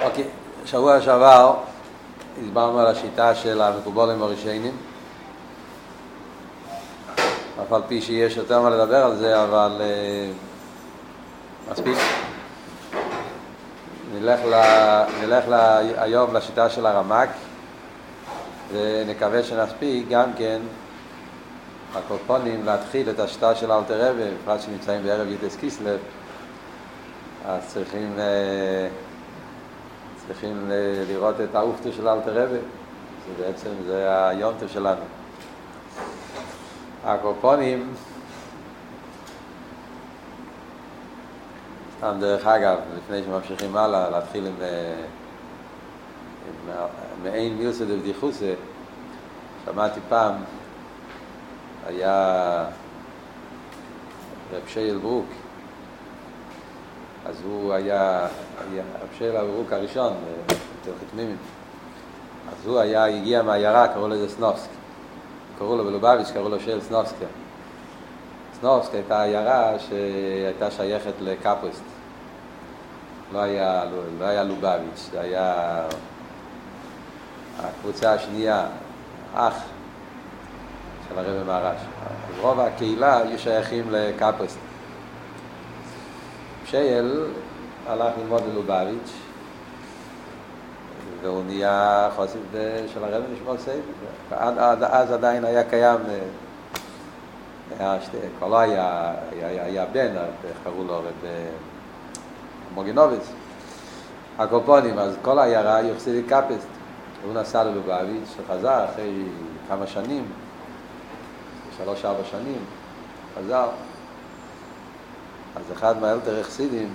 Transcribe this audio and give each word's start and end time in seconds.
אוקיי, 0.00 0.24
שבוע 0.64 1.00
שעבר 1.00 1.54
הסברנו 2.42 2.80
על 2.80 2.86
השיטה 2.86 3.34
של 3.34 3.62
המקובולים 3.62 4.22
הראשונים 4.22 4.76
אף 7.62 7.72
על 7.72 7.82
פי 7.88 8.02
שיש 8.02 8.36
יותר 8.36 8.62
מה 8.62 8.70
לדבר 8.70 9.04
על 9.04 9.16
זה, 9.16 9.42
אבל 9.44 9.80
uh, 9.80 11.72
מספיק. 11.72 11.96
נלך, 14.14 14.40
ל, 14.44 14.54
נלך 15.22 15.44
ל, 15.48 15.54
היום 15.96 16.34
לשיטה 16.34 16.70
של 16.70 16.86
הרמק 16.86 17.28
ונקווה 18.72 19.42
שנספיק 19.42 20.08
גם 20.08 20.30
כן 20.38 20.60
הקופונים 21.94 22.64
להתחיל 22.64 23.10
את 23.10 23.20
השיטה 23.20 23.54
של 23.54 23.72
אלתר 23.72 24.10
רבי, 24.10 24.22
בפרט 24.42 24.60
שנמצאים 24.60 25.02
בערב 25.02 25.26
יוטס 25.28 25.56
קיסלב, 25.56 25.98
אז 27.46 27.62
צריכים, 27.66 28.16
uh, 28.16 29.07
צריכים 30.28 30.70
לראות 31.08 31.40
את 31.40 31.54
האופטו 31.54 31.92
של 31.92 32.08
אלתר 32.08 32.42
רבי, 32.42 32.58
זה 33.26 33.44
בעצם, 33.44 33.70
זה 33.86 34.28
היונטו 34.28 34.68
שלנו. 34.68 35.00
הקופונים, 37.04 37.94
סתם 41.98 42.16
דרך 42.20 42.46
אגב, 42.46 42.78
לפני 42.96 43.22
שממשיכים 43.22 43.76
הלאה, 43.76 44.10
להתחיל 44.10 44.46
עם, 44.46 44.54
עם 46.68 46.74
מעין 47.22 47.56
מיוסא 47.56 47.84
דבדיחוסא, 47.84 48.54
שמעתי 49.64 50.00
פעם, 50.08 50.34
היה 51.86 52.64
רב 54.52 54.62
שייל 54.66 54.98
ברוק, 54.98 55.26
אז 57.28 57.42
הוא 57.44 57.72
היה, 57.72 58.26
היה 58.72 58.82
רב 59.02 59.08
שייל 59.18 59.40
ברוק 59.40 59.72
הראשון, 59.72 60.12
אצל 60.46 60.90
חתמימים, 61.00 61.36
אז 62.48 62.66
הוא 62.66 62.78
היה, 62.78 63.04
הגיע 63.04 63.42
מהעיירה, 63.42 63.88
קראו 63.88 64.08
לזה 64.08 64.28
סנובסקי. 64.28 64.74
קראו 65.58 65.76
לו 65.76 65.84
בלובביץ', 65.84 66.30
קראו 66.30 66.48
לו 66.48 66.60
שייל 66.60 66.80
סנובסקי. 66.80 67.24
סנובסקי 68.60 68.96
הייתה 68.96 69.22
עיירה 69.22 69.78
שהייתה 69.78 70.70
שייכת 70.70 71.12
לקפוסט. 71.20 71.82
לא 73.32 73.38
היה, 73.38 73.84
לא, 73.84 74.02
לא 74.18 74.24
היה 74.24 74.42
לובביץ', 74.44 75.08
זה 75.12 75.20
היה 75.20 75.54
הקבוצה 77.58 78.12
השנייה, 78.12 78.66
אח 79.34 79.54
של 81.08 81.18
הרבי 81.18 81.44
מהרש. 81.46 81.80
רוב 82.40 82.60
הקהילה 82.60 83.18
היו 83.18 83.38
שייכים 83.38 83.90
לקפוסט. 83.90 84.58
שייל 86.70 87.24
הלך 87.86 88.12
ללמוד 88.18 88.42
ללובביץ', 88.50 89.12
והוא 91.22 91.44
נהיה 91.44 92.08
חוסית 92.16 92.42
של 92.94 93.04
הרבי 93.04 93.26
נשמור 93.34 93.56
סייב. 93.58 93.80
עד, 94.30 94.58
עד 94.58 94.82
אז 94.82 95.12
עדיין 95.12 95.44
היה 95.44 95.64
קיים, 95.64 96.00
היה 97.78 98.00
שתי, 98.00 98.16
כבר 98.38 98.48
לא 98.48 98.58
היה, 98.58 99.12
היה, 99.32 99.64
היה 99.64 99.86
בן, 99.92 100.16
איך 100.48 100.56
קראו 100.64 100.84
לו, 100.84 100.98
רב 100.98 101.28
מוגינוביץ. 102.74 103.32
הקופונים, 104.38 104.98
אז 104.98 105.16
כל 105.22 105.38
העיירה 105.38 105.76
היא 105.76 105.94
חסידית 105.94 106.26
קפסט. 106.28 106.68
הוא 107.24 107.34
נסע 107.34 107.64
ללובביץ' 107.64 108.34
וחזר 108.36 108.84
אחרי 108.84 109.24
כמה 109.68 109.86
שנים, 109.86 110.24
שלוש-ארבע 111.76 112.24
שנים, 112.30 112.64
חזר. 113.38 113.68
אז 115.58 115.72
אחד 115.72 116.00
מהאלתר 116.00 116.40
החסידים 116.40 116.88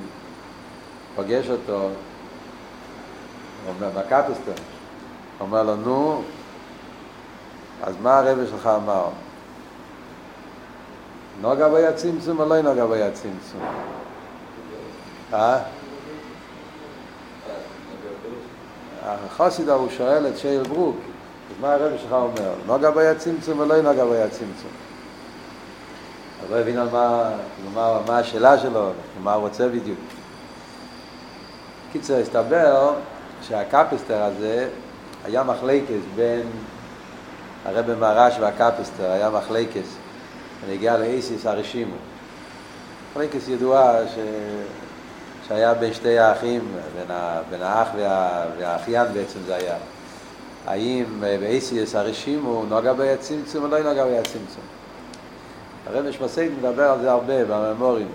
פגש 1.16 1.50
אותו 1.50 1.90
אומר, 3.68 3.90
בקפיסטר, 3.90 4.64
אומר 5.40 5.64
לו, 5.64 5.76
נו, 5.76 6.22
אז 7.84 7.96
מה 8.02 8.18
הרבי 8.18 8.48
שלך 8.48 8.68
אמר? 8.68 9.08
נוגע 11.42 11.68
בו 11.68 11.78
צמצום 11.96 12.40
או 12.40 12.46
לא 12.46 12.62
נוגע 12.62 12.86
בו 12.86 12.94
צמצום? 13.14 13.62
אה? 15.34 15.60
החסיד 19.06 19.70
הוא 19.70 19.90
שואל 19.90 20.28
את 20.28 20.38
שייל 20.38 20.64
ברוק, 20.64 20.96
אז 21.50 21.62
מה 21.62 21.74
הרבי 21.74 21.98
שלך 21.98 22.12
אומר? 22.12 22.54
נוגע 22.66 22.92
בו 22.92 23.00
צמצום 23.18 23.60
או 23.60 23.66
לא 23.66 23.82
נוגע 23.82 24.06
בו 24.06 24.14
צמצום? 24.32 24.72
הוא 26.48 26.56
לא 26.56 26.62
הבין 26.62 26.78
על 26.78 26.88
מה, 26.92 27.30
מה, 27.74 28.00
מה 28.08 28.20
השאלה 28.20 28.60
שלו, 28.60 28.90
מה 29.24 29.34
הוא 29.34 29.48
רוצה 29.48 29.68
בדיוק. 29.68 30.00
קיצר, 31.92 32.20
הסתבר 32.20 32.94
שהקפיסטר 33.42 34.24
הזה 34.24 34.70
היה 35.26 35.44
מחלקס 35.44 36.04
בין 36.16 36.48
הרבי 37.66 37.96
מרש 37.96 38.34
והקפיסטר, 38.40 39.12
היה 39.12 39.30
מחלקס 39.30 39.96
ונגיע 40.66 40.98
לאיסיס 40.98 41.46
הרשימו. 41.46 41.96
מחלקס 43.12 43.48
ידועה 43.48 44.08
ש... 44.08 44.18
שהיה 45.48 45.74
בין 45.74 45.94
שתי 45.94 46.20
האחים, 46.20 46.62
בין, 46.96 47.12
ה... 47.12 47.42
בין 47.50 47.62
האח 47.62 47.88
וה... 47.98 48.46
והאחיין 48.60 49.14
בעצם 49.14 49.40
זה 49.46 49.56
היה. 49.56 49.76
האם 50.68 51.06
באיסיס 51.20 51.96
הרשימו 51.96 52.66
נוגע 52.70 52.94
בי 52.94 53.10
הצמצום 53.10 53.64
או 53.64 53.68
לא 53.68 53.80
נוגע 53.80 54.06
בי 54.06 54.18
הרבי 55.88 56.14
שמסייד 56.14 56.52
מדבר 56.58 56.84
על 56.84 57.02
זה 57.02 57.12
הרבה 57.12 57.46
בממורים, 57.46 58.08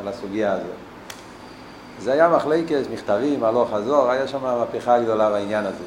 על 0.00 0.08
הסוגיה 0.08 0.52
הזאת. 0.52 0.66
זה 2.00 2.12
היה 2.12 2.28
מחלקת 2.28 2.82
מכתבים, 2.92 3.44
הלוך 3.44 3.70
חזור, 3.70 4.10
היה 4.10 4.28
שם 4.28 4.42
מהפכה 4.42 5.00
גדולה 5.00 5.30
בעניין 5.30 5.66
הזה. 5.66 5.84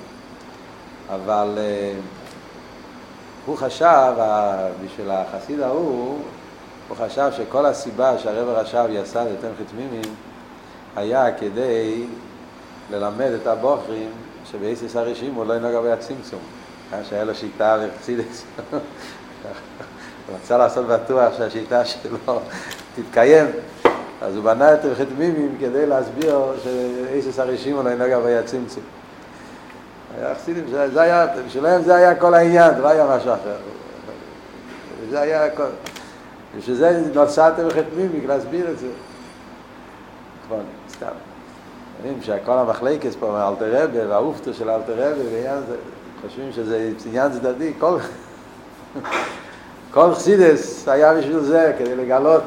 אבל 1.16 1.58
uh, 1.58 2.02
הוא 3.46 3.58
חשב, 3.58 4.14
בשביל 4.86 5.12
החסיד 5.12 5.60
ההוא, 5.60 6.20
הוא 6.88 6.98
חשב 6.98 7.30
שכל 7.38 7.66
הסיבה 7.66 8.18
שהרב 8.18 8.48
רש"ב 8.48 8.88
יסד 8.90 9.26
את 9.26 9.38
תמחי 9.42 9.64
תמימים 9.72 10.16
היה 10.96 11.38
כדי 11.38 12.06
ללמד 12.92 13.32
את 13.42 13.48
הבוחרים 13.48 14.10
שבאיסיס 14.52 14.96
הרשים 14.96 15.34
הוא 15.34 15.46
לא 15.46 15.54
ינהג 15.54 15.86
הצמצום. 15.86 16.40
שהיה 17.10 17.24
לו 17.24 17.36
שיטה 17.36 17.78
וחסידס. 17.82 18.46
הוא 20.30 20.38
רצה 20.44 20.58
לעשות 20.58 20.86
בטוח 20.86 21.34
שהשיטה 21.38 21.86
שלו 21.86 22.40
תתקיים. 22.96 23.46
אז 24.22 24.36
הוא 24.36 24.44
בנה 24.44 24.74
את 24.74 24.86
רכת 24.86 25.06
מימים 25.18 25.56
כדי 25.60 25.86
להסביר 25.86 26.40
שאיסס 26.64 27.40
הרשימו 27.40 27.84
לא 27.84 27.90
ינהג 27.90 28.12
אביה 28.12 28.44
צמצום. 28.44 28.84
היה 30.18 30.36
חסידים, 30.36 30.66
זה 30.94 31.02
היה, 31.02 31.28
בשבילם 31.48 31.82
זה 31.82 31.96
היה 31.96 32.16
כל 32.16 32.34
העניין, 32.34 32.82
לא 32.82 32.88
היה 32.88 33.06
משהו 33.16 33.34
אחר. 33.34 33.56
זה 35.10 35.22
היה 35.22 35.46
הכל. 35.46 35.64
בשביל 36.58 36.76
זה 36.76 37.02
נוצרתם 37.14 37.66
רכת 37.66 37.84
מימים, 37.96 38.28
להסביר 38.28 38.72
את 38.72 38.80
זה. 38.80 38.88
נכון, 40.46 40.64
סתם. 40.90 41.06
יודעים 41.98 42.22
שכל 42.22 42.58
המחלקס 42.58 43.16
פה 43.20 43.32
מאלתר 43.32 43.84
רבי 43.84 44.00
והאופטו 44.00 44.54
של 44.54 44.70
אלתר 44.70 45.16
זה, 45.16 45.76
חושבים 46.22 46.52
שזה 46.52 46.92
עניין 47.06 47.32
צדדי, 47.32 47.74
כל, 47.80 47.98
כל 49.94 50.14
חסידס 50.16 50.88
היה 50.88 51.14
בשביל 51.14 51.40
זה, 51.40 51.74
כדי 51.80 51.96
לגלות 51.96 52.44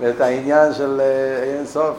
ואת 0.00 0.20
העניין 0.20 0.74
של 0.74 1.00
אין 1.42 1.66
סוף. 1.66 1.96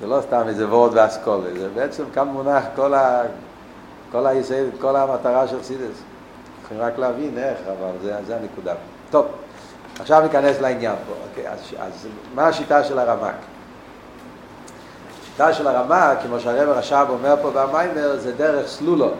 זה 0.00 0.06
לא 0.06 0.20
סתם 0.20 0.42
איזה 0.48 0.68
וורד 0.68 0.90
ואסכולה, 0.94 1.50
זה 1.58 1.68
בעצם 1.74 2.04
כאן 2.14 2.28
מונח 2.28 2.64
כל, 2.76 2.94
ה, 2.94 3.22
כל, 4.12 4.26
היסד, 4.26 4.64
כל 4.80 4.96
המטרה 4.96 5.48
של 5.48 5.62
סידס. 5.62 6.02
צריכים 6.60 6.80
רק 6.80 6.98
להבין 6.98 7.38
איך, 7.38 7.58
אבל 7.66 7.90
זה, 8.02 8.16
זה 8.26 8.36
הנקודה. 8.36 8.74
טוב, 9.10 9.26
עכשיו 10.00 10.22
ניכנס 10.22 10.60
לעניין 10.60 10.94
פה. 11.06 11.14
אוקיי, 11.28 11.52
אז, 11.52 11.58
אז 11.78 12.08
מה 12.34 12.46
השיטה 12.46 12.84
של 12.84 12.98
הרמק? 12.98 13.34
השיטה 15.22 15.52
של 15.52 15.66
הרמק, 15.66 16.18
כמו 16.22 16.40
שהרב 16.40 16.68
רש"ב 16.68 17.06
אומר 17.08 17.34
פה 17.42 17.50
במיימר, 17.50 18.16
זה 18.16 18.32
דרך 18.32 18.68
סלולו, 18.68 19.10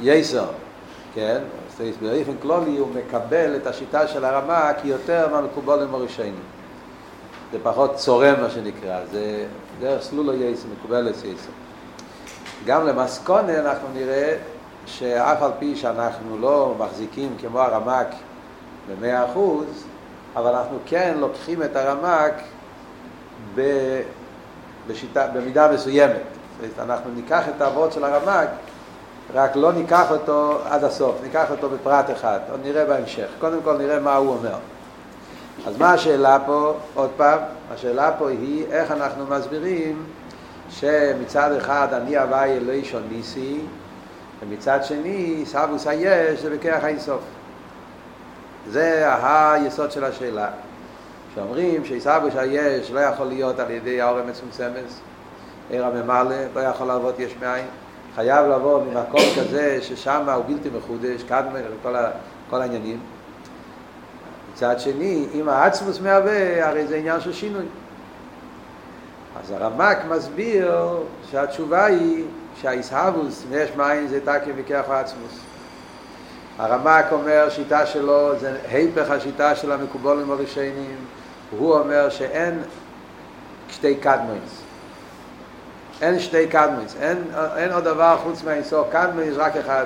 יסר, 0.00 0.44
כן? 1.14 1.38
באופן 1.78 2.32
כללי 2.42 2.78
הוא 2.78 2.88
מקבל 2.94 3.56
את 3.56 3.66
השיטה 3.66 4.08
של 4.08 4.24
הרמק 4.24 4.76
יותר 4.84 5.28
מהמקובולים 5.32 5.94
הראשונים. 5.94 6.40
זה 7.52 7.58
פחות 7.62 7.94
צורם 7.94 8.40
מה 8.40 8.50
שנקרא, 8.50 9.00
זה 9.12 9.46
דרך 9.80 10.02
סלולו 10.02 10.34
יסר, 10.34 10.68
מקובל 10.78 11.08
יסר. 11.08 11.50
גם 12.66 12.86
למסקונה 12.86 13.58
אנחנו 13.58 13.88
נראה 13.94 14.36
שאף 14.86 15.42
על 15.42 15.50
פי 15.58 15.76
שאנחנו 15.76 16.38
לא 16.38 16.74
מחזיקים 16.78 17.36
כמו 17.40 17.60
הרמק 17.60 18.06
במאה 18.88 19.24
אחוז, 19.24 19.84
אבל 20.36 20.54
אנחנו 20.54 20.78
כן 20.86 21.14
לוקחים 21.18 21.62
את 21.62 21.76
הרמק 21.76 22.32
ב... 23.54 23.62
בשיטה, 24.86 25.26
במידה 25.26 25.72
מסוימת. 25.72 26.22
אנחנו 26.78 27.10
ניקח 27.14 27.44
את 27.56 27.60
האבות 27.60 27.92
של 27.92 28.04
הרמק 28.04 28.48
רק 29.34 29.56
לא 29.56 29.72
ניקח 29.72 30.10
אותו 30.10 30.58
עד 30.64 30.84
הסוף, 30.84 31.14
ניקח 31.22 31.50
אותו 31.50 31.68
בפרט 31.68 32.10
אחד, 32.10 32.38
עוד 32.50 32.60
נראה 32.64 32.84
בהמשך. 32.84 33.26
קודם 33.38 33.58
כל 33.64 33.76
נראה 33.76 34.00
מה 34.00 34.16
הוא 34.16 34.28
אומר. 34.28 34.54
אז 35.66 35.78
מה 35.78 35.92
השאלה 35.92 36.38
פה, 36.46 36.74
עוד 36.94 37.10
פעם, 37.16 37.38
השאלה 37.74 38.12
פה 38.18 38.28
היא 38.28 38.66
איך 38.70 38.90
אנחנו 38.90 39.26
מסבירים 39.26 40.04
שמצד 40.70 41.52
אחד 41.52 41.88
אני 41.92 42.16
הוואי 42.16 42.50
אלוהי 42.50 42.84
של 42.84 43.02
ניסי, 43.10 43.60
ומצד 44.40 44.84
שני 44.84 45.42
סבוס 45.46 45.86
היש 45.86 46.40
זה 46.40 46.50
בכרך 46.50 46.84
האינסוף. 46.84 47.22
זה 48.68 49.04
היסוד 49.22 49.92
של 49.92 50.04
השאלה. 50.04 50.48
שאומרים 51.34 51.84
שיסבוס 51.84 52.36
היש 52.36 52.90
לא 52.90 53.00
יכול 53.00 53.26
להיות 53.26 53.58
על 53.58 53.70
ידי 53.70 54.00
האור 54.00 54.18
המצומצמס, 54.18 55.00
עיר 55.70 55.86
הממלא, 55.86 56.36
לא 56.54 56.60
יכול 56.60 56.86
לעבוד 56.86 57.14
יש 57.20 57.34
מאין, 57.40 57.66
חייב 58.18 58.46
לבוא 58.46 58.84
ממקום 58.84 59.20
כזה 59.38 59.78
ששם 59.82 60.28
הוא 60.28 60.44
בלתי 60.46 60.68
מחודש, 60.78 61.22
קדמה 61.22 61.58
וכל 61.58 61.94
כל 62.50 62.60
העניינים. 62.60 63.00
מצד 64.52 64.80
שני, 64.80 65.26
אם 65.34 65.48
העצמוס 65.48 66.00
מהווה, 66.00 66.68
הרי 66.68 66.86
זה 66.86 66.96
עניין 66.96 67.20
של 67.20 67.32
שינוי. 67.32 67.64
אז 69.42 69.50
הרמק 69.50 69.98
מסביר 70.08 70.74
שהתשובה 71.30 71.84
היא 71.84 72.24
שהאיסהבוס, 72.60 73.44
יש 73.50 73.70
מאין 73.76 74.08
זה 74.08 74.20
תקי 74.20 74.50
מכח 74.58 74.84
העצמוס. 74.88 75.38
הרמק 76.58 77.04
אומר 77.12 77.48
שיטה 77.50 77.86
שלו 77.86 78.38
זה 78.38 78.56
היפך 78.70 79.10
השיטה 79.10 79.54
של 79.54 79.72
המקובולים 79.72 80.30
הראשונים 80.30 80.96
הוא 81.58 81.74
אומר 81.74 82.08
שאין 82.08 82.62
שתי 83.68 83.94
קדמוינס 83.94 84.67
אין 86.02 86.18
שתי 86.18 86.46
קדמוינס 86.46 86.96
אין, 87.00 87.24
אין 87.56 87.72
עוד 87.72 87.84
דבר 87.84 88.16
חוץ 88.22 88.44
מהאינסוף. 88.44 88.86
קדמוין 88.90 89.30
יש 89.30 89.36
רק 89.36 89.56
אחד. 89.56 89.84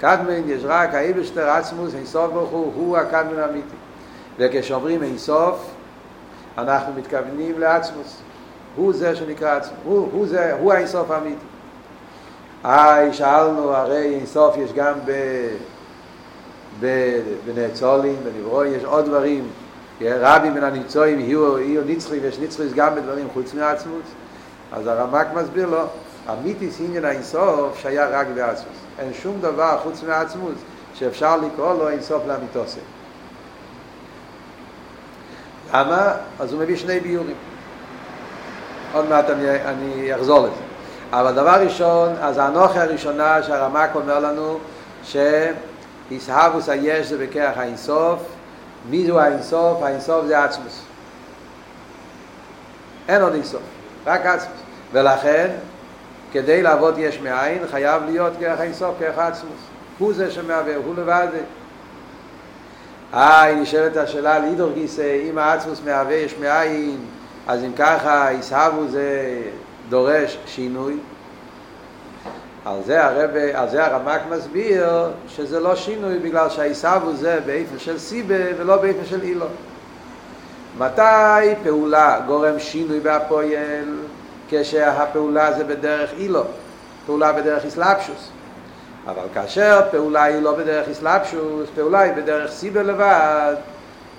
קדמוין 0.00 0.44
יש 0.48 0.62
רק 0.64 0.94
האיבשטר 0.94 1.50
עצמוס 1.50 1.94
אינסוף 1.94 2.32
ברוך 2.32 2.50
הוא 2.50 2.72
הוא 2.74 2.96
הקדמוין 2.96 3.40
האמיתי. 3.40 3.76
וכשאומרים 4.38 5.02
אינסוף 5.02 5.70
אנחנו 6.58 6.92
מתכוונים 6.92 7.60
לעצמוס. 7.60 8.22
הוא 8.76 8.92
זה 8.92 9.16
שנקרא 9.16 9.56
עצמוס. 9.56 9.78
הוא, 9.84 10.08
הוא, 10.12 10.26
זה, 10.26 10.52
הוא 10.52 10.72
האינסוף 10.72 11.10
האמיתי. 11.10 11.44
היי, 12.64 13.12
שאלנו, 13.12 13.74
הרי 13.74 14.14
אינסוף 14.14 14.56
יש 14.56 14.72
גם 14.72 14.94
ב... 15.04 15.12
בנאצולים, 17.46 18.16
בנברוי, 18.24 18.68
יש 18.68 18.84
עוד 18.84 19.04
דברים, 19.04 19.48
רבי 20.00 20.50
מן 20.50 20.64
הניצויים 20.64 21.20
יהיו, 21.20 21.58
יהיו 21.58 21.82
נצחי 21.86 22.18
ויש 22.18 22.38
נצחי 22.38 22.62
גם 22.74 22.94
בדברים 22.94 23.28
חוץ 23.32 23.54
מהעצמות, 23.54 24.02
אז 24.72 24.86
הרמק 24.86 25.26
מסביר 25.34 25.66
לו, 25.66 25.84
אמיתיס 26.32 26.80
עניין 26.80 27.04
האינסוף 27.04 27.78
שהיה 27.78 28.08
רק 28.08 28.26
בעצמות, 28.34 28.72
אין 28.98 29.14
שום 29.14 29.40
דבר 29.40 29.78
חוץ 29.82 30.02
מהעצמות 30.02 30.54
שאפשר 30.94 31.36
לקרוא 31.36 31.74
לו 31.74 31.88
אינסוף 31.88 32.22
לאמיתוסי. 32.26 32.80
למה? 35.74 36.12
אז 36.40 36.52
הוא 36.52 36.60
מביא 36.60 36.76
שני 36.76 37.00
ביורים. 37.00 37.36
עוד 38.92 39.08
מעט 39.08 39.30
אני, 39.30 39.64
אני 39.64 40.14
אחזור 40.14 40.38
לזה. 40.40 40.54
אבל 41.12 41.32
דבר 41.32 41.64
ראשון, 41.64 42.12
אז 42.20 42.38
האנוכי 42.38 42.78
הראשונה 42.78 43.42
שהרמק 43.42 43.90
אומר 43.94 44.18
לנו 44.18 44.58
שהישהבוס 45.02 46.68
היש 46.68 47.06
זה 47.06 47.18
בכרך 47.18 47.58
האינסוף 47.58 48.22
מי 48.90 49.06
זו 49.06 49.20
האינסוף? 49.20 49.82
האינסוף 49.82 50.26
זה 50.26 50.44
עצמוס 50.44 50.82
אין 53.08 53.22
עוד 53.22 53.32
אינסוף, 53.32 53.62
רק 54.06 54.26
עצמוס 54.26 54.61
ולכן 54.92 55.50
כדי 56.32 56.62
לעבוד 56.62 56.98
יש 56.98 57.20
מאין 57.20 57.62
חייב 57.70 58.02
להיות 58.04 58.32
כרך 58.40 58.60
האינסוף, 58.60 58.94
כרך 58.98 59.18
העצמוס 59.18 59.60
הוא 59.98 60.12
זה 60.12 60.30
שמהווה, 60.30 60.76
הוא 60.76 60.94
לבד 60.96 61.28
אה, 63.14 63.54
נשאלת 63.54 63.96
השאלה 63.96 64.38
לידור 64.38 64.72
גיסא, 64.72 65.18
אם 65.30 65.38
העצמוס 65.38 65.80
מהווה 65.84 66.14
יש 66.14 66.34
מאין 66.40 66.98
אז 67.46 67.64
אם 67.64 67.72
ככה, 67.76 68.28
ישהבו 68.32 68.88
זה 68.88 69.38
דורש 69.88 70.38
שינוי 70.46 70.96
על 72.64 72.78
זה 72.86 73.04
הרב, 73.04 73.30
על 73.54 73.68
זה 73.68 73.86
הרמק 73.86 74.20
מסביר 74.30 74.88
שזה 75.28 75.60
לא 75.60 75.76
שינוי 75.76 76.18
בגלל 76.18 76.50
שהעיסבו 76.50 77.12
זה 77.12 77.40
באיפן 77.46 77.78
של 77.78 77.98
סיבה 77.98 78.34
ולא 78.58 78.76
באיפן 78.76 79.04
של 79.04 79.22
אילו. 79.22 79.46
מתי 80.78 81.54
פעולה 81.62 82.20
גורם 82.26 82.58
שינוי 82.58 83.00
בהפועל? 83.00 83.96
כשהפעולה 84.52 85.52
זה 85.52 85.64
בדרך 85.64 86.10
אילו, 86.16 86.44
פעולה 87.06 87.32
בדרך 87.32 87.64
אסלאפשוס. 87.64 88.30
אבל 89.06 89.22
כאשר 89.34 89.80
פעולה 89.90 90.22
היא 90.22 90.42
לא 90.42 90.54
בדרך 90.54 90.88
אסלאפשוס, 90.88 91.68
פעולה 91.74 92.00
היא 92.00 92.12
בדרך 92.12 92.50
סיבה 92.50 92.82
לבד, 92.82 93.54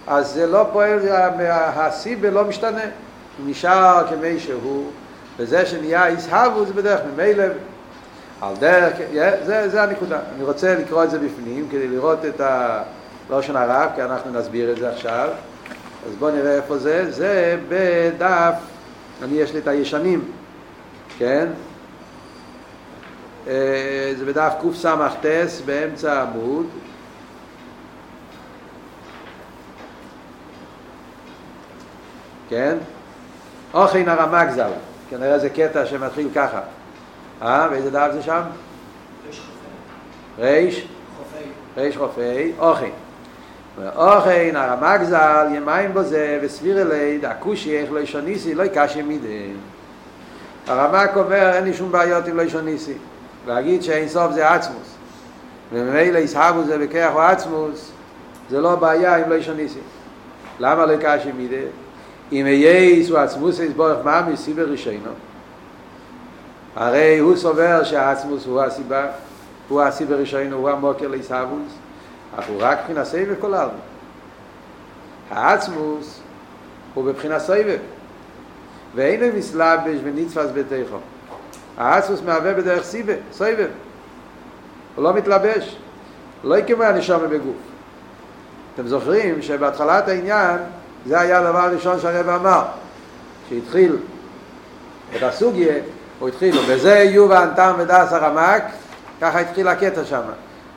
אז 0.08 0.28
זה 0.28 0.48
לא 0.48 0.66
פועל, 0.74 1.00
הסיבה 1.50 2.30
לא 2.30 2.44
משתנה. 2.44 2.82
הוא 3.38 3.50
נשאר 3.50 4.04
כמי 4.10 4.40
שהוא, 4.40 4.92
וזה 5.38 5.66
שנהיה 5.66 6.08
איסהבו 6.08 6.66
זה 6.66 6.74
בדרך 6.74 7.00
ממילא 7.14 7.44
על 8.42 8.56
דרך, 8.60 8.94
זה, 9.46 9.70
זה 9.70 9.84
הנקודה. 9.84 10.20
אני 10.36 10.44
רוצה 10.44 10.76
לקרוא 10.76 11.04
את 11.04 11.12
זה 11.12 11.20
בפנים 11.20 11.68
כדי 11.72 11.88
לראות 11.88 12.26
את 12.26 12.42
הלושן 13.30 13.56
הרב, 13.56 13.90
כי 13.96 14.02
אנחנו 14.04 14.32
נסביר 14.32 14.72
את 14.72 14.78
זה 14.78 14.90
עכשיו. 14.90 15.30
אז 16.06 16.16
בואו 16.20 16.36
נראה 16.36 16.56
איפה 16.56 16.78
זה. 16.78 17.12
זה 17.12 17.58
בדף, 17.70 18.54
אני 19.24 19.34
יש 19.34 19.54
לי 19.54 19.60
את 19.60 19.68
הישנים, 19.68 20.32
כן? 21.18 21.48
זה 24.16 24.26
בדף 24.26 24.54
קס"ט 24.62 25.26
באמצע 25.66 26.14
העמוד. 26.14 26.66
כן? 32.50 32.78
אוכן 33.74 34.10
הרמק 34.10 34.50
ז"ל, 34.52 34.72
כנראה 35.10 35.40
זה 35.40 35.50
קטע 35.50 35.86
שמתחיל 35.86 36.30
ככה. 36.36 36.62
אה, 37.42 37.68
ואיזה 37.72 37.92
דף 37.92 38.10
זה 38.14 38.22
שם? 38.22 38.42
ריש 40.40 40.88
ריש 41.78 41.98
חופי, 41.98 42.52
אוכן. 42.60 42.90
אוכן, 43.96 44.56
הרמק 44.56 45.04
ז"ל, 45.04 45.48
ימיים 45.56 45.94
בו 45.94 46.04
זה, 46.04 46.40
וסביר 46.42 46.82
אלי, 46.82 47.18
דקושי 47.18 47.78
איך 47.78 47.92
לא 47.92 48.00
ישוניסי, 48.00 48.56
לא 48.56 48.64
יקשי 48.64 49.02
מידי. 49.02 49.52
הרמק 50.68 51.18
אומר, 51.18 51.52
אין 51.54 51.64
לי 51.64 51.74
שום 51.74 51.92
בעיות 51.92 52.28
עם 52.28 52.38
לא 52.38 52.42
ישוניסי. 52.42 52.94
להגיד 53.48 53.84
שאין 53.84 54.08
סוף 54.08 54.32
זה 54.32 54.50
עצמוס. 54.50 54.96
וממילא 55.74 56.18
יסהבו 56.18 56.64
זה 56.64 56.78
בכח 56.78 57.10
או 57.14 57.22
עצמוס, 57.22 57.92
זה 58.50 58.62
לא 58.62 58.76
בעיה 58.76 59.16
עם 59.16 59.30
לא 59.30 59.36
ישוניסי. 59.36 59.80
למה 60.60 60.86
לא 60.86 60.94
יקשי 60.94 61.32
מידי? 61.32 61.66
אם 62.32 62.46
אייס 62.46 63.10
הוא 63.10 63.18
עצמוס 63.18 63.60
יסבורך 63.60 63.98
מה 64.04 64.22
מסיבר 64.22 64.64
רישיינו. 64.64 65.12
הרי 66.76 67.18
הוא 67.20 67.36
סובר 67.36 67.84
שהעצמוס 67.84 68.46
הוא 68.46 68.62
הסיבה, 68.62 69.06
הוא 69.70 69.82
הסיבה 69.82 70.16
ראשון, 70.16 70.52
הוא 70.52 70.70
המוקר 70.70 71.08
לעיסאבוס, 71.08 71.74
אך 72.40 72.48
הוא 72.48 72.58
רק 72.60 72.80
מבחינת 72.80 73.06
סבב 73.06 73.36
כל 73.40 73.54
העלמא. 73.54 73.74
העצמוס 75.32 76.20
הוא 76.94 77.06
בבחינת 77.06 77.42
סבב, 77.42 77.78
ואין 78.96 79.20
לו 79.20 79.28
מסלבש 79.38 80.00
ונצפס 80.04 80.50
בתיכו. 80.54 80.98
העצמוס 81.78 82.22
מהווה 82.22 82.54
בדרך 82.54 82.84
סיבה, 82.84 83.14
סבב. 83.32 83.68
הוא 84.96 85.04
לא 85.04 85.14
מתלבש, 85.14 85.76
לא 86.44 86.58
יקמה 86.58 86.88
הנשום 86.88 87.24
בגוף. 87.30 87.56
אתם 88.76 88.88
זוכרים 88.88 89.42
שבהתחלת 89.42 90.08
העניין 90.08 90.58
זה 91.06 91.20
היה 91.20 91.40
הדבר 91.40 91.60
הראשון 91.60 92.00
שהרב 92.00 92.30
אמר, 92.30 92.64
שהתחיל 93.50 93.96
את 95.16 95.24
הסוגיה 95.24 95.74
הוא 96.20 96.30
התחיל, 96.30 96.56
וזה 96.68 96.94
יובן 96.94 97.50
טעם 97.56 97.76
ודס 97.80 98.14
הרמק, 98.14 98.64
ככה 99.22 99.40
התחיל 99.40 99.68
הקטע 99.68 100.06
שם. 100.06 100.22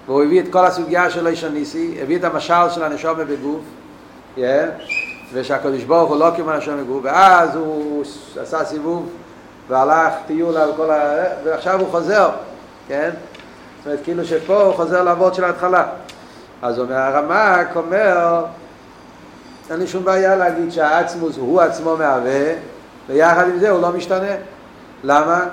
והוא 0.07 0.23
הביא 0.23 0.41
את 0.41 0.53
כל 0.53 0.67
הסוגיה 0.67 1.11
של 1.11 1.27
איש 1.27 1.45
הניסי, 1.45 1.99
הביא 2.03 2.19
את 2.19 2.25
המשל 2.25 2.71
של 2.71 2.83
הנשומה 2.83 3.25
בגוף, 3.25 3.61
yeah, 4.37 4.41
ושהקדוש 5.33 5.85
ברוך 5.85 6.11
הוא 6.11 6.19
לא 6.19 6.31
כמו 6.37 6.51
הנשומה 6.51 6.83
בגוף, 6.83 7.01
ואז 7.03 7.57
הוא 7.57 8.05
עשה 8.41 8.65
סיבוב 8.65 9.09
והלך 9.69 10.13
טיול 10.27 10.57
על 10.57 10.73
כל 10.77 10.91
ה... 10.91 11.25
ועכשיו 11.45 11.81
הוא 11.81 11.89
חוזר, 11.91 12.31
כן? 12.89 13.11
זאת 13.79 13.87
אומרת, 13.87 14.01
כאילו 14.05 14.25
שפה 14.25 14.63
הוא 14.63 14.75
חוזר 14.75 15.03
לעבוד 15.03 15.35
של 15.35 15.45
ההתחלה. 15.45 15.87
אז 16.63 16.79
אומר, 16.79 16.97
הרמק 16.97 17.77
אומר, 17.77 18.45
אין 19.71 19.79
לי 19.79 19.87
שום 19.87 20.05
בעיה 20.05 20.37
להגיד 20.37 20.73
שהעצמוס 20.73 21.37
הוא 21.37 21.61
עצמו 21.61 21.97
מהווה, 21.97 22.53
ויחד 23.09 23.49
עם 23.49 23.59
זה 23.59 23.71
הוא 23.71 23.83
לא 23.83 23.93
משתנה. 23.93 24.35
למה? 25.05 25.45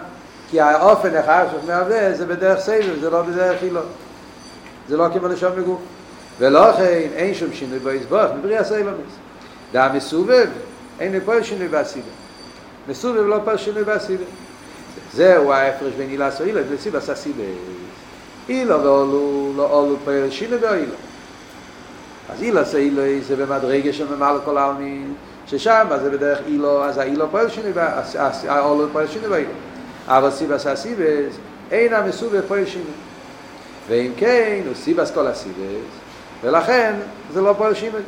כי 0.50 0.62
האופן 0.62 1.16
אחד 1.16 1.46
שהוא 1.50 1.62
מהווה 1.68 2.14
זה 2.14 2.26
בדרך 2.26 2.60
סבב, 2.60 3.00
זה 3.02 3.10
לא 3.10 3.22
בדרך 3.22 3.64
אילו. 3.64 3.82
זה 4.88 4.98
לא 4.98 5.08
כמו 5.14 5.28
לשון 5.28 5.60
מגוף. 5.60 5.82
ולא 6.40 6.72
כן, 6.78 7.10
אין 7.16 7.34
שום 7.34 7.54
שינוי 7.54 7.80
בהסבוך, 7.80 8.32
מברי 8.38 8.58
הסבבס. 8.58 9.14
דה 9.72 9.94
מסובב, 9.94 10.48
אין 11.00 11.20
פה 11.26 11.44
שינוי 11.44 11.68
בהסיבה. 11.68 12.08
מסובב 12.88 13.26
לא 13.26 13.40
פה 13.46 13.58
שינוי 13.58 13.84
בהסיבה. 13.84 14.24
זהו 15.14 15.52
ההפרש 15.52 15.94
בין 15.94 16.10
אילה 16.10 16.32
סו 16.32 16.44
אילה, 16.44 16.62
וסיבה 16.70 16.98
עשה 16.98 17.16
סיבה. 17.16 17.44
אילו 18.50 18.84
ואולו, 18.84 19.54
לא 19.56 19.70
אולו 19.72 19.96
פה 20.06 20.12
שינוי 20.30 20.58
באילו. 20.58 20.94
אז 22.30 22.44
אילה 22.44 22.66
סו 22.66 22.78
אילה 22.78 23.22
זה 23.28 23.36
במדרגה 23.36 23.94
של 23.94 24.16
ממלא 24.16 24.40
כל 24.46 24.58
העלמין, 24.58 25.14
ששם 25.48 25.88
זה 26.04 26.10
בדרך 26.10 26.40
אילו, 26.48 26.84
אז 26.84 26.98
האילו 26.98 27.26
פועל 27.32 27.50
שינוי, 27.50 27.72
האולו 28.48 28.88
פועל 28.92 29.08
שינוי 29.08 29.30
באילו. 29.30 29.52
אבל 30.08 30.32
סיבס 30.32 30.68
הסיבס 30.68 31.36
אין 31.72 31.94
המסובה 31.94 32.42
פועל 32.42 32.66
שינוי. 32.66 32.88
ואם 33.88 34.12
כן, 34.18 34.62
הוא 34.66 34.76
סיבס 34.76 35.12
כל 35.12 35.28
הסיבס, 35.28 35.94
ולכן 36.44 36.94
זה 37.34 37.42
לא 37.42 37.56
פועל 37.58 37.74
שינוי. 37.74 38.02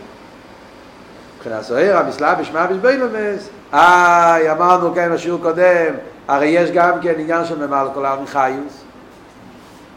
מבחינת 1.37 1.63
סוהר, 1.63 1.97
המסלאב 1.97 2.39
בשמה 2.39 2.67
בשבילומס, 2.67 3.49
איי, 3.73 4.51
אמרנו 4.51 4.95
כן 4.95 5.13
בשיעור 5.13 5.41
קודם, 5.41 5.93
הרי 6.27 6.47
יש 6.47 6.71
גם 6.71 6.99
כן 7.01 7.13
עניין 7.17 7.45
של 7.45 7.67
ממלא 7.67 7.89
כל 7.93 8.05
העם 8.05 8.25
חיוס, 8.25 8.83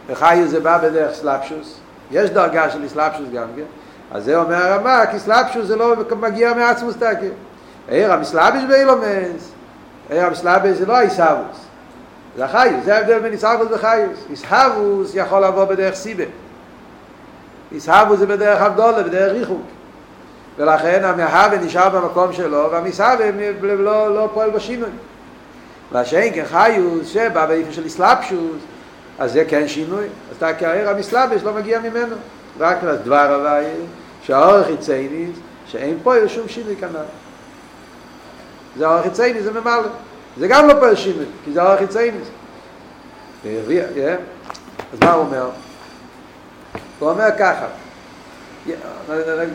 וחיוס 0.08 0.50
זה 0.50 0.60
בא 0.60 0.78
בדרך 0.78 1.14
סלאפשוס, 1.14 1.78
יש 2.10 2.30
דרגה 2.30 2.70
של 2.70 2.88
סלאפשוס 2.88 3.28
גם 3.34 3.46
כן, 3.56 3.62
אז 4.12 4.24
זה 4.24 4.36
אומר 4.36 4.56
הרמה, 4.56 5.06
כי 5.10 5.18
סלאפשוס 5.18 5.66
זה 5.66 5.76
לא 5.76 5.94
מגיע 6.20 6.54
מעצמוס 6.54 6.96
תקי. 6.96 7.28
עיר 7.88 8.12
המסלאביש 8.12 8.64
באילומס, 8.68 9.52
עיר 10.10 10.26
המסלאביש 10.26 10.78
זה 10.78 10.86
לא 10.86 10.96
הישאבוס, 10.96 11.67
זה 12.38 12.44
החיוס, 12.44 12.84
זה 12.84 12.96
ההבדל 12.96 13.18
בין 13.18 13.34
ישאבוס 13.34 13.68
וחיוס. 13.70 14.18
ישאבוס 14.30 15.10
יכול 15.14 15.44
לבוא 15.44 15.64
בדרך 15.64 15.94
סיבה. 15.94 16.24
ישאבוס 17.72 18.18
זה 18.18 18.26
בדרך 18.26 18.62
אבדולה, 18.62 19.02
בדרך 19.02 19.32
ריחוק. 19.32 19.62
ולכן 20.56 21.04
המהווה 21.04 21.58
נשאר 21.58 21.88
במקום 21.88 22.32
שלו, 22.32 22.68
והמסהווה 22.70 23.30
לא, 23.62 24.14
לא 24.14 24.30
פועל 24.34 24.50
בשינוי. 24.50 24.88
מה 25.92 26.04
שאין 26.04 26.34
כן 26.34 26.44
חיוס 26.44 27.08
שבא 27.08 27.46
באיפה 27.46 27.72
של 27.72 27.86
אסלאפשוס, 27.86 28.62
אז 29.18 29.32
זה 29.32 29.44
כן 29.48 29.68
שינוי. 29.68 30.04
אז 30.04 30.36
אתה 30.36 30.54
כער 30.54 30.88
המסלבש 30.88 31.42
לא 31.42 31.52
מגיע 31.52 31.80
ממנו. 31.80 32.16
רק 32.60 32.82
לדבר 32.82 33.34
הוואי, 33.34 33.64
שהאורך 34.22 34.68
יצייני, 34.68 35.26
שאין 35.66 35.98
פועל 36.02 36.28
שום 36.28 36.48
שינוי 36.48 36.76
כנראה. 36.76 37.02
זה 38.76 38.88
האורך 38.88 39.06
יצייני, 39.06 39.42
זה 39.42 39.52
ממלא. 39.52 39.88
זה 40.38 40.48
גם 40.48 40.68
לא 40.68 40.94
שינוי, 40.94 41.24
כי 41.44 41.52
זה 41.52 41.62
האורך 41.62 41.80
יצייני. 41.80 42.18
אז 44.92 44.98
מה 45.00 45.12
הוא 45.12 45.24
אומר? 45.24 45.50
הוא 46.98 47.10
אומר 47.10 47.28
ככה, 47.38 47.66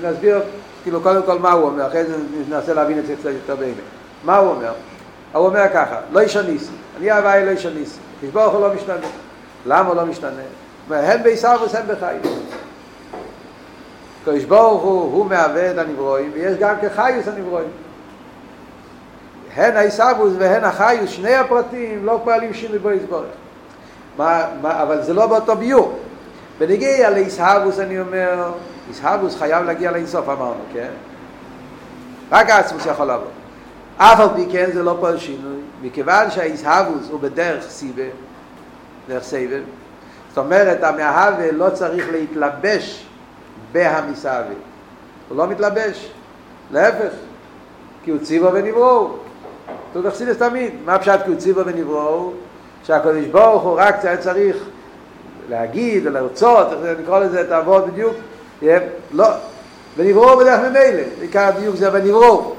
נסביר 0.04 0.42
כאילו 0.84 1.02
קודם 1.02 1.24
כל 1.24 1.40
מה 1.40 1.52
הוא 1.52 1.63
אומר, 1.63 1.88
אחרי 1.88 2.06
זה 2.06 2.18
ננסה 2.50 2.74
להבין 2.74 3.00
את 3.00 3.06
זה 3.06 3.16
קצת 3.16 3.30
יותר 3.30 3.56
באמת. 3.56 3.74
מה 4.24 4.38
הוא 4.38 4.50
אומר? 4.50 4.74
הוא 5.34 5.46
אומר 5.46 5.66
ככה, 5.74 5.96
לא 6.12 6.20
ישניסי, 6.20 6.72
אני 6.98 7.12
הוואי 7.12 7.46
לא 7.46 7.52
ישניסי, 7.52 8.00
כשברוך 8.22 8.54
הוא 8.54 8.62
לא 8.62 8.74
משתנה. 8.74 9.08
למה 9.66 9.90
הוא 9.90 9.96
לא 9.96 10.06
משתנה? 10.06 10.42
הן 10.90 11.24
בעיסאוויס 11.24 11.75
הן 11.75 11.86
בחיים. 11.88 12.22
קדוש 14.25 14.44
ברוך 14.44 14.84
הוא, 14.84 15.02
הוא 15.02 15.25
את 15.72 15.78
הנברואים, 15.78 16.32
ויש 16.34 16.58
גם 16.58 16.75
כחיוס 16.82 17.28
הנברואים. 17.28 17.70
הן 19.55 19.77
העיסאוויס 19.77 20.33
והן 20.38 20.63
החיוס, 20.63 21.10
שני 21.10 21.36
הפרטים, 21.36 22.05
לא 22.05 22.22
פועלים 22.24 22.53
שינוי 22.53 22.79
בו 22.79 22.91
יסבורך. 22.91 23.25
אבל 24.63 25.01
זה 25.01 25.13
לא 25.13 25.27
באותו 25.27 25.55
ביור. 25.55 26.00
בנגיע 26.57 27.10
לעיסאוויס 27.10 27.79
אני 27.79 28.00
אומר, 28.00 28.51
איסהבוס 28.89 29.36
חייב 29.36 29.65
להגיע 29.65 29.91
לאינסוף 29.91 30.29
אמרנו, 30.29 30.63
כן? 30.74 30.89
רק 32.31 32.50
העצמוס 32.50 32.86
יכול 32.86 33.05
לעבוד. 33.05 33.29
אף 33.98 34.19
על 34.19 34.29
פי 34.36 34.45
כן 34.51 34.69
זה 34.74 34.83
לא 34.83 34.98
פועל 35.00 35.17
שינוי, 35.17 35.62
מכיוון 35.81 36.31
שהאיסהבוס 36.31 37.10
הוא 37.10 37.19
בדרך 37.19 37.63
סיבה, 37.69 38.03
דרך 39.07 39.24
סבב, 39.24 39.62
זאת 40.29 40.38
אומרת 40.38 40.83
המאהבה 40.83 41.51
לא 41.51 41.69
צריך 41.69 42.05
להתלבש 42.12 43.05
בהמסהבה, 43.72 44.53
הוא 45.29 45.38
לא 45.38 45.48
מתלבש, 45.48 46.12
להפך, 46.72 47.13
כי 48.03 48.12
הוא 48.12 48.19
ציבו 48.19 48.53
ונבראו. 48.53 49.23
אתה 49.94 50.10
תחסיד 50.10 50.34
תמיד, 50.34 50.74
מה 50.86 51.00
פשט 51.00 51.20
כי 51.24 51.30
הוא 51.30 51.38
ציבו 51.38 51.66
ונבראו? 51.66 52.32
שהקדוש 52.84 53.26
ברוך 53.26 53.64
הוא 53.64 53.76
רק 53.78 53.96
צריך 54.20 54.58
להגיד 55.50 56.08
ולרצות, 56.08 56.68
נקרא 57.02 57.20
לזה, 57.20 57.50
תעבוד 57.50 57.88
בדיוק, 57.88 58.14
לא, 59.12 59.28
ונברו 59.98 60.38
בדרך 60.38 60.60
ממילא, 60.60 61.02
עיקר 61.22 61.42
הדיוק 61.42 61.76
זה 61.76 61.90
ונברו. 61.94 62.54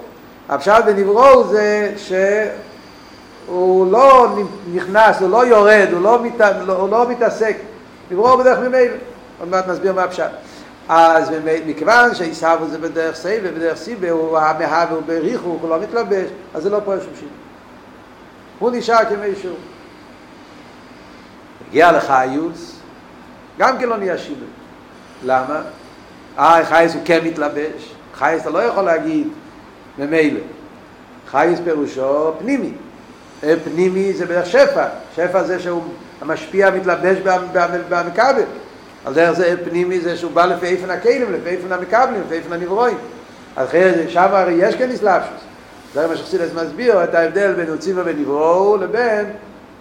הפשט 0.49 0.85
בנברו 0.87 1.45
זה 1.45 1.93
שהוא 1.97 3.93
לא 3.93 4.37
נכנס, 4.75 5.21
הוא 5.21 5.31
לא 5.31 5.47
יורד, 5.47 5.89
הוא 5.93 6.03
לא, 6.03 6.23
מת, 6.23 6.41
הוא 6.69 6.89
לא 6.89 7.09
מתעסק, 7.09 7.57
נברו 8.11 8.39
בדרך 8.39 8.59
ממילא. 8.59 8.95
עוד 9.41 9.49
מעט 9.49 9.69
נסביר 9.69 9.93
מה 9.93 10.05
הפשט. 10.05 10.31
אז 10.89 11.31
מכיוון 11.67 12.15
שעיסאוו 12.15 12.69
זה 12.69 12.79
בדרך 12.79 13.17
סייבה, 13.17 13.51
בדרך 13.51 13.77
סיבה, 13.77 14.11
הוא 14.11 14.39
המהווה, 14.39 14.91
הוא 14.91 15.03
בריחו, 15.07 15.59
הוא 15.61 15.69
לא 15.69 15.81
מתלבש, 15.81 16.29
אז 16.55 16.63
זה 16.63 16.71
לא 16.71 16.81
פועל 16.85 17.01
שום 17.01 17.13
שינוי. 17.15 17.35
הוא 18.59 18.71
נשאר 18.71 19.05
כמישהו. 19.05 19.55
הגיע 21.69 21.93
לחיוס, 21.93 22.77
גם 23.59 23.79
כן 23.79 23.89
לא 23.89 23.97
נהיה 23.97 24.19
שינוי. 24.19 24.49
למה? 25.25 25.63
אה, 26.39 26.65
חייס 26.65 26.95
הוא 26.95 27.03
כן 27.05 27.25
מתלבש. 27.25 27.95
חייס 28.15 28.43
אתה 28.43 28.51
לא 28.51 28.59
יכול 28.59 28.85
להגיד 28.85 29.29
ממילא. 29.99 30.41
חייס 31.31 31.61
פירושו 31.65 32.33
פנימי. 32.39 32.73
פנימי 33.41 34.13
זה 34.13 34.27
בערך 34.27 34.47
שפע. 34.47 34.87
שפע 35.17 35.43
זה 35.43 35.61
שהוא 35.61 35.83
המשפיע 36.21 36.71
מתלבש 36.71 37.19
במכבל. 37.89 38.43
על 39.05 39.15
דרך 39.15 39.33
זה 39.33 39.55
פנימי 39.65 40.01
זה 40.01 40.17
שהוא 40.17 40.33
בא 40.33 40.47
לפי 40.47 40.67
איפן 40.67 40.91
הכלים, 40.91 41.33
לפי 41.33 41.49
איפן 41.49 41.73
המקבלים, 41.73 42.23
לפי 42.27 42.35
איפן 42.35 42.53
הנברואים. 42.53 42.97
אחרי 43.55 43.93
זה, 43.95 44.11
שם 44.11 44.29
הרי 44.33 44.53
יש 44.53 44.75
כן 44.75 44.91
אסלאפשוס. 44.91 45.41
זה 45.95 46.07
מה 46.07 46.17
שחסידס 46.17 46.51
מסביר, 46.55 47.05
את 47.05 47.15
ההבדל 47.15 47.53
בין 47.53 47.71
עוציבה 47.71 48.03
ונברו 48.05 48.77
לבין 48.81 49.27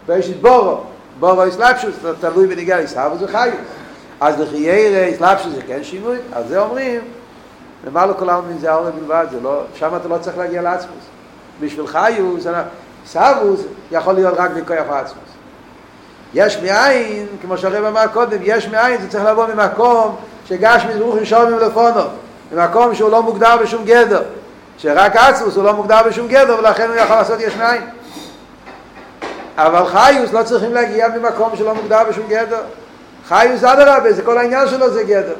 באישית 0.07 0.41
בורו. 0.41 0.81
בורו 1.19 1.47
אסלאפשוס, 1.47 1.95
תלוי 2.19 2.47
בניגע 2.47 2.77
איסהבוס 2.77 3.21
וחיוס. 3.21 3.55
אז 4.21 4.39
לחיירה, 4.39 5.15
אסלאפ 5.15 5.41
שזה 5.43 5.61
כן 5.67 5.83
שינוי, 5.83 6.17
על 6.33 6.43
זה 6.47 6.59
אומרים, 6.59 7.01
ומה 7.85 8.13
כל 8.13 8.29
העלמין 8.29 8.57
זה 8.57 8.71
העולם 8.71 8.91
בלבד, 8.99 9.25
זה 9.31 9.39
לא, 9.41 9.61
שם 9.75 9.95
אתה 9.95 10.07
לא 10.07 10.17
צריך 10.17 10.37
להגיע 10.37 10.61
לעצמוס. 10.61 11.03
בשביל 11.61 11.87
חיוס, 11.87 12.47
סבוס 13.05 13.61
יכול 13.91 14.13
להיות 14.13 14.33
רק 14.37 14.51
בכוח 14.51 14.89
העצמוס. 14.89 15.32
יש 16.33 16.57
מאין, 16.57 17.27
כמו 17.41 17.57
שהרב 17.57 17.85
אמר 17.85 18.07
קודם, 18.13 18.37
יש 18.41 18.67
מאין, 18.67 19.01
זה 19.01 19.09
צריך 19.09 19.25
לבוא 19.25 19.45
ממקום 19.53 20.15
שגש 20.45 20.85
מזרוך 20.89 21.15
ושומם 21.21 21.57
לפונו, 21.59 22.01
ממקום 22.51 22.95
שהוא 22.95 23.11
לא 23.11 23.21
מוגדר 23.21 23.57
בשום 23.61 23.85
גדר, 23.85 24.23
שרק 24.77 25.15
עצמוס 25.15 25.55
הוא 25.55 25.63
לא 25.63 25.73
מוגדר 25.73 25.99
בשום 26.07 26.27
גדר, 26.27 26.55
ולכן 26.59 26.89
הוא 26.89 26.95
יכול 26.95 27.15
לעשות 27.15 27.39
יש 27.39 27.55
מאין. 27.55 27.81
אבל 29.57 29.85
חיוס 29.85 30.33
לא 30.33 30.43
צריכים 30.43 30.73
להגיע 30.73 31.07
ממקום 31.07 31.55
שלא 31.55 31.75
מוגדר 31.75 31.99
בשום 32.09 32.25
גדר. 32.27 32.61
חיוס 33.27 33.63
אדרבה, 33.63 34.13
זה 34.13 34.21
כל 34.21 34.37
העניין 34.37 34.67
שלו 34.67 34.89
זה 34.89 35.03
גדר. 35.03 35.35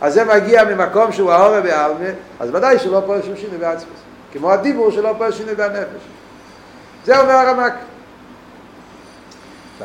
אז 0.00 0.14
זה 0.14 0.24
מגיע 0.24 0.64
ממקום 0.64 1.12
שהוא 1.12 1.32
האורה 1.32 1.60
בעלמה, 1.60 2.10
אז 2.40 2.50
ודאי 2.54 2.78
שלא 2.78 3.02
פועל 3.06 3.22
שום 3.22 3.36
שינוי 3.36 3.58
בעצמוס. 3.58 3.98
כמו 4.32 4.52
הדיבור 4.52 4.90
שלא 4.90 5.14
פועל 5.18 5.32
שינוי 5.32 5.54
בנפש. 5.54 6.02
זה 7.04 7.20
אומר 7.20 7.32
הרמק. 7.32 7.72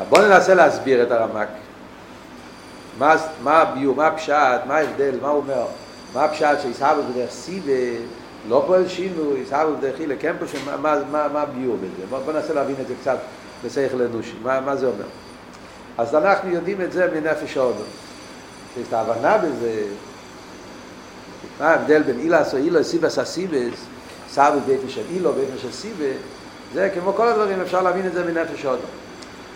בואו 0.08 0.22
ננסה 0.22 0.54
להסביר 0.54 1.02
את 1.02 1.10
הרמק. 1.10 1.48
מה, 2.98 3.16
מה 3.42 3.58
הביור, 3.58 3.96
מה 3.96 4.06
הפשט, 4.06 4.60
מה 4.66 4.76
ההבדל, 4.76 5.14
מה 5.22 5.28
הוא 5.28 5.36
אומר? 5.36 5.66
מה 6.14 6.24
הפשט 6.24 6.60
שישהבו 6.62 7.00
בדרך 7.12 7.30
סיבה, 7.30 7.72
לא 8.48 8.64
פועל 8.66 8.88
שינוי, 8.88 9.40
ישהבו 9.40 9.76
בדרך 9.76 10.00
הילה, 10.00 10.14
כן 10.20 10.34
פשוט, 10.40 10.60
מה, 10.64 10.76
מה, 11.10 11.28
מה 11.28 11.42
הביור 11.42 11.76
בזה? 11.76 12.06
בואו 12.10 12.22
בוא 12.22 12.32
ננסה 12.32 12.54
להבין 12.54 12.76
את 12.82 12.88
זה 12.88 12.94
קצת 13.00 13.18
בשכל 13.64 14.02
אנושי, 14.02 14.34
מה, 14.42 14.60
מה 14.60 14.76
זה 14.76 14.86
אומר? 14.86 15.06
אז 15.98 16.14
אנחנו 16.14 16.50
יודעים 16.50 16.82
את 16.82 16.92
זה 16.92 17.10
מנפש 17.14 17.56
האודו. 17.56 17.82
יש 18.80 18.88
את 18.88 18.92
ההבנה 18.92 19.38
בזה, 19.38 19.82
מה 21.60 21.68
ההבדל 21.68 22.02
בין 22.02 22.18
אילס 22.18 22.54
או 22.54 22.58
אילו, 22.58 22.84
סיבס 22.84 23.18
הסיבס, 23.18 23.78
סבא 24.30 24.56
באיפה 24.66 24.88
של 24.88 25.02
אילו, 25.10 25.32
באיפה 25.32 25.58
של 25.58 25.72
סיבה, 25.72 26.04
זה 26.74 26.90
כמו 26.94 27.12
כל 27.12 27.28
הדברים, 27.28 27.60
אפשר 27.60 27.82
להבין 27.82 28.06
את 28.06 28.12
זה 28.12 28.24
מנפש 28.24 28.64
האודו. 28.64 28.82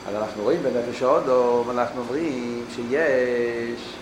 אז 0.08 0.14
אנחנו 0.14 0.42
רואים 0.42 0.62
בנפש 0.62 1.02
האודו, 1.02 1.64
אנחנו 1.70 2.00
אומרים 2.00 2.64
שיש, 2.74 3.94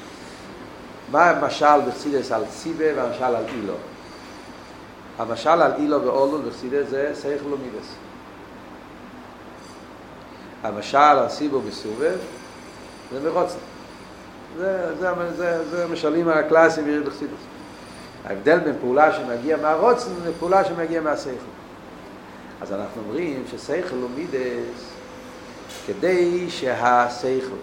מה 1.10 1.30
המשל 1.30 1.80
בחסידס 1.88 2.32
על 2.32 2.42
סיבה 2.50 2.84
והמשל 2.96 3.24
על 3.24 3.44
אילו? 3.48 3.74
המשל 5.18 5.48
על 5.48 5.72
אילו 5.78 6.02
ואולול 6.02 6.40
בחסידס 6.48 6.88
זה 6.90 7.10
סייך 7.14 7.42
לומידס. 7.44 7.94
המשל 10.62 10.96
על 10.96 11.28
סיבו 11.28 11.60
מסובב 11.68 12.18
זה 13.12 13.20
מרוצן. 13.30 13.58
זה, 14.56 14.94
זה, 14.98 15.08
זה, 15.36 15.70
זה 15.70 15.84
המשלים 15.84 16.28
הקלאסיים 16.28 16.86
בירד 16.86 17.06
בחסידוס. 17.06 17.40
ההבדל 18.24 18.58
בין 18.58 18.74
פעולה 18.80 19.12
שמגיע 19.12 19.56
מהרוצן 19.56 20.10
לפעולה 20.26 20.64
שמגיע 20.64 21.00
מהסייכל. 21.00 21.44
אז 22.60 22.72
אנחנו 22.72 23.02
אומרים 23.02 23.44
ששכל 23.50 23.96
ומידות 23.96 24.99
כדי 25.98 26.50
שהשכל 26.50 27.56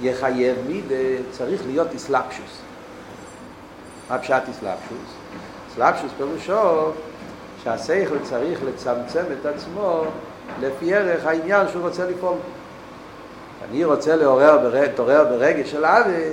יחייב 0.00 0.56
מידה 0.68 0.94
צריך 1.30 1.62
להיות 1.66 1.94
התלבשות. 1.94 2.60
מה 4.10 4.18
פשט 4.18 4.42
התלבשות? 4.50 5.14
התלבשות 5.72 6.10
פירושו 6.16 6.90
שהשכל 7.64 8.18
צריך 8.22 8.60
לצמצם 8.64 9.22
את 9.40 9.46
עצמו 9.46 10.04
לפי 10.60 10.94
ערך 10.94 11.26
העניין 11.26 11.68
שהוא 11.68 11.82
רוצה 11.82 12.10
לפעול. 12.10 12.38
אני 13.70 13.84
רוצה 13.84 14.16
לעורר, 14.16 14.68
להתעורר 14.68 15.24
ברגש 15.24 15.70
של 15.70 15.84
אהבה, 15.84 16.28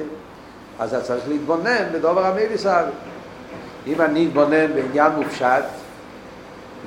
אז 0.80 0.94
אתה 0.94 1.04
צריך 1.04 1.28
להתבונן 1.28 1.84
בדבר 1.94 2.26
המביא 2.26 2.66
אהבה. 2.66 2.92
אם 3.88 4.02
אני 4.02 4.28
אתבונן 4.28 4.74
בעניין 4.74 5.12
מופשט, 5.12 5.64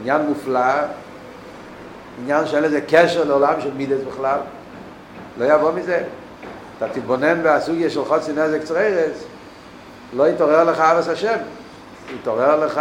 עניין 0.00 0.23
מופלא, 0.23 0.75
עניין 2.19 2.47
שאין 2.47 2.62
לזה 2.62 2.81
קשר 2.88 3.25
לעולם 3.25 3.61
של 3.61 3.71
מידס 3.76 4.00
בכלל, 4.12 4.38
לא 5.38 5.45
יבוא 5.45 5.73
מזה. 5.73 6.02
אתה 6.78 6.88
תתבונן 6.88 7.40
בסוגיה 7.45 7.90
של 7.90 8.04
חוצי 8.04 8.33
נזק 8.33 8.62
צררס, 8.62 9.25
לא 10.16 10.28
יתעורר 10.28 10.64
לך 10.64 10.81
אבס 10.81 11.09
השם, 11.09 11.37
יתעורר 12.14 12.64
לך 12.66 12.81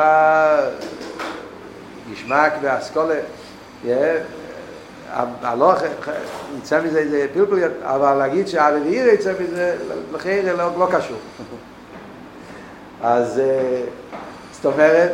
גשמק 2.12 2.54
ואסכולה, 2.62 3.20
הלוך, 5.42 5.80
יצא 6.58 6.82
מזה 6.82 7.00
איזה 7.00 7.28
פלפל, 7.34 7.70
אבל 7.82 8.14
להגיד 8.14 8.48
שהרביעיר 8.48 9.08
יצא 9.08 9.34
מזה, 9.40 9.76
לכן 10.14 10.46
לא, 10.58 10.80
לא 10.80 10.88
קשור. 10.92 11.18
אז 13.04 13.42
זאת 14.52 14.66
אומרת 14.66 15.12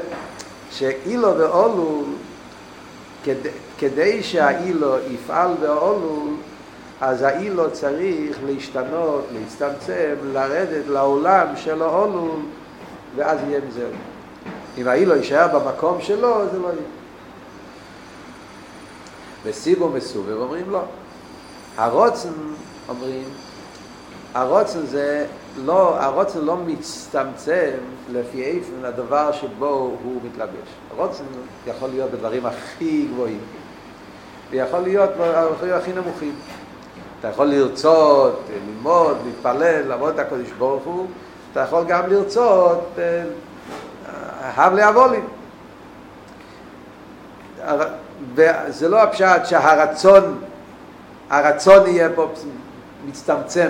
שאילו 0.72 1.38
ואולו, 1.38 2.04
כדי, 3.78 4.24
שהאילו 4.24 4.96
יפעל 5.10 5.54
באולו, 5.62 6.24
אז 7.02 7.22
האילו 7.22 7.72
צריך 7.72 8.38
להשתנות, 8.46 9.26
להצטמצם, 9.34 10.16
לרדת 10.34 10.88
לעולם 10.88 11.48
של 11.56 11.82
האולו, 11.82 12.36
ואז 13.16 13.40
יהיה 13.48 13.60
מזה. 13.68 13.88
אם 14.78 14.88
האילו 14.88 15.16
יישאר 15.16 15.60
במקום 15.60 16.02
שלו, 16.02 16.50
זה 16.52 16.60
לא 16.60 16.68
יהיה. 16.68 16.82
וסיבו 19.44 19.90
מסובב 19.90 20.38
אומרים 20.38 20.70
לא. 20.70 20.82
הרוצן, 21.78 22.34
אומרים, 22.90 23.24
הרוצן 24.34 24.86
זה 24.86 25.26
לא, 25.58 26.02
הרוצן 26.02 26.40
לא 26.40 26.58
מצטמצם 26.58 27.72
לפי 28.12 28.44
איפן 28.44 28.86
הדבר 28.86 29.32
שבו 29.32 29.98
הוא 30.04 30.22
מתלבש. 30.24 30.68
הרוצן 30.92 31.24
יכול 31.68 31.90
להיות 31.90 32.12
בדברים 32.12 32.46
הכי 32.46 33.08
גבוהים, 33.14 33.40
ויכול 34.50 34.80
להיות 34.80 35.10
בדברים 35.20 35.74
הכי 35.74 35.94
נמוכים. 35.94 36.36
אתה 37.20 37.28
יכול 37.28 37.46
לרצות, 37.46 38.40
ללמוד, 38.54 39.18
להתפלל, 39.26 39.88
לעבוד 39.88 40.14
את 40.14 40.20
הקודש 40.20 40.50
ברוך 40.58 40.84
הוא, 40.84 41.08
אתה 41.52 41.60
יכול 41.60 41.84
גם 41.88 42.10
לרצות, 42.10 42.98
הב 44.42 44.74
להבולים. 44.74 45.28
וזה 48.36 48.90
לא 48.90 49.04
הפשט 49.04 49.46
שהרצון, 49.46 50.40
הרצון 51.30 51.88
יהיה 51.88 52.10
פה 52.16 52.28
מצטמצם. 53.08 53.70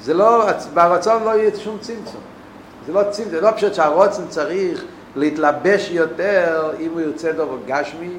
זה 0.00 0.14
לא, 0.14 0.46
ברצון 0.74 1.24
לא 1.24 1.30
יהיה 1.30 1.50
שום 1.56 1.78
צמצום. 1.80 2.20
זה 2.86 2.92
לא 2.92 3.02
צמצום, 3.10 3.30
זה 3.30 3.40
לא 3.40 3.50
פשוט 3.50 3.74
שהרוצן 3.74 4.28
צריך 4.28 4.84
להתלבש 5.16 5.90
יותר 5.90 6.72
אם 6.80 6.90
הוא 6.92 7.00
ירצה 7.00 7.32
דבר 7.32 7.56
גשמי, 7.66 8.10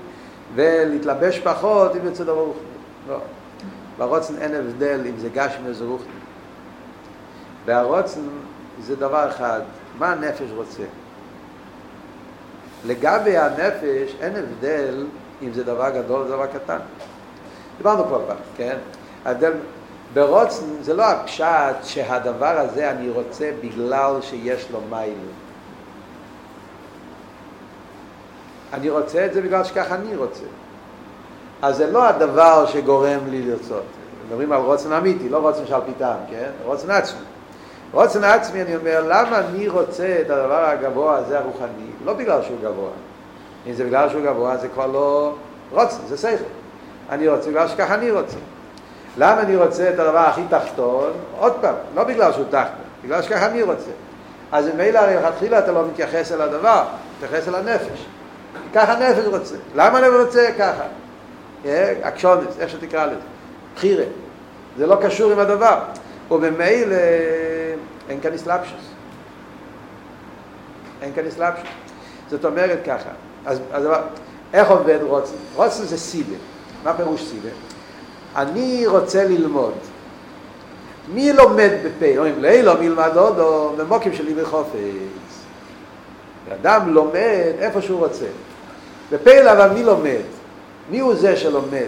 ולהתלבש 0.56 1.40
פחות 1.40 1.96
אם 1.96 2.06
ירצה 2.06 2.24
דבר 2.24 2.42
רוחני. 2.42 2.64
לא. 3.08 3.18
ברוצן 3.98 4.38
אין 4.38 4.56
הבדל 4.56 5.02
אם 5.10 5.18
זה 5.18 5.30
גשמי 5.30 5.74
זה 5.74 5.86
רוחני. 5.86 6.08
והרוצן 7.66 8.22
זה 8.82 8.96
דבר 8.96 9.30
אחד, 9.30 9.62
מה 10.00 10.12
הנפש 10.12 10.48
רוצה? 10.56 10.84
לגבי 12.86 13.38
הנפש 13.38 14.16
אין 14.22 14.36
הבדל 14.36 15.06
אם 15.42 15.54
זה 15.54 15.64
דבר 15.64 15.90
גדול 15.90 16.22
או 16.22 16.28
דבר 16.28 16.46
קטן. 16.46 16.80
דיברנו 17.78 18.06
כבר 18.06 18.22
פעם, 18.28 18.38
כן? 18.58 18.78
ההבדל 19.26 19.54
ברוצן 20.14 20.66
זה 20.82 20.94
לא 20.94 21.04
הפשט 21.04 21.84
שהדבר 21.84 22.60
הזה 22.60 22.92
אני 22.92 23.10
רוצה 23.10 23.52
בגלל 23.62 24.22
שיש 24.22 24.72
לו 24.72 24.80
מייל. 24.90 25.18
אני 28.74 28.90
רוצה 28.90 29.26
את 29.26 29.34
זה 29.34 29.42
בגלל 29.42 29.64
שככה 29.64 29.96
אני 29.96 30.16
רוצה. 30.16 30.46
אז 31.62 31.78
זה 31.78 31.92
לא 31.92 32.08
הדבר 32.08 32.66
שגורם 32.66 33.20
לי 33.30 33.42
לרצות. 33.42 33.84
מדברים 34.28 34.52
על 34.52 34.60
רוצן 34.60 34.94
אמיתי, 34.94 35.30
לא 35.30 35.38
רוצן 35.38 35.66
של 35.66 35.76
פיתם, 35.86 36.16
כן? 36.30 36.50
רוצן 36.64 36.92
עצמי. 36.92 37.20
רוצן 37.92 38.24
עצמי, 38.24 38.62
אני 38.62 38.76
אומר, 38.76 39.04
למה 39.08 39.40
אני 39.40 39.68
רוצה 39.68 40.18
את 40.22 40.30
הדבר 40.30 40.66
הגבוה 40.66 41.18
הזה 41.18 41.40
הרוחני? 41.40 41.92
לא 42.06 42.14
בגלל 42.14 42.42
שהוא 42.44 42.58
גבוה. 42.62 42.90
אם 43.68 43.74
זה 43.74 43.84
בגלל 43.86 44.10
שהוא 44.10 44.22
גבוה, 44.22 44.58
זה 44.58 44.68
כבר 44.68 44.88
לא 44.88 45.36
רוצן, 45.72 45.98
זה 46.08 46.18
שכל. 46.18 46.44
אני 47.10 47.28
רוצה 47.28 47.50
בגלל 47.50 47.68
שככה 47.68 47.94
אני 47.94 48.12
רוצה. 48.12 48.38
למה 49.18 49.42
אני 49.42 49.56
רוצה 49.56 49.90
את 49.90 50.00
הדבר 50.00 50.20
הכי 50.20 50.42
תחתון? 50.50 51.12
עוד 51.40 51.54
פעם, 51.62 51.76
לא 51.96 52.04
בגלל 52.04 52.34
שהוא 52.34 52.46
תחתון, 52.50 52.86
בגלל 53.04 53.22
שככה 53.22 53.46
אני 53.46 53.64
רוצה. 53.64 53.92
אז 54.52 54.68
ממילא 54.68 55.00
הרי 55.00 55.16
לכתחילה 55.16 55.60
אתה 55.60 55.72
לא 55.72 55.86
מתייחס 55.92 56.32
אל 56.32 56.42
הדבר, 56.42 56.84
מתייחס 57.18 57.48
אל 57.48 57.56
הנפש. 57.56 58.06
ככה 58.74 58.94
הנפש 58.94 59.26
רוצה. 59.26 59.56
למה 59.76 60.00
אני 60.00 60.08
רוצה 60.08 60.50
ככה? 60.60 60.84
אקשונס, 62.02 62.60
איך 62.60 62.70
שתקרא 62.70 63.06
לזה. 63.06 63.16
בחירה. 63.76 64.06
זה 64.78 64.88
לא 64.88 64.96
קשור 65.02 65.32
עם 65.32 65.40
הדבר. 65.40 65.80
וממילא 66.32 66.96
אין 68.10 68.22
כאן 68.22 68.34
אסלאפשוס. 68.34 68.90
אין 71.02 71.14
כאן 71.14 71.28
אסלאפשוס. 71.28 71.68
זאת 72.30 72.46
אומרת 72.46 72.80
ככה, 72.86 73.10
אז, 73.46 73.60
אז 73.72 73.88
איך 74.54 74.70
עובד 74.70 75.00
רוצן? 75.02 75.34
רוצן 75.56 75.84
זה 75.84 75.98
סיבה. 75.98 76.36
מה 76.84 76.94
פירוש 76.94 77.24
סיבה? 77.24 77.50
אני 78.36 78.88
רוצה 78.88 79.24
ללמוד. 79.24 79.74
מי 81.14 81.34
לומד 81.34 81.70
בפה? 81.84 82.18
אומרים, 82.18 82.66
לא 82.66 82.82
מלמד 82.82 83.18
עוד 83.18 83.40
או 83.40 83.74
במוקים 83.78 84.14
שלי 84.14 84.34
בחופץ. 84.34 84.74
אדם 86.54 86.94
לומד 86.94 87.54
איפה 87.60 87.82
שהוא 87.82 88.00
רוצה. 88.00 88.26
בפה 89.14 89.52
אבל 89.52 89.70
מי 89.70 89.84
לומד? 89.84 90.22
מי 90.90 91.00
הוא 91.00 91.16
זה 91.16 91.38
שלומד? 91.38 91.88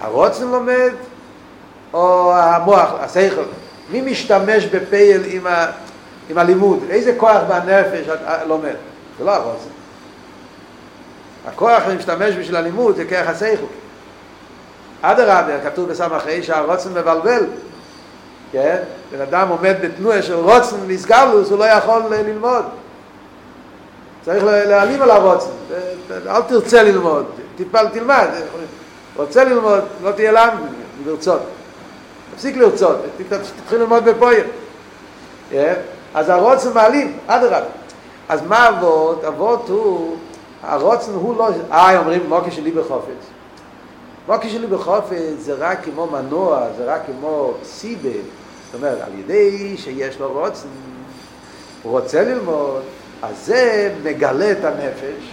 הרוצן 0.00 0.48
לומד 0.48 0.90
או 1.92 2.32
המוח, 2.36 2.90
השכל? 3.00 3.42
מי 3.90 4.00
משתמש 4.00 4.64
בפייל 4.64 5.22
עם, 5.26 5.46
ה, 5.46 5.66
עם 6.30 6.38
הלימוד? 6.38 6.78
איזה 6.90 7.14
כוח 7.16 7.42
בנפש 7.48 8.08
לומד? 8.46 8.74
זה 9.18 9.24
לא 9.24 9.34
הרוצן. 9.34 9.68
הכוח 11.46 11.82
שמשתמש 11.86 12.34
בשביל 12.34 12.56
הלימוד 12.56 12.96
זה 12.96 13.04
כוח 13.04 13.28
השכל. 13.28 13.66
אדרבה, 15.02 15.60
כתוב 15.64 15.88
בסמ"ך 15.88 16.24
שהרוצן 16.42 16.90
מבלבל. 16.90 17.46
כן? 18.52 18.76
בן 19.12 19.20
אדם 19.20 19.48
עומד 19.48 19.74
בתנועה 19.82 20.22
של 20.22 20.34
רוצן 20.34 20.76
נסגלוס, 20.88 21.50
הוא 21.50 21.58
לא 21.58 21.64
יכול 21.64 22.02
ללמוד. 22.10 22.64
צריך 24.24 24.44
להעלים 24.44 25.02
על 25.02 25.10
הרוצן. 25.10 25.50
אל 26.26 26.42
תרצה 26.42 26.82
ללמוד, 26.82 27.24
תפעל, 27.56 27.88
תלמד. 27.88 28.28
רוצה 29.16 29.44
ללמוד, 29.44 29.80
לא 30.02 30.10
תהיה 30.10 30.32
למה 30.32 30.60
לרצות. 31.06 31.40
תפסיק 32.34 32.56
לרצות, 32.56 32.96
תתחיל 33.62 33.78
ללמוד 33.78 34.04
בפויר. 34.04 34.44
אז 36.14 36.28
הרוצן 36.28 36.72
מעלים, 36.74 37.18
אדרבה. 37.26 37.60
אז 38.28 38.42
מה 38.48 38.68
אבות? 38.68 39.24
אבות 39.24 39.68
הוא, 39.68 40.16
הרוצן 40.62 41.12
הוא 41.12 41.36
לא, 41.36 41.48
אה, 41.72 41.98
אומרים 41.98 42.28
מוקי 42.28 42.50
שלי 42.50 42.70
בחופץ. 42.70 43.24
מוקי 44.28 44.50
שלי 44.50 44.66
בחופץ 44.66 45.34
זה 45.38 45.54
רק 45.58 45.84
כמו 45.84 46.06
מנוע, 46.06 46.66
זה 46.76 46.84
רק 46.84 47.00
כמו 47.06 47.54
סיבה. 47.64 48.08
זאת 48.08 48.74
אומרת, 48.74 48.98
על 49.00 49.18
ידי 49.18 49.76
שיש 49.76 50.20
לו 50.20 50.32
רוצן, 50.32 50.68
הוא 51.82 51.92
רוצה 52.00 52.22
ללמוד, 52.22 52.82
אז 53.30 53.46
זה 53.46 53.90
מגלה 54.02 54.50
את 54.50 54.64
הנפש, 54.64 55.24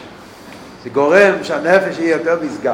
זה 0.84 0.90
גורם 0.90 1.44
שהנפש 1.44 2.00
יהיה 2.00 2.18
יותר 2.18 2.38
מסגל, 2.42 2.74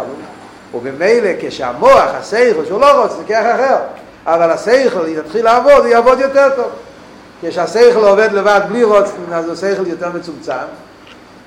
ובמילא 0.74 1.30
כשהמוח, 1.40 2.10
השכל, 2.14 2.66
שהוא 2.66 2.82
לא 2.82 3.02
רוצה, 3.02 3.16
זה 3.16 3.24
כך 3.24 3.46
אחר, 3.56 3.78
אבל 4.26 4.52
השכל 4.52 5.08
יתחיל 5.08 5.46
לעבוד, 5.46 5.86
הוא 5.86 5.88
יעבוד 5.88 6.20
יותר 6.20 6.50
טוב. 6.56 6.72
כשהשכל 7.42 8.04
עובד 8.04 8.32
לבד 8.32 8.62
בלי 8.70 8.84
רוצן, 8.84 9.34
אז 9.34 9.50
השכל 9.50 9.88
יותר 9.88 10.10
מצומצם. 10.12 10.54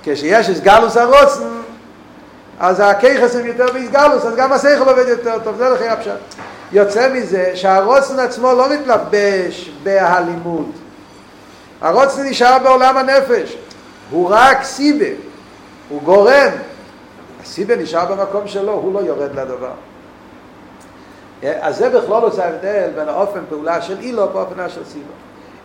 כשיש 0.03 0.49
הסגלוס 0.49 0.97
הרוצן, 0.97 1.49
אז 2.61 2.81
הכיחס 2.81 3.37
הם 3.37 3.47
יותר 3.47 3.67
בהסגלוס, 3.73 4.25
אז 4.25 4.37
גם 4.37 4.53
השכל 4.53 4.89
עובד 4.89 5.09
יותר 5.09 5.39
טוב, 5.45 5.57
זה 5.57 5.69
לכי 5.69 5.89
הפשט. 5.89 6.11
יוצא 6.73 7.09
מזה 7.13 7.51
שהרוצן 7.55 8.19
עצמו 8.19 8.53
לא 8.53 8.69
מתלבש 8.71 9.71
בהלימוד. 9.83 10.71
הרוצן 11.81 12.23
נשאר 12.23 12.59
בעולם 12.59 12.97
הנפש. 12.97 13.57
הוא 14.11 14.29
רק 14.31 14.63
סיבה, 14.63 15.07
הוא 15.89 16.03
גורם. 16.03 16.51
הסיבה 17.43 17.77
נשאר 17.77 18.15
במקום 18.15 18.49
שלו, 18.49 18.73
הוא 18.73 18.95
לא 18.95 18.99
יורד 18.99 19.31
לדבר. 19.35 19.73
אז 21.43 21.77
זה 21.77 21.91
בכלול 21.91 22.23
עושה 22.23 22.49
הבדל 22.49 22.91
בין 22.95 23.09
האופן 23.09 23.41
פעולה 23.49 23.83
של 23.83 24.01
אילו 24.01 24.33
ואופנה 24.33 24.69
של 24.69 24.85
סיבה. 24.85 25.13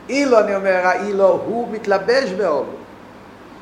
אילו, 0.10 0.40
אני 0.40 0.56
אומר, 0.56 0.82
האילו 0.84 1.42
הוא 1.46 1.68
מתלבש 1.72 2.32
באולו. 2.32 2.66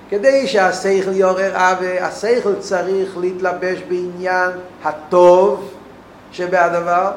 כדי 0.09 0.47
שהשכל 0.47 1.13
יעורר 1.13 1.55
עוול, 1.55 1.97
השכל 2.01 2.55
צריך 2.59 3.17
להתלבש 3.17 3.79
בעניין 3.89 4.49
הטוב 4.83 5.71
שבהדבר. 6.31 7.11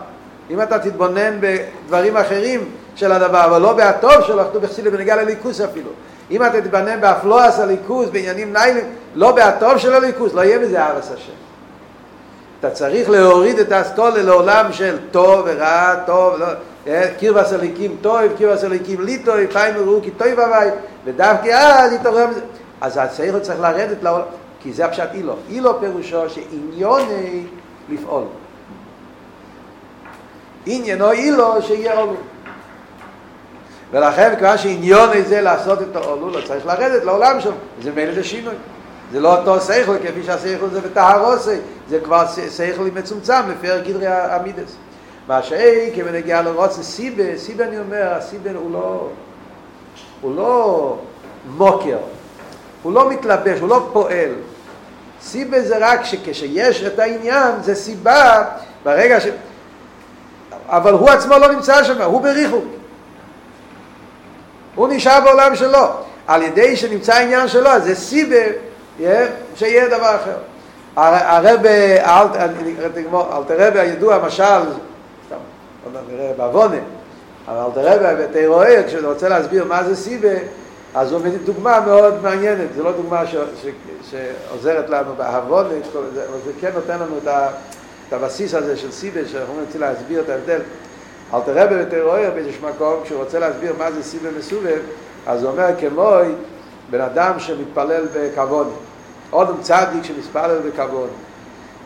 אם 0.50 0.62
אתה 0.62 0.79
תתבונן 0.79 1.38
בדברים 1.40 2.16
אחרים 2.16 2.70
של 2.94 3.12
הדבר, 3.12 3.44
אבל 3.44 3.62
לא 3.62 3.72
בהטוב 3.72 4.22
שלו, 4.26 4.44
כתוב 4.44 4.62
בחסידות 4.62 4.92
בנגיע 4.92 5.16
לליכוס 5.16 5.61
אפילו. 5.61 5.90
אם 6.31 6.43
אתה 6.43 6.61
תתבונן 6.61 7.01
באפלואס 7.01 7.59
הליכוס, 7.59 8.09
בעניינים 8.09 8.53
ניילים, 8.53 8.85
לא 9.15 9.33
בהטוב 9.33 9.79
של 9.79 9.95
הליכוס, 9.95 10.35
לא 10.35 10.41
יהיה 10.41 10.59
בזה 10.59 10.87
ארץ 10.87 11.11
השם. 11.15 11.33
אתה 12.61 12.71
צריך 12.71 13.11
להוריד 13.11 13.59
את 13.59 13.73
האסכולה 13.73 14.23
לעולם 14.23 14.73
של 14.73 14.99
טוב 15.11 15.43
ורע, 15.45 15.95
טוב, 16.07 16.35
לא, 16.39 16.47
קירבס 17.19 17.53
הליקים 17.53 17.97
טוב, 18.01 18.21
קירבס 18.37 18.65
הליקים 18.65 19.01
לי 19.01 19.19
טוב, 19.19 19.37
פיים 19.53 19.75
וראו 19.79 20.03
כי 20.03 20.11
טוב 20.11 20.29
הווי, 20.29 20.67
ודווקא 21.05 21.49
אז 21.49 21.93
יתעורר 21.93 22.27
מזה. 22.27 22.41
אז 22.81 22.97
השכל 22.97 23.41
צריך 23.41 23.61
לרדת 23.61 24.03
לעולם, 24.03 24.25
כי 24.61 24.73
זה 24.73 24.85
הפשט 24.85 25.09
אילו. 25.15 25.37
אילו 25.49 25.81
פירושו 25.81 26.31
שעניוני 26.31 27.45
לפעול. 27.89 28.25
עניינו 30.67 31.12
אילו 31.12 31.62
שיהיה 31.62 31.99
עולו. 31.99 32.17
ולכן 33.92 34.35
כיוון 34.38 34.59
שעניוני 34.59 35.22
זה 35.22 35.40
לעשות 35.40 35.83
את 35.83 35.96
העולו, 35.96 36.31
לא 36.31 36.40
צריך 36.46 36.66
לרדת 36.66 37.05
לעולם 37.05 37.40
שלו. 37.40 37.53
זה 37.83 37.90
מילא 37.92 38.14
זה 38.14 38.25
שינוי. 38.25 38.55
זה 39.12 39.20
לא 39.20 39.38
אותו 39.38 39.61
שכל 39.61 39.96
כפי 39.99 40.22
שהשכל 40.22 40.68
זה 40.72 40.81
בטהרוסי, 40.81 41.57
זה 41.88 42.01
כבר 42.01 42.25
שכל 42.57 42.83
מצומצם 42.94 43.42
לפי 43.51 43.66
גדרי 43.88 44.07
המידס. 44.07 44.77
מה 45.29 45.42
שאי 45.42 45.90
כבנגיע 45.94 46.42
לרוצה 46.42 46.83
סיבה, 46.83 47.38
סיבה 47.38 47.64
אני 47.64 47.79
אומר, 47.79 48.14
הסיבה 48.14 48.51
הוא 48.55 48.72
לא, 48.72 49.09
הוא 50.20 50.37
לא 50.37 50.99
מוקר, 51.57 51.99
הוא 52.83 52.92
לא 52.92 53.11
מתלבש, 53.11 53.61
הוא 53.61 53.68
לא 53.68 53.88
פועל. 53.92 54.31
סיבה 55.22 55.61
זה 55.61 55.77
רק 55.81 56.05
שכשיש 56.05 56.83
את 56.83 56.99
העניין, 56.99 57.55
זה 57.62 57.75
סיבה 57.75 58.44
ברגע 58.85 59.20
ש... 59.20 59.27
אבל 60.66 60.92
הוא 60.92 61.11
עצמו 61.11 61.38
לא 61.38 61.53
נמצא 61.53 61.85
שם, 61.85 62.03
הוא 62.03 62.20
בריחוק. 62.20 62.64
הוא 64.77 64.89
נשאר 64.89 65.21
בעולם 65.25 65.57
שלו. 65.57 65.87
על 66.27 66.43
ידי 66.43 66.77
שנמצא 66.77 67.15
העניין 67.15 67.49
שלו, 67.49 67.71
זה 67.83 67.95
סיבה 67.95 68.45
שיהיה 69.55 69.89
דבר 69.89 70.17
אחר. 70.17 70.37
הרב, 70.97 71.67
אלתר 73.33 73.69
רבי 73.69 73.81
הידוע, 73.81 74.19
משל, 74.27 74.62
סתם, 75.27 75.37
נראה 76.11 76.33
בעוונה, 76.37 76.77
אבל 77.49 77.59
אלתר 77.59 78.12
רבי 78.12 78.23
בתירואה, 78.23 78.83
כשהוא 78.87 79.12
רוצה 79.12 79.29
להסביר 79.29 79.65
מה 79.65 79.85
זה 79.85 79.97
סיבה, 79.97 80.29
אז 80.95 81.12
מביא 81.12 81.39
דוגמה 81.45 81.81
מאוד 81.81 82.23
מעניינת, 82.23 82.69
זו 82.77 82.83
לא 82.83 82.93
דוגמה 82.93 83.27
ש, 83.27 83.35
ש, 83.62 83.67
שעוזרת 84.11 84.91
לנו 84.91 85.15
בעוונה, 85.17 85.69
אבל 85.69 86.39
זה 86.45 86.53
כן 86.61 86.71
נותן 86.75 86.99
לנו 86.99 87.19
את, 87.23 87.29
ה, 87.29 87.49
את 88.09 88.12
הבסיס 88.12 88.55
הזה 88.55 88.77
של 88.77 88.93
סיבה, 88.93 89.21
שאנחנו 89.33 89.55
רוצים 89.67 89.81
להסביר 89.81 90.21
את 90.21 90.29
ההבדל. 90.29 90.61
אלתר 91.35 91.65
רבי 91.65 91.85
בתירואה 91.85 92.31
באיזשהו 92.31 92.69
מקום, 92.69 93.01
כשהוא 93.05 93.23
רוצה 93.23 93.39
להסביר 93.39 93.73
מה 93.79 93.93
זה 93.93 94.03
סיבה 94.03 94.29
מסובב, 94.39 94.81
אז 95.27 95.43
הוא 95.43 95.51
אומר 95.53 95.69
כמו 95.81 96.12
בן 96.91 97.01
אדם 97.01 97.39
שמתפלל 97.39 98.07
בכבוד. 98.15 98.73
אודם 99.33 99.61
צדיק 99.61 100.03
שמספלל 100.03 100.59
בכבוד. 100.59 101.09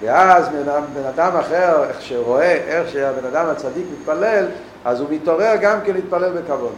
ואז 0.00 0.48
בן 0.94 1.04
אדם 1.04 1.36
אחר, 1.36 1.84
איך 1.84 2.02
שרואה 2.02 2.52
איך 2.52 2.88
שהבן 2.92 3.26
אדם 3.26 3.46
הצדיק 3.46 3.86
מתפלל, 3.92 4.46
אז 4.84 5.00
הוא 5.00 5.08
מתעורר 5.10 5.56
גם 5.60 5.78
כן 5.84 5.92
להתפלל 5.92 6.32
בכבוד. 6.32 6.72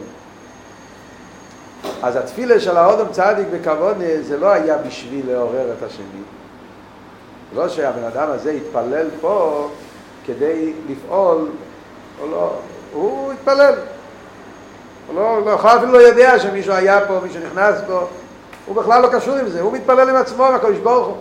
אז 2.03 2.17
התפילה 2.17 2.61
של 2.61 2.77
האודם 2.77 3.13
צדיק 3.13 3.47
בכבוד 3.53 3.97
זה 4.21 4.37
לא 4.37 4.47
היה 4.47 4.79
בשביל 4.79 5.27
לעורר 5.31 5.73
את 5.79 5.83
השני. 5.83 6.23
לא 7.55 7.69
שהבן 7.69 8.05
אדם 8.05 8.31
הזה 8.31 8.51
התפלל 8.51 9.07
פה 9.21 9.69
כדי 10.27 10.73
לפעול, 10.89 11.49
או 12.23 12.31
לא, 12.31 12.53
הוא 12.93 13.33
התפלל. 13.33 13.75
הוא 15.07 15.17
לא, 15.17 15.41
לא, 15.47 15.77
אפילו 15.77 15.93
לא 15.93 15.99
יודע 15.99 16.39
שמישהו 16.39 16.73
היה 16.73 17.01
פה, 17.07 17.21
מישהו 17.23 17.41
נכנס 17.51 17.81
פה, 17.87 18.07
הוא 18.67 18.77
בכלל 18.77 19.03
לא 19.03 19.09
קשור 19.13 19.35
עם 19.35 19.49
זה, 19.49 19.61
הוא 19.61 19.73
מתפלל 19.73 20.09
עם 20.09 20.17
עצמו, 20.17 20.47
הקדוש 20.47 20.79
ברוך 20.79 21.07
הוא. 21.07 21.17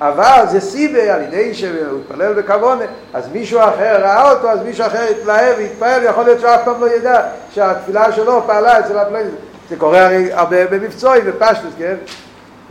אבל 0.00 0.44
זה 0.50 0.60
סיבה 0.60 1.14
על 1.14 1.22
ידי 1.22 1.54
שהוא 1.54 2.00
התפלל 2.00 2.32
בכוונה, 2.32 2.84
אז 3.14 3.28
מישהו 3.32 3.60
אחר 3.60 4.02
ראה 4.02 4.32
אותו, 4.32 4.50
אז 4.50 4.62
מישהו 4.62 4.86
אחר 4.86 5.02
התלהב 5.10 5.54
והתפעל, 5.58 6.02
ויכול 6.02 6.24
להיות 6.24 6.40
שהוא 6.40 6.50
אף 6.50 6.64
פעם 6.64 6.80
לא 6.80 6.90
ידע 6.90 7.20
שהתפילה 7.50 8.12
שלו 8.12 8.42
פעלה 8.46 8.78
אצל 8.78 8.98
הפלייזר. 8.98 9.30
זה 9.68 9.76
קורה 9.76 10.06
הרי 10.06 10.32
הרבה 10.32 10.66
במבצועים, 10.66 11.24
בפשטות, 11.24 11.72
כן? 11.78 11.94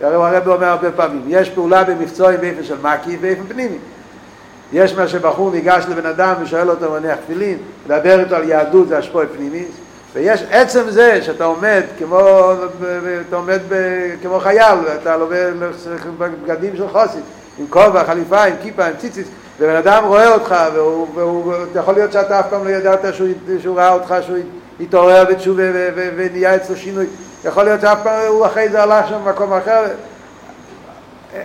הרי 0.02 0.16
הרב 0.16 0.48
אומר 0.48 0.68
הרבה 0.68 0.92
פעמים, 0.92 1.24
יש 1.28 1.50
פעולה 1.50 1.84
במבצועים 1.84 2.42
באופן 2.42 2.64
של 2.64 2.76
מקיף 2.82 3.18
ואופן 3.22 3.44
פנימי. 3.48 3.78
יש 4.74 4.94
מה 4.94 5.08
שבחור 5.08 5.52
ניגש 5.52 5.86
לבן 5.90 6.06
אדם 6.06 6.34
ושואל 6.42 6.70
אותו 6.70 6.92
מניח 6.92 7.18
תפילין, 7.26 7.58
מדבר 7.86 8.20
איתו 8.20 8.36
על 8.36 8.50
יהדות, 8.50 8.88
זה 8.88 8.98
השפעה 8.98 9.24
פנימי, 9.36 9.66
ויש 10.14 10.44
עצם 10.52 10.90
זה 10.90 11.24
שאתה 11.24 11.44
עומד 11.44 11.84
כמו, 12.00 12.52
אתה 13.28 13.36
עומד 13.36 13.60
ב, 13.70 13.76
כמו 14.22 14.40
חייל, 14.40 14.78
אתה 15.02 15.18
לובש 15.18 15.54
בגדים 16.20 16.76
של 16.78 16.88
חוסית, 16.88 17.24
עם 17.60 17.66
כובע, 17.70 18.04
חליפה, 18.04 18.44
עם 18.44 18.54
כיפה, 18.62 18.86
עם 18.86 18.94
ציציס, 18.98 19.28
ובן 19.60 19.76
אדם 19.76 20.04
רואה 20.06 20.34
אותך, 20.34 20.56
והוא, 20.74 21.08
והוא, 21.16 21.54
יכול 21.76 21.94
להיות 21.94 22.12
שאתה 22.12 22.40
אף 22.40 22.46
פעם 22.50 22.64
לא 22.64 22.70
ידעת 22.70 23.00
שהוא, 23.14 23.28
שהוא 23.60 23.78
ראה 23.78 23.94
אותך, 23.94 24.16
שהוא 24.22 24.38
התעורר 24.80 25.26
בתשובה 25.30 25.64
ונהיה 25.96 26.56
אצלו 26.56 26.76
שינוי, 26.76 27.06
יכול 27.46 27.64
להיות 27.64 27.82
שאף 27.82 27.98
פעם 28.04 28.28
הוא 28.28 28.46
אחרי 28.46 28.70
זה 28.70 28.84
הלך 28.84 29.08
שם 29.10 29.20
במקום 29.26 29.54
אחר, 29.54 29.86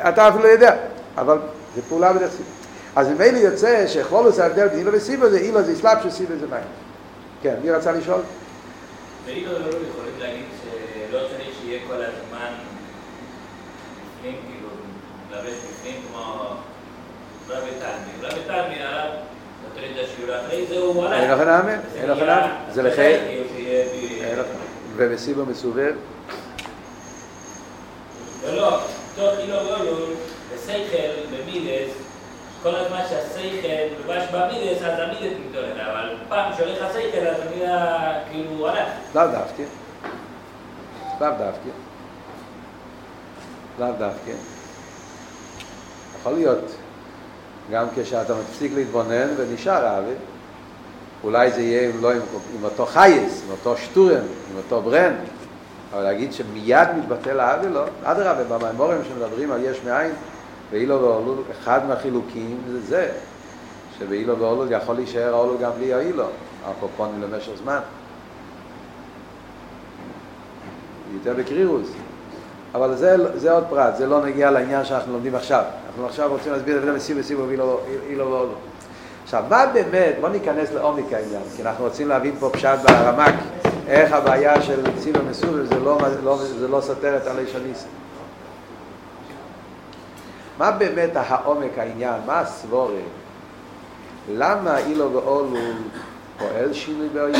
אתה 0.08 0.28
אפילו 0.28 0.44
לא 0.44 0.48
יודע, 0.48 0.74
אבל 1.18 1.38
זה 1.76 1.82
פעולה 1.88 2.12
בדרך 2.12 2.30
סיבה. 2.30 2.59
אז 2.96 3.08
ממילא 3.08 3.38
יוצא 3.38 3.86
שחולוס 3.86 4.38
ההבדל 4.38 4.68
בין 4.68 4.78
אילו 4.78 4.92
וסיבו 4.92 5.30
זה 5.30 5.38
אילו 5.38 5.62
זה 5.62 5.72
אסלאפ 5.72 6.02
של 6.02 6.10
סיבו 6.10 6.32
זה 6.40 6.46
מים. 6.46 6.62
כן, 7.42 7.54
מי 7.62 7.70
רצה 7.70 7.92
לשאול? 7.92 8.20
ואילו 9.24 9.52
לא 9.52 9.58
יכולים 9.58 10.14
להגיד 10.18 10.44
שלא 10.62 11.18
צריך 11.18 11.48
שיהיה 11.60 11.80
כל 11.88 11.94
הזמן 11.94 12.52
בפנים, 14.18 14.36
כאילו, 14.46 14.68
לבש 15.30 15.58
בפנים 15.70 16.02
כמו 16.08 16.54
רבי 17.48 17.70
תלמי. 17.78 18.28
רבי 18.28 18.40
תלמי 18.46 18.82
הרב 18.82 19.10
נותן 19.64 19.86
את 19.94 20.04
השיעור 20.04 20.40
אחרי 20.46 20.66
זה 20.68 20.78
הוא 20.78 21.04
הלך. 21.04 21.20
אין 21.20 21.30
לכם 21.30 21.44
נאמן, 21.44 21.78
אין 21.96 22.10
לכם 22.10 22.24
נאמן. 22.24 22.54
זה 22.72 22.82
לכם. 22.82 23.18
ומסיבו 24.96 25.46
מסובב? 25.46 25.94
לא, 28.46 28.54
לא, 28.56 28.78
תוך 29.16 29.38
אילו 29.38 29.56
ואולו, 29.56 30.06
בשכל, 30.54 31.10
במידס, 31.30 31.90
כל 32.62 32.74
הזמן 32.74 33.00
שהשכל 33.08 34.02
מבש 34.04 34.28
במידס, 34.32 34.82
אז 34.82 34.98
המידס 34.98 35.36
מתעורר, 35.48 35.90
אבל 35.92 36.14
פעם 36.28 36.52
שהולך 36.56 36.82
השכל, 36.82 37.26
אז 37.26 37.36
המידה 37.46 38.12
כאילו 38.30 38.68
הלך. 38.68 38.88
לאו 39.14 39.26
דווקא. 39.26 39.62
לאו 41.20 41.30
דווקא. 41.30 41.68
לאו 43.78 43.92
דווקא. 43.98 44.32
יכול 46.20 46.32
להיות, 46.32 46.64
גם 47.70 47.86
כשאתה 47.96 48.34
מפסיק 48.34 48.72
להתבונן 48.74 49.28
ונשאר 49.36 49.86
עוול, 49.86 50.14
אולי 51.24 51.50
זה 51.50 51.60
יהיה 51.60 51.92
לא, 52.00 52.12
עם, 52.12 52.20
עם 52.58 52.64
אותו 52.64 52.86
חייס, 52.86 53.42
עם 53.44 53.50
אותו 53.50 53.76
שטורם, 53.76 54.14
עם 54.50 54.56
אותו 54.56 54.82
ברן, 54.82 55.14
אבל 55.92 56.02
להגיד 56.02 56.32
שמיד 56.32 56.88
מתבטל 56.98 57.40
העוול, 57.40 57.70
לא. 57.70 57.84
אדרבה, 58.04 58.58
במימורים 58.58 59.00
שמדברים 59.08 59.52
על 59.52 59.64
יש 59.64 59.78
מאין, 59.84 60.12
ואילו 60.70 61.02
ואולול, 61.02 61.36
אחד 61.50 61.80
מהחילוקים 61.88 62.60
זה 62.70 62.80
זה, 62.80 63.12
שבאילו 63.98 64.38
ואולול 64.38 64.72
יכול 64.72 64.94
להישאר 64.94 65.34
האולול 65.34 65.56
גם 65.62 65.70
בלי 65.78 65.94
האילו, 65.94 66.24
אפרופונים 66.70 67.22
למשך 67.22 67.52
זמן. 67.62 67.80
יותר 71.14 71.34
בקרירוס. 71.34 71.88
אבל 72.74 72.96
זה, 72.96 73.16
זה 73.38 73.52
עוד 73.52 73.64
פרט, 73.70 73.96
זה 73.96 74.06
לא 74.06 74.26
נגיע 74.26 74.50
לעניין 74.50 74.84
שאנחנו 74.84 75.12
לומדים 75.12 75.34
עכשיו. 75.34 75.64
אנחנו 75.86 76.06
עכשיו 76.06 76.30
רוצים 76.30 76.52
להסביר 76.52 76.78
את 76.78 76.82
זה 76.82 76.92
מסיב 76.92 77.16
וסיב 77.20 77.40
ואילו 77.40 77.80
ואולול. 78.30 78.54
עכשיו, 79.24 79.44
מה 79.48 79.66
באמת, 79.72 80.14
בוא 80.20 80.28
ניכנס 80.28 80.72
לעומק 80.72 81.12
העניין, 81.12 81.42
כי 81.56 81.62
אנחנו 81.62 81.84
רוצים 81.84 82.08
להבין 82.08 82.34
פה 82.40 82.50
פשט 82.52 82.78
ברמק, 82.88 83.34
איך 83.88 84.12
הבעיה 84.12 84.62
של 84.62 84.80
סיב 84.98 85.16
ומסוב, 85.20 85.56
זה 85.64 85.80
לא, 85.80 85.98
לא, 86.24 86.36
זה 86.58 86.68
לא 86.68 86.80
סותר 86.80 87.16
את 87.16 87.26
הלישניסם. 87.26 87.86
מה 90.60 90.70
באמת 90.70 91.10
העומק 91.14 91.78
העניין? 91.78 92.20
מה 92.26 92.40
הסבורה? 92.40 93.00
למה 94.32 94.78
אילו 94.78 95.12
ואולו 95.12 95.56
פועל 96.38 96.72
שינוי 96.72 97.08
באילו 97.08 97.38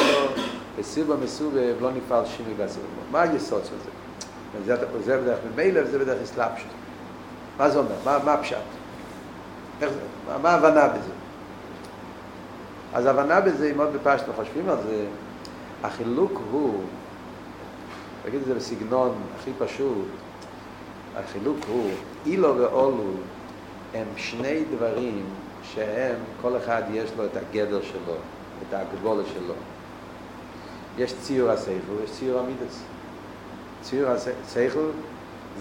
וסיבה 0.76 1.16
מסובב 1.16 1.74
לא 1.80 1.90
נפעל 1.92 2.26
שינוי 2.26 2.54
בסיבה? 2.54 2.86
מה 3.10 3.20
היסוד 3.22 3.62
של 3.64 3.74
זה? 4.64 4.76
זה 5.04 5.18
בדרך 5.18 5.38
ממילא 5.54 5.80
וזה 5.84 5.98
בדרך 5.98 6.22
אסלאפשוט. 6.22 6.70
מה 7.58 7.70
זה 7.70 7.78
אומר? 7.78 7.94
מה, 8.04 8.18
מה 8.24 8.32
הפשט? 8.32 8.56
מה, 9.80 9.88
מה 10.42 10.50
ההבנה 10.50 10.88
בזה? 10.88 11.12
אז 12.94 13.06
ההבנה 13.06 13.40
בזה 13.40 13.66
היא 13.66 13.74
מאוד 13.74 13.92
בפשט, 13.92 14.24
חושבים 14.36 14.68
על 14.68 14.76
זה, 14.82 15.04
החילוק 15.82 16.40
הוא, 16.50 16.80
תגיד 18.22 18.40
את 18.40 18.46
זה 18.46 18.54
בסגנון 18.54 19.14
הכי 19.40 19.50
פשוט, 19.58 20.08
החילוק 21.16 21.56
הוא, 21.68 21.90
אילו 22.26 22.56
ואולו 22.56 23.10
הם 23.94 24.06
שני 24.16 24.64
דברים 24.76 25.24
שהם, 25.62 26.16
כל 26.42 26.56
אחד 26.56 26.82
יש 26.92 27.10
לו 27.18 27.24
את 27.24 27.36
הגדר 27.36 27.82
שלו, 27.82 28.14
את 28.68 28.74
ההגבולת 28.74 29.26
שלו. 29.26 29.54
יש 30.98 31.14
ציור 31.20 31.50
השכל, 31.50 32.04
יש 32.04 32.10
ציור 32.10 32.40
המידס. 32.40 32.82
ציור 33.82 34.10
השכל 34.10 34.90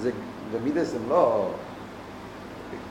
זה, 0.01 0.11
ומידס 0.51 0.93
הם 0.95 1.09
לא, 1.09 1.47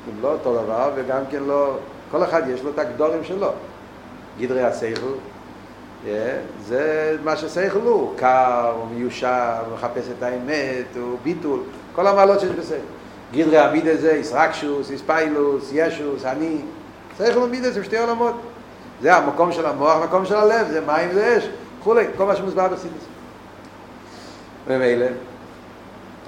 הם 0.09 0.23
לא 0.23 0.33
אותו 0.33 0.63
דבר 0.63 0.93
וגם 0.97 1.23
כן 1.31 1.43
לא, 1.43 1.77
כל 2.11 2.25
אחד 2.25 2.43
יש 2.49 2.63
לו 2.63 2.71
את 2.71 2.79
הגדורים 2.79 3.25
שלו. 3.25 3.51
גדרי 4.39 4.63
השכל, 4.63 5.13
זה 6.63 7.17
מה 7.25 7.37
ששכל 7.37 7.79
הוא, 7.79 8.17
קר, 8.17 8.73
הוא 8.77 8.87
מיושב, 8.95 9.55
הוא 9.67 9.75
מחפש 9.75 10.05
את 10.19 10.23
האמת, 10.23 10.97
הוא 10.97 11.19
ביטול, 11.23 11.61
כל 11.99 12.07
המעלות 12.07 12.41
שיש 12.41 12.51
בשכל. 12.51 12.75
גדרי 13.33 13.59
המידה 13.59 13.97
זה 13.97 14.13
ישרקשוס, 14.13 14.91
יספיילוס, 14.91 15.71
ישוס, 15.73 16.25
אני, 16.25 16.57
שכל 17.19 17.39
ומידה 17.39 17.71
זה 17.71 17.85
שתי 17.85 17.99
עולמות. 17.99 18.35
זה 19.03 19.17
המקום 19.17 19.53
של 19.53 19.67
המוח, 19.67 19.97
המקום 19.97 20.27
של 20.27 20.35
הלב, 20.35 20.69
זה 20.69 20.81
מים, 20.81 21.13
זה 21.13 21.39
אש, 21.39 21.49
וכולי, 21.81 22.05
כל 22.17 22.27
מה 22.27 22.37
שמוסבר 22.37 22.69
בסידס. 22.69 23.05
ומילא, 24.67 25.07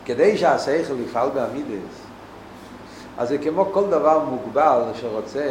כדי 0.04 0.38
שהשכל 0.38 1.00
יפעל 1.00 1.28
בעמידס, 1.34 1.96
אז 3.18 3.28
זה 3.28 3.38
כמו 3.38 3.70
כל 3.72 3.84
דבר 3.90 4.24
מוגבל 4.24 4.82
שרוצה 4.94 5.46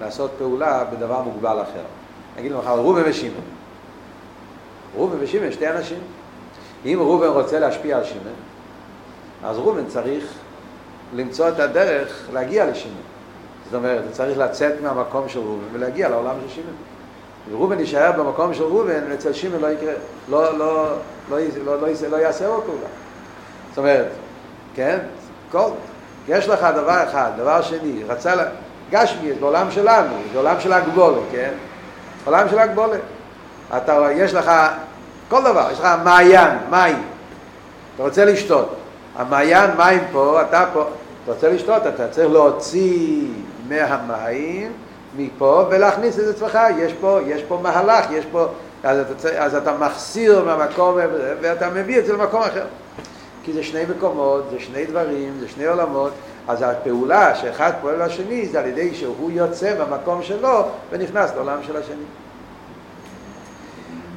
לעשות 0.00 0.30
פעולה 0.38 0.84
בדבר 0.84 1.22
מוגבל 1.22 1.62
אחר. 1.62 1.84
נגיד 2.38 2.52
לך, 2.52 2.68
רובן 2.68 3.02
ושימן. 3.04 3.34
רובן 4.96 5.16
ושימן, 5.20 5.52
שתי 5.52 5.68
אנשים. 5.68 6.00
אם 6.86 6.98
רובן 7.00 7.26
רוצה 7.26 7.58
להשפיע 7.58 7.96
על 7.96 8.04
שימן, 8.04 8.47
אז 9.44 9.58
רובן 9.58 9.86
צריך 9.86 10.24
למצוא 11.14 11.48
את 11.48 11.60
הדרך 11.60 12.26
להגיע 12.32 12.66
לשימן. 12.66 12.94
זאת 13.64 13.74
אומרת, 13.74 14.02
הוא 14.04 14.12
צריך 14.12 14.38
לצאת 14.38 14.72
מהמקום 14.82 15.28
של 15.28 15.38
רובן 15.38 15.64
ולהגיע 15.72 16.08
לעולם 16.08 16.34
של 16.42 16.54
שימן. 16.54 16.72
ורובן 17.50 17.80
יישאר 17.80 18.12
במקום 18.12 18.54
של 18.54 18.62
רובן, 18.62 19.12
אצל 19.14 19.32
שימן 19.32 19.60
לא 19.60 19.66
יקרה, 19.66 19.92
לא, 20.28 20.58
לא, 20.58 20.92
לא, 21.30 21.38
לא, 21.64 21.80
לא, 21.80 21.88
לא 22.10 22.16
יעשה 22.16 22.46
עוד 22.46 22.62
פעולה. 22.62 22.86
זאת 23.68 23.78
אומרת, 23.78 24.06
כן? 24.74 24.98
כל, 25.50 25.68
יש 26.28 26.48
לך 26.48 26.66
דבר 26.74 27.04
אחד, 27.08 27.30
דבר 27.36 27.62
שני, 27.62 28.04
רצה, 28.08 28.34
לה, 28.34 28.44
גשמי, 28.90 29.32
בעולם 29.32 29.70
שלנו, 29.70 30.14
בעולם 30.32 30.60
של 30.60 30.72
הגבולת, 30.72 31.22
כן? 31.32 31.50
עולם 32.24 32.48
של 32.48 32.58
הגבולה. 32.58 32.96
אתה, 33.76 34.08
יש 34.14 34.34
לך 34.34 34.50
כל 35.28 35.42
דבר, 35.44 35.68
יש 35.72 35.80
לך 35.80 35.88
מעיין, 36.04 36.58
מים. 36.70 37.02
אתה 37.94 38.02
רוצה 38.02 38.24
לשתות. 38.24 38.76
המעיין 39.18 39.70
מים 39.76 40.00
פה, 40.12 40.42
אתה 40.42 40.64
פה, 40.72 40.84
אתה 41.24 41.32
רוצה 41.32 41.48
לשתות, 41.48 41.86
אתה 41.86 42.08
צריך 42.08 42.32
להוציא 42.32 43.20
מהמים, 43.68 44.72
מפה, 45.16 45.64
ולהכניס 45.70 46.18
את 46.18 46.24
עצמך. 46.34 46.58
יש 46.78 46.92
פה, 47.00 47.18
יש 47.26 47.42
פה 47.42 47.58
מהלך, 47.62 48.10
יש 48.10 48.24
פה, 48.32 48.46
אז 48.82 48.98
אתה, 49.10 49.28
אז 49.44 49.54
אתה 49.54 49.76
מחסיר 49.78 50.44
מהמקום, 50.44 50.96
ואתה 51.40 51.70
מביא 51.70 51.98
את 51.98 52.06
זה 52.06 52.12
למקום 52.12 52.42
אחר. 52.42 52.64
כי 53.44 53.52
זה 53.52 53.62
שני 53.62 53.82
מקומות, 53.96 54.44
זה 54.50 54.56
שני 54.60 54.84
דברים, 54.84 55.36
זה 55.40 55.48
שני 55.48 55.66
עולמות, 55.66 56.12
אז 56.48 56.62
הפעולה 56.62 57.34
שאחד 57.34 57.72
פועל 57.80 58.04
לשני 58.04 58.46
זה 58.46 58.60
על 58.60 58.66
ידי 58.66 58.94
שהוא 58.94 59.30
יוצא 59.30 59.74
מהמקום 59.78 60.22
שלו 60.22 60.62
ונכנס 60.90 61.30
לעולם 61.34 61.58
של 61.62 61.76
השני. 61.76 62.04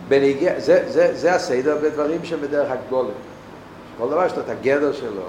בניגיע, 0.08 0.54
זה, 0.58 0.84
זה, 0.88 1.16
זה 1.16 1.36
הסדר 1.36 1.78
בדברים 1.84 2.20
שבדרך 2.24 2.72
הגבולת. 2.72 3.31
כל 4.02 4.10
דבר 4.10 4.26
יש 4.26 4.36
לו 4.36 4.42
את 4.42 4.50
הגדר 4.50 4.94
שלו, 4.94 5.24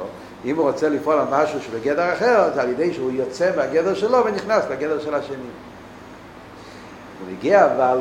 אם 0.45 0.57
הוא 0.57 0.71
רוצה 0.71 0.89
לפעול 0.89 1.19
על 1.19 1.27
משהו 1.31 1.61
שבגדר 1.61 2.13
אחר, 2.13 2.51
זה 2.55 2.63
על 2.63 2.69
ידי 2.69 2.95
שהוא 2.95 3.11
יוצא 3.11 3.51
מהגדר 3.57 3.95
שלו 3.95 4.25
ונכנס 4.25 4.65
לגדר 4.71 5.01
של 5.01 5.15
השני. 5.15 5.37
בניגיע 7.25 7.67
אבל, 7.67 7.99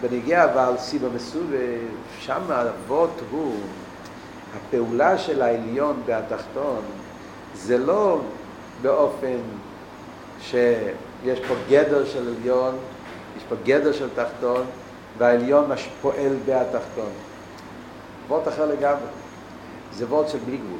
בניגיע 0.00 0.44
אבל 0.44 0.72
סיבה 0.78 1.08
מסובב, 1.08 1.78
שם 2.20 2.40
האבות 2.48 3.20
הוא, 3.30 3.54
הפעולה 4.56 5.18
של 5.18 5.42
העליון 5.42 6.02
והתחתון, 6.06 6.80
זה 7.54 7.78
לא 7.78 8.20
באופן 8.82 9.38
שיש 10.40 11.40
פה 11.48 11.54
גדר 11.68 12.04
של 12.04 12.34
עליון, 12.38 12.74
יש 13.36 13.42
פה 13.48 13.54
גדר 13.64 13.92
של 13.92 14.08
תחתון, 14.14 14.64
והעליון 15.18 15.70
פועל 16.02 16.36
בהתחתון. 16.46 17.10
וורט 18.28 18.48
אחר 18.48 18.66
לגמרי. 18.66 19.06
זה 19.98 20.06
וורט 20.06 20.28
של 20.28 20.38
בלי 20.46 20.56
גבול. 20.56 20.78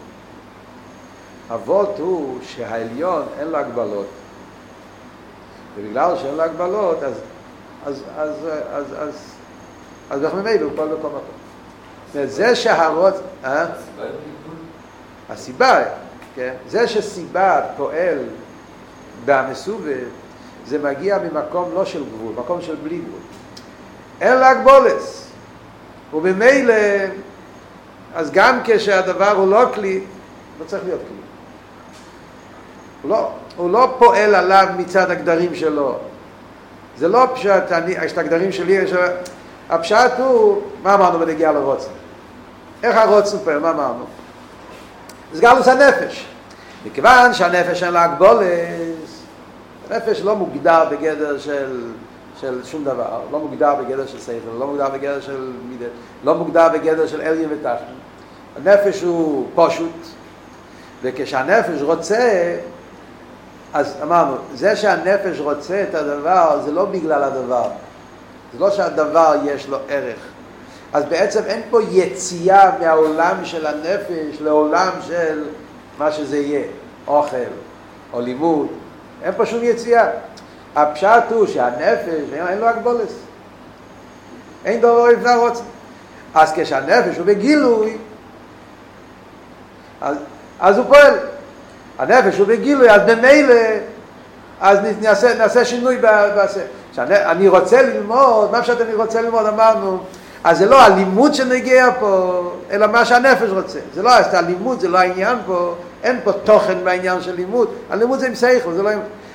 הוורט 1.49 1.99
הוא 1.99 2.39
שהעליון 2.43 3.23
אין 3.39 3.49
לו 3.49 3.59
הגבלות. 3.59 4.07
ובגלל 5.77 6.17
שאין 6.17 6.35
לו 6.35 6.43
הגבלות, 6.43 7.03
אז 7.03 7.15
אז 7.87 8.03
אז 8.17 8.35
אז 8.73 8.85
אז 8.99 9.15
אז 10.11 10.25
אנחנו 10.25 10.43
ממילא 10.43 10.65
הוא 10.65 10.73
פועל 10.77 10.89
בכל 10.89 11.09
מקום. 11.09 12.27
זה 12.27 12.57
שהרוץ... 12.57 13.15
אה? 13.45 13.67
הסיבה, 15.31 15.83
כן? 16.35 16.55
זה 16.69 16.89
שסיבה 16.89 17.61
פועל 17.77 18.19
במסובב, 19.25 20.09
זה 20.67 20.79
מגיע 20.79 21.19
ממקום 21.19 21.71
לא 21.75 21.85
של 21.85 22.05
גבול, 22.05 22.33
מקום 22.37 22.63
של 22.63 22.77
בלי 22.83 22.99
גבול. 22.99 23.21
אין 24.21 24.39
לה 24.39 24.51
הגבולס. 24.51 25.29
ובמילא, 26.15 26.75
אז 28.19 28.31
גם 28.31 28.61
כשהדבר 28.65 29.31
הוא 29.31 29.51
לא 29.51 29.65
כלי, 29.75 30.01
לא 30.61 30.65
צריך 30.65 30.85
להיות 30.85 31.01
כלי. 31.09 31.17
הוא 33.03 33.11
לא, 33.11 33.31
הוא 33.57 33.71
לא 33.71 33.95
פועל 33.99 34.35
עליו 34.35 34.67
מצד 34.77 35.11
הגדרים 35.11 35.55
שלו. 35.55 35.99
זה 36.97 37.09
לא 37.09 37.27
פשט, 37.35 37.73
אני, 37.73 37.93
יש 37.93 38.13
את 38.13 38.19
הגדרים 38.19 38.53
שלי, 38.53 38.73
יש... 38.73 38.91
הפשט 39.71 40.13
הוא, 40.19 40.63
מה 40.83 40.95
אמרנו 40.95 41.19
בנגיעה 41.19 41.53
לרוצן? 41.53 41.91
איך 42.83 42.97
הרוצן 42.97 43.39
פועל, 43.45 43.59
מה 43.59 43.71
אמרנו? 43.71 44.05
זה 45.33 45.43
גלוס 45.43 45.69
הנפש. 45.69 46.27
מכיוון 46.87 47.35
שהנפש 47.35 47.83
אין 47.83 47.93
לה 47.93 48.05
הגבולס, 48.05 49.23
הנפש 49.91 50.21
לא 50.21 50.37
מוגדר 50.37 50.85
בגדר 50.91 51.39
של 51.39 51.83
של 52.41 52.65
שום 52.65 52.85
דבר, 52.85 53.21
לא 53.33 53.39
מוגדר 53.39 53.75
בגדר 53.75 54.07
של 54.07 54.19
סייכל, 54.19 54.49
לא 54.59 54.67
מוגדר 54.67 54.89
בגדר 54.89 55.21
של 55.21 55.53
מידת, 55.69 55.91
לא 56.25 56.35
מוגדר 56.35 56.69
בגדר 56.69 57.07
של 57.07 57.21
אליין 57.21 57.49
ותחתן. 57.53 58.08
הנפש 58.59 59.03
הוא 59.03 59.47
פשוט, 59.55 60.07
וכשהנפש 61.03 61.83
רוצה, 61.83 62.57
אז 63.75 63.97
אמרנו, 64.03 64.37
זה 64.55 64.77
שהנפש 64.77 65.41
רוצה 65.41 65.85
את 65.89 65.95
הדבר, 65.95 66.61
זה 66.65 66.73
לא 66.73 66.85
בגלל 66.85 67.23
הדבר. 67.23 67.69
זה 68.53 68.59
לא 68.59 68.71
שהדבר 68.71 69.35
יש 69.45 69.69
לו 69.69 69.79
ערך. 69.89 70.19
אז 70.93 71.05
בעצם 71.05 71.41
אין 71.47 71.63
פה 71.71 71.83
יציאה 71.91 72.71
מהעולם 72.81 73.45
של 73.45 73.67
הנפש 73.67 74.41
לעולם 74.41 74.91
של 75.07 75.45
מה 75.99 76.13
שזה 76.13 76.39
יהיה, 76.39 76.65
אוכל 77.07 77.37
או 78.13 78.21
לימוד. 78.21 78.67
אין 79.23 79.33
פה 79.37 79.47
שום 79.47 79.61
יציאה. 79.63 80.09
הפשט 80.77 81.23
הוא 81.31 81.47
שהנפש 81.47 82.33
אין 82.33 82.59
לו 82.59 82.69
הגבולס. 82.69 83.13
אין 84.65 84.81
דבר 84.81 85.07
לפני 85.07 85.31
הרוצן. 85.31 85.65
אז 86.35 86.53
כשהנפש 86.53 87.17
הוא 87.19 87.27
בגילוי, 87.27 87.97
אז, 90.01 90.17
אז 90.61 90.79
הוא 90.79 90.87
פועל. 90.87 91.15
הנפש 91.99 92.39
הוא 92.39 92.47
בגילוי, 92.47 92.91
אז 92.91 93.01
במילא, 93.07 93.55
אז 94.61 94.79
נעשה, 95.01 95.35
נעשה 95.35 95.65
שינוי 95.65 95.97
בעשה. 95.97 96.61
אני 96.99 97.49
רוצה 97.49 97.83
ללמוד, 97.83 98.51
מה 98.51 98.65
שאתה 98.65 98.85
רוצה 98.97 99.21
ללמוד, 99.21 99.47
אמרנו, 99.47 99.99
אז 100.45 100.59
זה 100.59 100.67
לא 100.67 100.83
הלימוד 100.83 101.35
שנגיע 101.35 101.89
פה, 102.01 102.43
אלא 102.71 102.87
מה 102.87 103.05
שהנפש 103.05 103.51
רוצה. 103.51 103.79
זה 103.95 104.03
לא 104.03 104.11
הלימוד, 104.33 104.81
זה 104.81 104.89
לא 104.89 104.99
העניין 104.99 105.39
פה, 105.47 105.75
אין 106.03 106.21
פה 106.25 106.33
תוכן 106.33 106.85
בעניין 106.85 107.21
של 107.21 107.35
לימוד, 107.35 107.69
הלימוד 107.91 108.19
זה 108.19 108.27
עם 108.27 108.35
שכל, 108.35 108.73
זה 108.73 108.83
לא. 108.83 108.91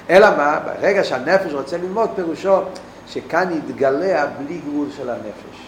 אלא 0.09 0.27
מה? 0.37 0.59
ברגע 0.65 1.03
שהנפש 1.03 1.53
רוצה 1.53 1.77
ללמוד 1.77 2.09
פירושו 2.15 2.57
שכאן 3.07 3.47
יתגלה 3.51 4.23
הבלי 4.23 4.61
גבול 4.67 4.87
של 4.97 5.09
הנפש. 5.09 5.67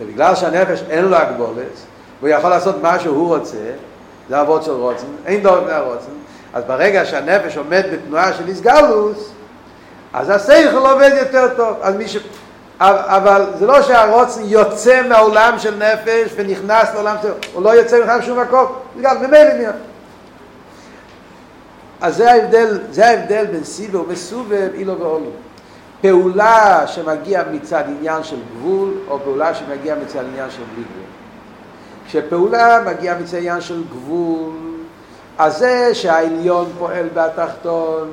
ובגלל 0.00 0.34
שהנפש 0.34 0.82
אין 0.90 1.04
לו 1.04 1.16
הגבולת, 1.16 1.86
והוא 2.20 2.28
יכול 2.28 2.50
לעשות 2.50 2.82
מה 2.82 2.98
שהוא 2.98 3.36
רוצה, 3.36 3.56
זה 4.28 4.40
אבות 4.40 4.62
של 4.62 4.70
רוצן, 4.70 5.06
אין 5.26 5.42
דור 5.42 5.60
בני 5.60 5.72
הרוצן, 5.72 6.12
אז 6.54 6.64
ברגע 6.64 7.04
שהנפש 7.04 7.56
עומד 7.56 7.84
בתנועה 7.92 8.32
של 8.32 8.48
איסגלוס, 8.48 9.30
אז 10.12 10.30
השכל 10.30 10.76
עובד 10.76 11.10
יותר 11.18 11.48
טוב. 11.56 11.76
אז 11.82 11.94
מי 11.94 12.08
ש... 12.08 12.16
אבל 12.80 13.46
זה 13.58 13.66
לא 13.66 13.82
שהרוצן 13.82 14.40
יוצא 14.44 15.02
מהעולם 15.08 15.54
של 15.58 15.74
נפש 15.74 16.32
ונכנס 16.36 16.88
לעולם 16.94 17.16
של... 17.22 17.28
הוא 17.54 17.62
לא 17.62 17.70
יוצא 17.70 18.04
מכאן 18.04 18.22
שום 18.22 18.40
מקום, 18.40 18.66
זה 18.96 19.02
גם 19.02 19.16
ממילא 19.18 19.54
מיד. 19.58 19.74
אז 22.00 22.16
זה 22.16 22.32
ההבדל, 22.32 22.78
זה 22.90 23.06
ההבדל 23.06 23.44
בין 23.44 23.64
סיבו 23.64 23.98
ומסובב, 23.98 24.68
אילו 24.74 25.00
ואולו. 25.00 25.30
פעולה 26.00 26.86
שמגיע 26.86 27.42
מצד 27.52 27.84
עניין 27.86 28.22
של 28.22 28.36
גבול, 28.52 28.94
או 29.08 29.20
פעולה 29.20 29.54
שמגיע 29.54 29.94
מצד 29.94 30.24
עניין 30.32 30.50
של 30.50 30.62
בלי 30.74 30.84
גבול. 30.84 31.15
כשפעולה 32.06 32.82
מגיעה 32.86 33.18
מצד 33.18 33.36
עניין 33.36 33.60
של 33.60 33.82
גבול, 33.90 34.52
אז 35.38 35.58
זה 35.58 35.94
שהעליון 35.94 36.72
פועל 36.78 37.08
בתחתון, 37.14 38.10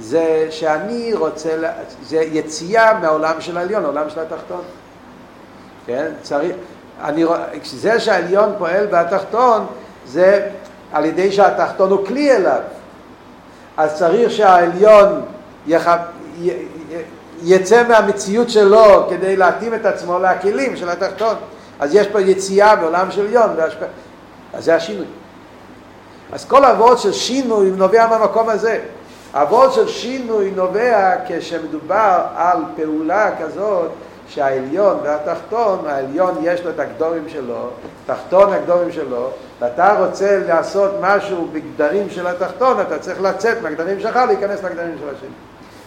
זה 0.00 0.46
שאני 0.50 1.14
רוצה, 1.14 1.50
זה 2.02 2.16
יציאה 2.16 2.98
מהעולם 2.98 3.40
של 3.40 3.58
העליון, 3.58 3.84
העולם 3.84 4.10
של 4.10 4.20
התחתון. 4.20 4.62
כן? 5.86 6.10
צריך, 6.22 6.52
אני, 7.02 7.24
זה 7.64 8.00
שהעליון 8.00 8.52
פועל 8.58 8.86
בתחתון, 8.86 9.66
זה 10.06 10.48
על 10.92 11.04
ידי 11.04 11.32
שהתחתון 11.32 11.90
הוא 11.90 12.06
כלי 12.06 12.32
אליו. 12.36 12.60
אז 13.76 13.98
צריך 13.98 14.30
שהעליון 14.30 15.20
יח... 15.66 15.88
י... 16.42 16.50
יצא 17.42 17.88
מהמציאות 17.88 18.50
שלו 18.50 19.06
כדי 19.10 19.36
להתאים 19.36 19.74
את 19.74 19.86
עצמו 19.86 20.18
לכלים 20.18 20.76
של 20.76 20.88
התחתון. 20.88 21.34
אז 21.80 21.94
יש 21.94 22.06
פה 22.06 22.20
יציאה 22.20 22.76
בעולם 22.76 23.10
של 23.10 23.26
עליון, 23.26 23.50
והשפ... 23.56 23.78
אז 24.54 24.64
זה 24.64 24.74
השינוי. 24.74 25.06
אז 26.32 26.44
כל 26.44 26.64
העבוד 26.64 26.98
של 26.98 27.12
שינוי 27.12 27.70
נובע 27.70 28.06
מהמקום 28.06 28.48
הזה. 28.48 28.80
העבוד 29.32 29.72
של 29.72 29.88
שינוי 29.88 30.50
נובע 30.56 31.14
כשמדובר 31.28 32.20
על 32.36 32.58
פעולה 32.76 33.30
כזאת 33.40 33.90
שהעליון 34.28 34.98
והתחתון, 35.02 35.78
העליון 35.86 36.34
יש 36.42 36.60
לו 36.60 36.70
את 36.70 36.78
הגדורים 36.78 37.28
שלו, 37.28 37.68
תחתון 38.06 38.52
הגדורים 38.52 38.92
שלו, 38.92 39.30
ואתה 39.60 39.96
רוצה 39.98 40.40
לעשות 40.48 40.90
משהו 41.00 41.48
בגדרים 41.52 42.10
של 42.10 42.26
התחתון, 42.26 42.80
אתה 42.80 42.98
צריך 42.98 43.20
לצאת 43.20 43.62
מהגדרים 43.62 44.00
שלך, 44.00 44.16
להיכנס 44.16 44.64
לגדרים 44.64 44.94
של 44.98 45.14
השני. 45.16 45.28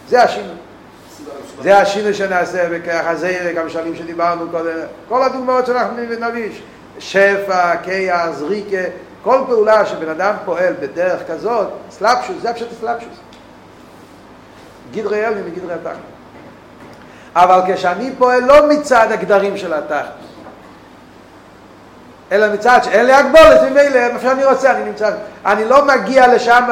זה 0.08 0.22
השינוי. 0.22 0.56
זה 1.62 1.78
השינוי 1.78 2.14
שנעשה 2.14 2.66
וככה 2.70 3.14
זה 3.14 3.52
גם 3.56 3.68
שנים 3.68 3.96
שדיברנו 3.96 4.50
קודם, 4.50 4.70
כל 5.08 5.22
הדוגמאות 5.22 5.66
שאנחנו 5.66 5.96
נביא, 6.20 6.50
שפע, 6.98 7.76
כיח, 7.76 8.30
זריקה, 8.30 8.82
כל 9.22 9.38
פעולה 9.46 9.86
שבן 9.86 10.08
אדם 10.08 10.34
פועל 10.44 10.74
בדרך 10.80 11.20
כזאת, 11.28 11.68
סלאפשוס, 11.90 12.36
זה 12.42 12.52
פשוט 12.52 12.68
סלאפשוס. 12.80 13.16
גדרי 14.92 15.26
אלמי 15.26 15.40
מגדרי 15.50 15.74
התחת. 15.74 15.92
אבל 17.34 17.60
כשאני 17.74 18.10
פועל 18.18 18.44
לא 18.44 18.68
מצד 18.68 19.12
הגדרים 19.12 19.56
של 19.56 19.72
התחת, 19.72 20.12
אלא 22.32 22.54
מצד 22.54 22.80
שאין 22.84 23.06
לי 23.06 23.12
הגבולת, 23.12 23.62
ממילא, 23.62 23.98
איפה 23.98 24.20
שאני 24.20 24.44
רוצה, 24.44 24.70
אני 24.70 24.84
נמצא, 24.84 25.10
אני 25.46 25.64
לא 25.64 25.84
מגיע 25.84 26.34
לשם 26.34 26.62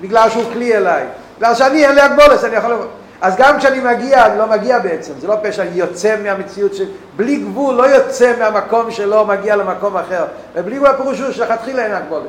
בגלל 0.00 0.30
שהוא 0.30 0.52
כלי 0.52 0.76
אליי, 0.76 1.04
בגלל 1.38 1.54
שאני 1.54 1.86
אין 1.86 1.94
לי 1.94 2.00
הגבולת, 2.00 2.44
אני 2.44 2.56
יכול... 2.56 2.86
אז 3.22 3.36
גם 3.36 3.58
כשאני 3.58 3.80
מגיע, 3.80 4.26
אני 4.26 4.38
לא 4.38 4.46
מגיע 4.46 4.78
בעצם, 4.78 5.12
זה 5.20 5.26
לא 5.26 5.36
פשע, 5.42 5.62
אני 5.62 5.70
יוצא 5.74 6.16
מהמציאות 6.22 6.74
של... 6.74 6.84
בלי 7.16 7.36
גבול 7.36 7.74
לא 7.74 7.82
יוצא 7.82 8.32
מהמקום 8.38 8.90
שלו, 8.90 9.26
מגיע 9.26 9.56
למקום 9.56 9.96
אחר. 9.96 10.24
ובלי 10.54 10.76
גבול 10.76 10.88
הפירוש 10.88 11.20
הוא 11.20 11.32
שלכתחילה 11.32 11.84
אין 11.84 11.92
הגבולת. 11.94 12.28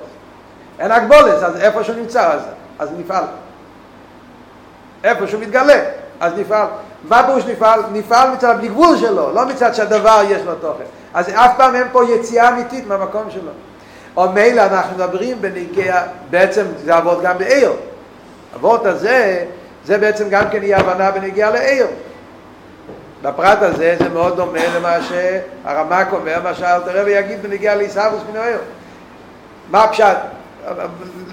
אין 0.79 0.91
הגבולת, 0.91 1.43
אז 1.43 1.61
איפה 1.61 1.83
שהוא 1.83 1.95
נמצא, 1.95 2.31
אז, 2.31 2.41
אז 2.79 2.89
נפעל. 2.97 3.23
איפה 5.03 5.27
שהוא 5.27 5.41
מתגלה, 5.41 5.83
אז 6.19 6.33
נפעל. 6.37 6.67
מה 7.03 7.23
פירוש 7.25 7.45
נפעל? 7.45 7.79
נפעל 7.91 8.31
מצד 8.31 8.49
הבלי 8.49 8.67
גבול 8.67 8.97
שלו, 8.97 9.33
לא 9.33 9.45
מצד 9.45 9.75
שהדבר 9.75 10.21
יש 10.29 10.41
לו 10.41 10.55
תוכן. 10.55 10.83
אז 11.13 11.29
אף 11.29 11.57
פעם 11.57 11.75
אין 11.75 11.87
פה 11.91 12.03
יציאה 12.05 12.49
אמיתית 12.49 12.87
מהמקום 12.87 13.23
שלו. 13.29 13.51
או 14.17 14.29
מילא 14.29 14.61
אנחנו 14.61 14.95
מדברים 14.95 15.41
בנגיע, 15.41 16.01
בעצם 16.29 16.65
זה 16.83 16.95
עבוד 16.95 17.21
גם 17.23 17.37
בעיר. 17.37 17.73
עבוד 18.55 18.87
הזה, 18.87 19.45
זה 19.85 19.97
בעצם 19.97 20.29
גם 20.29 20.49
כן 20.51 20.63
יהיה 20.63 20.79
הבנה 20.79 21.11
בנגיעה 21.11 21.51
לעיר. 21.51 21.87
בפרט 23.21 23.61
הזה 23.61 23.95
זה 23.99 24.09
מאוד 24.09 24.35
דומה 24.35 24.67
למה 24.75 24.97
שהרמק 25.01 26.07
אומר, 26.13 26.41
מה 26.43 26.55
שאלתר 26.55 27.01
רבי 27.01 27.11
יגיד 27.11 27.43
בנגיעה 27.43 27.75
לעיסאוויס 27.75 28.21
מן 28.31 28.37
העיר. 28.37 28.59
מה 29.69 29.83
הפשט? 29.83 30.17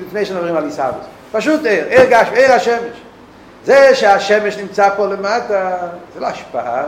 לפני 0.01 0.25
שנדברים 0.25 0.57
על 0.57 0.65
עיסאוויס. 0.65 1.05
פשוט 1.33 1.67
עיר, 1.67 1.87
עיר 1.87 2.05
גש, 2.11 2.29
עיר 2.33 2.53
השמש. 2.53 3.03
זה 3.65 3.95
שהשמש 3.95 4.57
נמצא 4.57 4.89
פה 4.97 5.07
למטה, 5.07 5.77
זה 6.15 6.21
לא 6.21 6.27
השפעה, 6.27 6.83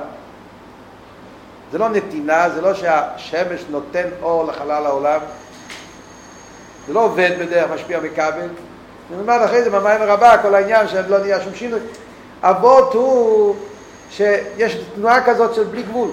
זה 1.72 1.78
לא 1.78 1.88
נתינה, 1.88 2.50
זה 2.50 2.60
לא 2.60 2.74
שהשמש 2.74 3.64
נותן 3.70 4.08
אור 4.22 4.44
לחלל 4.44 4.86
העולם, 4.86 5.20
זה 6.86 6.92
לא 6.92 7.00
עובד 7.00 7.30
בדרך 7.38 7.70
משפיע 7.70 8.00
מכבל, 8.00 8.48
נלמד 9.10 9.38
אחרי 9.44 9.62
זה 9.62 9.70
במים 9.70 10.02
הרבה, 10.02 10.38
כל 10.38 10.54
העניין 10.54 10.88
שלא 10.88 11.18
נהיה 11.18 11.40
שום 11.40 11.54
שינוי. 11.54 11.80
אבות 12.42 12.94
הוא 12.94 13.56
שיש 14.10 14.76
תנועה 14.94 15.24
כזאת 15.24 15.54
של 15.54 15.64
בלי 15.64 15.82
גבול. 15.82 16.10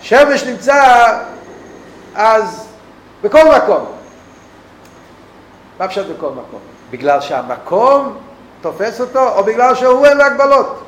שמש 0.00 0.44
נמצא 0.44 1.06
אז 2.14 2.66
בכל 3.22 3.44
מקום. 3.56 3.84
מה 5.78 5.88
פשוט 5.88 6.06
בכל 6.06 6.30
מקום? 6.30 6.60
בגלל 6.90 7.20
שהמקום 7.20 8.18
תופס 8.60 9.00
אותו, 9.00 9.28
או 9.28 9.44
בגלל 9.44 9.74
שהוא 9.74 10.06
אין 10.06 10.16
לו 10.16 10.24
הגבלות. 10.24 10.82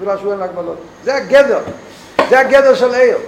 בגלל 0.00 0.18
שהוא 0.18 0.30
אין 0.30 0.38
לו 0.38 0.44
הגבלות. 0.44 0.76
זה 1.04 1.14
הגדר. 1.14 1.60
זה 2.28 2.40
הגדר 2.40 2.74
של 2.74 2.94
עיר. 2.94 3.18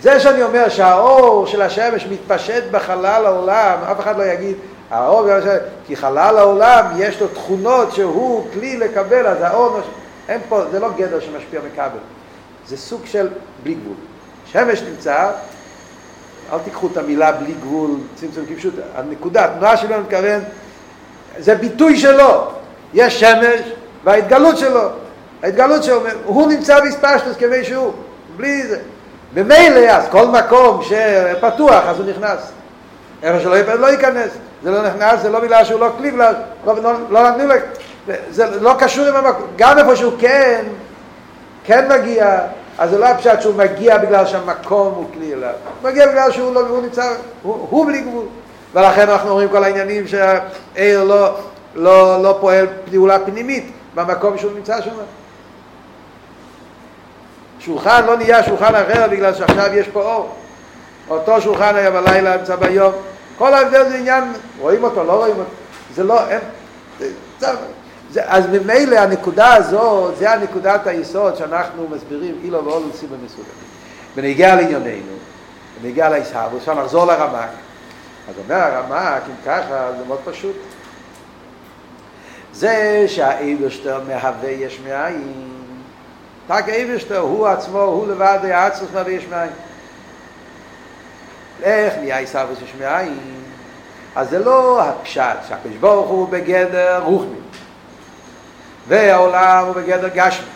זה 0.00 0.20
שאני 0.20 0.42
אומר 0.42 0.68
שהאור 0.68 1.46
של 1.46 1.62
השמש 1.62 2.06
מתפשט 2.06 2.62
בחלל 2.70 3.26
העולם, 3.26 3.78
אף 3.92 4.00
אחד 4.00 4.18
לא 4.18 4.24
יגיד, 4.24 4.56
האור, 4.94 5.28
כי 5.86 5.96
חלל 5.96 6.38
העולם 6.38 6.84
יש 6.96 7.20
לו 7.20 7.28
תכונות 7.28 7.92
שהוא 7.92 8.46
כלי 8.52 8.76
לקבל, 8.76 9.26
אז 9.26 9.36
האור, 9.40 9.80
אין 10.28 10.40
פה, 10.48 10.62
זה 10.70 10.80
לא 10.80 10.88
גדר 10.96 11.20
שמשפיע 11.20 11.60
מכבל, 11.72 11.98
זה 12.66 12.76
סוג 12.76 13.00
של 13.04 13.28
בלי 13.62 13.74
גבול. 13.74 13.96
שמש 14.46 14.82
נמצא, 14.82 15.30
אל 16.52 16.58
תיקחו 16.58 16.88
את 16.92 16.96
המילה 16.96 17.32
בלי 17.32 17.52
גבול, 17.60 17.90
צמצום 18.14 18.44
כפשוט, 18.46 18.74
הנקודה, 18.94 19.44
התנועה 19.44 19.76
שלו 19.76 20.00
מתכוון, 20.00 20.40
זה 21.38 21.54
ביטוי 21.54 21.98
שלו, 21.98 22.46
יש 22.94 23.20
שמש 23.20 23.60
וההתגלות 24.04 24.58
שלו, 24.58 24.88
ההתגלות 25.42 25.84
שלו, 25.84 26.00
הוא 26.24 26.48
נמצא 26.48 26.80
בספשטוס 26.80 27.36
כמי 27.38 27.64
שהוא, 27.64 27.92
בלי 28.36 28.66
זה. 28.66 28.78
במילא, 29.34 29.90
אז 29.90 30.04
כל 30.10 30.26
מקום 30.26 30.82
שפתוח, 30.82 31.84
אז 31.86 31.98
הוא 31.98 32.06
נכנס. 32.06 32.52
איפה 33.22 33.40
שלא 33.40 33.74
לא 33.74 33.86
ייכנס. 33.86 34.30
זה 34.64 34.70
לא 34.70 34.82
נכנס, 34.82 35.22
זה 35.22 35.30
לא 35.30 35.40
בגלל 35.40 35.64
שהוא 35.64 35.80
לא 35.80 35.88
כלי, 35.98 36.10
לא, 36.10 36.26
לא, 36.66 36.92
לא 37.10 37.30
נתנו 37.30 37.46
לו, 37.46 37.54
זה 38.30 38.60
לא 38.60 38.74
קשור 38.78 39.06
עם 39.06 39.16
המקום, 39.16 39.46
גם 39.56 39.78
איפה 39.78 39.96
שהוא 39.96 40.12
כן, 40.18 40.64
כן 41.64 41.88
מגיע, 41.92 42.38
אז 42.78 42.90
זה 42.90 42.98
לא 42.98 43.06
הפשט 43.06 43.40
שהוא 43.40 43.54
מגיע 43.54 43.98
בגלל 43.98 44.26
שהמקום 44.26 44.94
הוא 44.94 45.04
כלי 45.14 45.34
אליו, 45.34 45.50
הוא 45.82 45.90
מגיע 45.90 46.06
בגלל 46.06 46.30
שהוא 46.30 46.54
לא, 46.54 46.60
הוא 46.60 46.82
נמצא, 46.82 47.14
הוא, 47.42 47.66
הוא 47.70 47.86
בלי 47.86 48.00
גבול, 48.00 48.24
ולכן 48.74 49.08
אנחנו 49.08 49.32
רואים 49.32 49.48
כל 49.48 49.64
העניינים 49.64 50.04
שהעיר 50.08 51.04
לא, 51.04 51.34
לא, 51.74 52.22
לא 52.22 52.38
פועל 52.40 52.66
פעולה 52.90 53.18
פנימית 53.18 53.72
במקום 53.94 54.38
שהוא 54.38 54.52
נמצא 54.52 54.80
שם. 54.80 54.90
שולחן 57.58 58.04
לא 58.06 58.16
נהיה 58.16 58.42
שולחן 58.42 58.74
אחר 58.74 59.06
בגלל 59.10 59.34
שעכשיו 59.34 59.74
יש 59.74 59.88
פה 59.88 60.02
אור. 60.02 60.34
אותו 61.08 61.40
שולחן 61.40 61.76
היה 61.76 61.90
בלילה, 61.90 62.36
נמצא 62.36 62.56
ביום. 62.56 62.92
כל 63.38 63.54
ההבדל 63.54 63.88
זה 63.88 63.94
עניין, 63.94 64.24
רואים 64.58 64.84
אותו, 64.84 65.04
לא 65.04 65.12
רואים 65.12 65.36
אותו. 65.36 65.50
זה 65.94 66.04
לא, 66.04 66.28
אין, 66.28 66.40
זה, 68.10 68.22
אז 68.24 68.46
ממילא 68.46 68.98
הנקודה 68.98 69.54
הזו, 69.54 70.10
זה 70.18 70.32
הנקודת 70.32 70.86
היסוד 70.86 71.36
שאנחנו 71.36 71.88
מסבירים 71.88 72.38
אילו 72.44 72.64
ואולו 72.64 72.86
סיבה 72.94 73.16
מסוגלים. 73.24 73.54
ונגיע 74.16 74.56
לענייננו, 74.56 75.12
ונגיע 75.82 76.08
להסהר, 76.08 76.48
אפשר 76.56 76.74
לחזור 76.74 77.04
לרמק. 77.04 77.48
אז 78.28 78.34
אומר 78.38 78.56
הרמק, 78.56 79.22
אם 79.28 79.34
ככה, 79.46 79.90
זה 79.98 80.04
מאוד 80.06 80.20
פשוט. 80.24 80.56
זה 82.52 83.04
שהאיברשטר 83.08 84.00
מהווה 84.08 84.50
יש 84.50 84.80
מאין, 84.86 85.48
רק 86.48 86.68
האיברשטר 86.68 87.18
הוא 87.18 87.46
עצמו, 87.46 87.80
הוא 87.80 88.06
לבד 88.08 88.38
העצמוס 88.42 88.90
מהווה 88.94 89.12
יש 89.12 89.26
מאין. 89.30 89.50
איך 91.64 91.94
נהיה 92.00 92.18
עיסאוויס 92.18 92.58
יש 92.62 92.72
מאין? 92.80 93.18
אז 94.16 94.30
זה 94.30 94.38
לא 94.38 94.82
הפשט 94.82 95.36
שהקדוש 95.48 95.76
ברוך 95.76 96.08
הוא 96.08 96.28
בגדר 96.28 97.02
רוחני. 97.04 97.38
והעולם 98.88 99.64
הוא 99.66 99.74
בגדר 99.74 100.08
גשמי. 100.08 100.46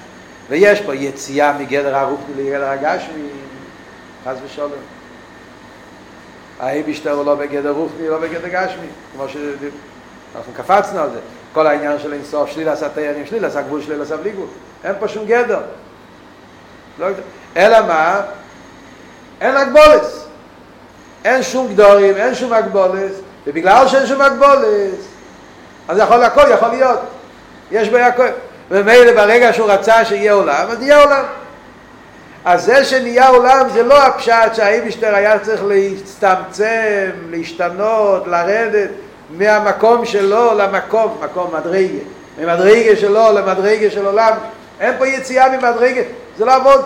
ויש 0.48 0.80
פה 0.80 0.94
יציאה 0.94 1.58
מגדר 1.58 1.96
הרוחני 1.96 2.42
לגדר 2.42 2.68
הגשמי 2.68 3.28
חס 4.24 4.36
ושלום. 4.44 4.70
האם 6.60 6.82
הוא 7.12 7.24
לא 7.24 7.34
בגדר 7.34 7.70
רוחני, 7.70 8.08
לא 8.08 8.18
בגדר 8.18 8.48
גשמי? 8.48 8.86
כמו 9.12 9.28
שאנחנו 9.28 10.52
קפצנו 10.56 11.00
על 11.00 11.10
זה. 11.10 11.18
כל 11.52 11.66
העניין 11.66 11.98
של 11.98 12.12
אינסוף, 12.12 12.50
שליל 12.50 12.68
עשה 12.68 12.88
תיירים, 12.88 13.26
שליל 13.26 13.44
עשה 13.44 13.62
גבול, 13.62 13.82
שליל 13.82 14.02
עשה 14.02 14.16
בלי 14.16 14.30
גבול. 14.30 14.46
אין 14.84 14.94
פה 15.00 15.08
שום 15.08 15.26
גדר. 15.26 15.60
לא, 16.98 17.06
אלא 17.56 17.86
מה? 17.86 18.20
אין 19.40 19.56
הגבולס 19.56 20.17
אין 21.24 21.42
שום 21.42 21.68
גדורים, 21.68 22.16
אין 22.16 22.34
שום 22.34 22.52
הגבולס, 22.52 23.12
ובגלל 23.46 23.88
שאין 23.88 24.06
שום 24.06 24.20
הגבולס, 24.20 25.08
אז 25.88 25.98
יכול, 25.98 26.22
הכל 26.22 26.50
יכול 26.50 26.68
להיות. 26.68 27.00
יש 27.70 27.88
בו 27.88 27.96
הכל. 27.96 28.26
ומילא 28.70 29.12
ברגע 29.12 29.52
שהוא 29.52 29.70
רצה 29.70 30.04
שיהיה 30.04 30.32
עולם, 30.32 30.66
אז 30.70 30.82
יהיה 30.82 31.02
עולם. 31.02 31.24
אז 32.44 32.64
זה 32.64 32.84
שנהיה 32.84 33.28
עולם 33.28 33.68
זה 33.72 33.82
לא 33.82 34.02
הפשט 34.02 34.54
שהאיבישטר 34.54 35.14
היה 35.14 35.38
צריך 35.38 35.62
להצטמצם, 35.64 37.10
להשתנות, 37.30 38.26
לרדת 38.26 38.90
מהמקום 39.30 40.04
שלו 40.04 40.54
למקום, 40.54 41.18
מקום 41.20 41.54
מדרגה, 41.54 41.98
ממדרגה 42.38 42.96
שלו 42.96 43.32
למדרגה 43.32 43.90
של 43.90 44.06
עולם, 44.06 44.32
אין 44.80 44.94
פה 44.98 45.06
יציאה 45.06 45.48
ממדרגה, 45.48 46.00
זה 46.38 46.44
לא 46.44 46.54
עבוד, 46.54 46.84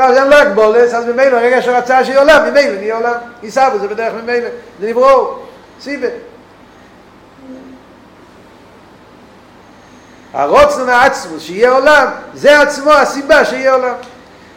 אז 0.00 0.16
אין 0.16 0.28
לו 0.28 0.36
הגבולס, 0.36 0.94
אז 0.94 1.04
ממילא, 1.04 1.36
הרגע 1.36 1.62
שרצה 1.62 2.04
שיהיה 2.04 2.20
עולם, 2.20 2.42
ממילא 2.50 2.78
נהיה 2.78 2.96
עולם, 2.96 3.14
ייסע 3.42 3.70
בזה 3.70 3.88
בדרך 3.88 4.12
ממילא, 4.14 4.48
זה 4.80 4.88
נברור, 4.88 5.46
סיבה. 5.80 6.08
הרוצנון 10.32 10.88
העצמוס 10.88 11.42
שיהיה 11.42 11.70
עולם, 11.70 12.06
זה 12.34 12.60
עצמו 12.60 12.92
הסיבה 12.92 13.44
שיהיה 13.44 13.72
עולם. 13.74 13.94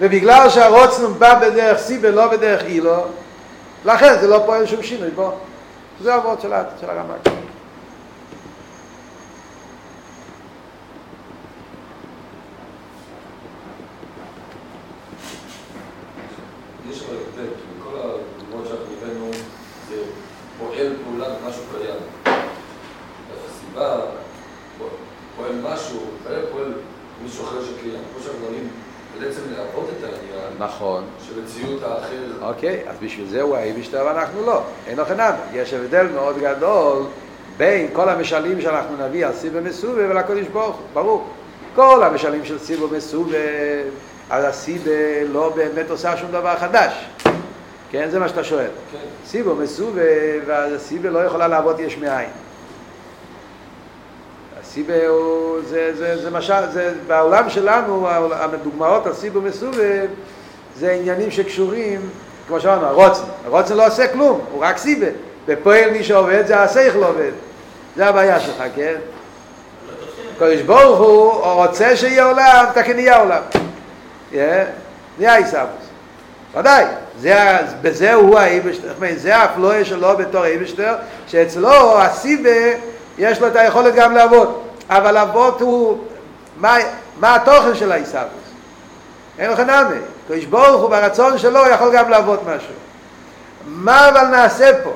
ובגלל 0.02 0.50
שהרוצנון 0.50 1.20
בא 1.20 1.40
בדרך 1.40 1.80
סיבה, 1.80 2.10
לא 2.10 2.28
בדרך 2.28 2.64
אילו, 2.64 3.06
לכן 3.86 4.20
זה 4.22 4.28
לא 4.28 4.44
פועל 4.46 4.66
שום 4.66 4.84
שינוי 4.84 5.10
בו. 5.10 5.32
זה 6.04 6.14
העבוד 6.14 6.42
של, 6.42 6.52
של 6.82 6.90
הרמק. 6.90 7.47
פועל 20.78 20.94
פעולה 21.04 21.26
במשהו 21.30 21.62
קיים. 21.72 22.36
הסיבה, 23.50 24.00
פועל 25.38 25.52
משהו, 25.64 26.00
פועל 26.24 26.42
פועל 26.52 26.74
מישהו 27.24 27.44
אחר 27.44 27.64
שקיים. 27.66 28.00
כמו 28.14 28.24
שאנחנו 28.24 28.40
מדברים, 28.42 28.68
בעצם 29.20 29.42
לעבוד 29.58 29.86
את 29.98 30.04
העניין 30.04 30.54
נכון. 30.60 31.04
של 31.28 31.42
מציאות 31.42 31.84
האחר. 31.84 32.48
אוקיי, 32.50 32.84
אז 32.90 32.96
בשביל 33.02 33.28
זה 33.28 33.42
הוא 33.42 33.56
האיבישטר 33.56 34.04
ואנחנו 34.06 34.46
לא. 34.46 34.62
אין 34.88 35.00
לכם 35.00 35.14
נאדה. 35.14 35.38
יש 35.54 35.74
הבדל 35.74 36.08
מאוד 36.14 36.36
גדול 36.40 37.04
בין 37.58 37.88
כל 37.94 38.10
המשלים 38.10 38.62
שאנחנו 38.62 39.08
נביא 39.08 39.26
על 39.26 39.34
סיבה 39.34 39.62
מסובה 39.62 40.10
ולקודש 40.10 40.48
ברוך 40.48 40.76
הוא, 40.76 40.86
ברור. 40.94 41.28
כל 41.76 42.04
המשלים 42.04 42.46
של 42.46 42.60
סיבה 42.60 42.98
מסובה, 42.98 43.38
אז 44.30 44.46
הסיבה 44.46 45.24
לא 45.32 45.50
באמת 45.56 45.90
עושה 45.90 46.18
שום 46.18 46.32
דבר 46.32 46.56
חדש. 46.56 46.94
כן, 47.92 48.10
זה 48.10 48.20
מה 48.20 48.30
שאתה 48.30 48.44
שואל. 48.44 48.68
כן. 48.92 48.98
סיבה 49.26 49.54
מסובה, 49.54 50.02
ואז 50.46 50.74
הסיבה 50.74 51.10
לא 51.10 51.20
יכולה 51.20 51.48
לעבוד 51.48 51.80
יש 51.80 51.98
מאין. 51.98 52.30
הסיבה 54.62 55.08
הוא, 55.08 55.60
זה, 55.68 55.92
זה, 55.98 56.22
זה 56.22 56.30
משל, 56.30 56.70
זה, 56.74 56.94
בעולם 57.08 57.50
שלנו, 57.50 58.08
הדוגמאות 58.32 59.06
על 59.06 59.14
סיבה 59.14 59.40
מסובה, 59.40 59.84
זה 60.80 60.92
עניינים 60.92 61.32
שקשורים, 61.32 62.10
כמו 62.48 62.60
שאמרנו, 62.60 62.86
הרוצן. 62.86 63.24
הרוצן 63.46 63.78
לא 63.78 63.88
עושה 63.88 64.08
כלום, 64.08 64.42
הוא 64.52 64.66
רק 64.66 64.78
סיבה. 64.78 65.08
בפועל 65.48 65.92
מי 65.92 66.04
שעובד 66.04 66.48
זה 66.48 66.60
השכל 66.60 67.04
עובד. 67.04 67.32
זה 67.96 68.06
הבעיה 68.06 68.40
שלך, 68.40 68.64
כן? 68.76 68.96
קדוש 70.40 70.62
ברוך 70.62 71.00
הוא 71.00 71.32
רוצה 71.54 71.96
שיהיה 71.96 72.26
עולם, 72.26 72.66
תקן 72.74 72.94
נהיה 72.96 73.20
עולם. 73.20 73.42
נהיה 75.18 75.36
עיסאוויס. 75.36 75.87
ודאי, 76.56 76.86
זה, 77.20 77.58
בזה 77.82 78.14
הוא 78.14 78.40
האיבשטר, 78.40 78.94
זה 79.16 79.36
האפלואה 79.36 79.86
שלו 79.86 80.18
בתור 80.18 80.44
האיבשטר, 80.44 80.96
שאצלו 81.28 82.02
הסיבה 82.02 82.50
יש 83.18 83.42
לו 83.42 83.48
את 83.48 83.56
היכולת 83.56 83.96
גם 83.96 84.16
לעבוד. 84.16 84.62
אבל 84.90 85.12
לעבוד 85.12 85.62
הוא, 85.62 85.98
מה, 86.58 86.78
מה 87.20 87.36
התוכן 87.36 87.76
של 87.76 87.92
העיסאוויס? 87.92 88.32
אין 89.40 89.52
לך 89.52 89.60
נאמי. 89.60 89.96
קדוש 90.28 90.46
ברוך 90.46 90.82
הוא 90.82 90.90
ברצון 90.90 91.38
שלו 91.38 91.60
יכול 91.68 91.94
גם 91.94 92.10
לעבוד 92.10 92.40
משהו. 92.44 92.74
מה 93.66 94.10
אבל 94.10 94.28
נעשה 94.28 94.84
פה? 94.84 94.92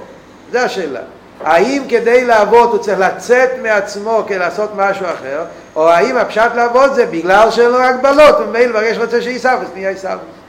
זו 0.51 0.59
השאלה. 0.59 0.99
האם 1.43 1.83
כדי 1.89 2.25
לעבוד 2.25 2.69
הוא 2.69 2.77
צריך 2.77 2.99
לצאת 2.99 3.49
מעצמו 3.61 4.23
כדי 4.27 4.39
לעשות 4.39 4.71
משהו 4.75 5.05
אחר, 5.05 5.43
או 5.75 5.89
האם 5.89 6.17
הפשט 6.17 6.51
לעבוד 6.55 6.93
זה 6.93 7.05
בגלל 7.05 7.51
שאין 7.51 7.71
לו 7.71 7.79
הגבלות, 7.81 8.35
וממילא 8.39 8.73
ברגע 8.73 8.95
שרוצה 8.95 9.21
שעיסאוויס 9.21 9.69
נהיה 9.73 9.89
עיסאוויס. 9.89 10.40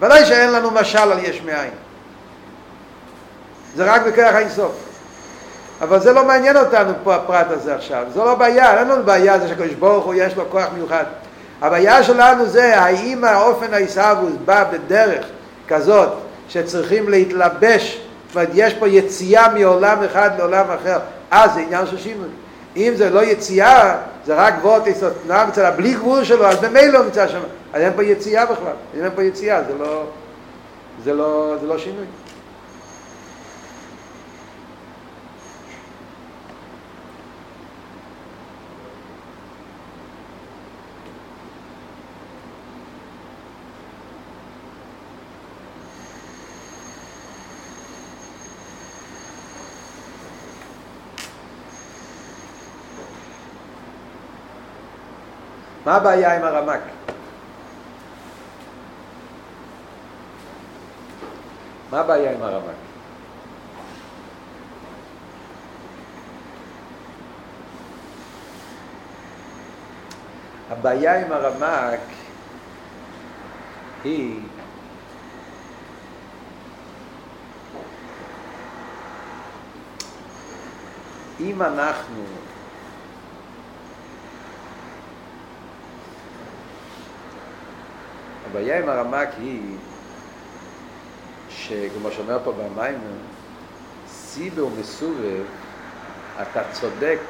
ודאי 0.00 0.26
שאין 0.26 0.52
לנו 0.52 0.70
משל 0.70 0.98
על 0.98 1.18
יש 1.18 1.42
מאין. 1.42 1.70
זה 3.76 3.84
רק 3.84 4.02
בכוח 4.02 4.34
האינסוף. 4.34 4.72
אבל 5.80 6.00
זה 6.00 6.12
לא 6.12 6.24
מעניין 6.24 6.56
אותנו 6.56 6.92
פה 7.04 7.14
הפרט 7.14 7.46
הזה 7.50 7.74
עכשיו, 7.74 8.04
זו 8.14 8.24
לא 8.24 8.34
בעיה, 8.34 8.78
אין 8.78 8.88
לנו 8.88 9.04
בעיה 9.04 9.38
זה 9.38 9.48
שהקדוש 9.48 9.74
ברוך 9.74 10.04
הוא 10.04 10.14
יש 10.14 10.36
לו 10.36 10.50
כוח 10.50 10.66
מיוחד. 10.74 11.04
הבעיה 11.62 12.02
שלנו 12.02 12.46
זה 12.46 12.80
האם 12.80 13.24
האופן 13.24 13.74
העיסאוווס 13.74 14.32
בא 14.44 14.64
בדרך 14.72 15.26
כזאת 15.68 16.08
שצריכים 16.48 17.08
להתלבש, 17.08 18.00
זאת 18.26 18.36
אומרת 18.36 18.48
יש 18.54 18.74
פה 18.74 18.88
יציאה 18.88 19.48
מעולם 19.54 20.02
אחד 20.02 20.30
לעולם 20.38 20.66
אחר, 20.70 20.98
אז 21.30 21.54
זה 21.54 21.60
עניין 21.60 21.86
של 21.86 21.98
שינוי. 21.98 22.28
אם 22.76 22.92
זה 22.96 23.10
לא 23.10 23.24
יציאה, 23.24 23.96
זה 24.26 24.34
רק 24.34 24.54
וורט 24.62 24.86
איסטנאם 24.86 25.48
אצל 25.48 25.64
הבלי 25.64 25.94
גבול 25.94 26.24
שלו, 26.24 26.46
אז 26.46 26.58
במילא 26.58 26.98
הוא 26.98 27.04
נמצא 27.04 27.28
שם, 27.28 27.40
אז 27.72 27.82
אין 27.82 27.92
פה 27.96 28.04
יציאה 28.04 28.46
בכלל, 28.46 28.72
אין 28.94 29.10
פה 29.14 29.22
יציאה 29.22 29.62
זה 29.64 29.72
לא, 29.78 30.04
זה 31.04 31.12
לא, 31.12 31.54
זה 31.60 31.66
לא 31.66 31.78
שינוי. 31.78 32.04
מה 55.86 55.94
הבעיה 55.94 56.36
עם 56.36 56.44
הרמק? 56.44 56.80
מה 61.90 62.00
הבעיה 62.00 62.32
עם 62.32 62.42
הרמק? 62.42 62.74
הבעיה 70.70 71.26
עם 71.26 71.32
הרמק 71.32 72.00
היא 74.04 74.40
אם 81.40 81.62
אנחנו 81.62 82.45
הבעיה 88.50 88.78
עם 88.78 88.88
הרמק 88.88 89.28
היא 89.38 89.76
שכמו 91.48 92.10
שאומר 92.10 92.38
פה 92.44 92.52
במים 92.52 92.98
סיבה 94.08 94.64
ומסובב 94.64 95.44
אתה 96.42 96.62
צודק 96.72 97.20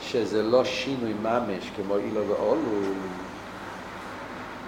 שזה 0.00 0.42
לא 0.42 0.64
שינוי 0.64 1.12
ממש 1.22 1.70
כמו 1.76 1.96
אילו 1.96 2.28
ואולו. 2.28 2.80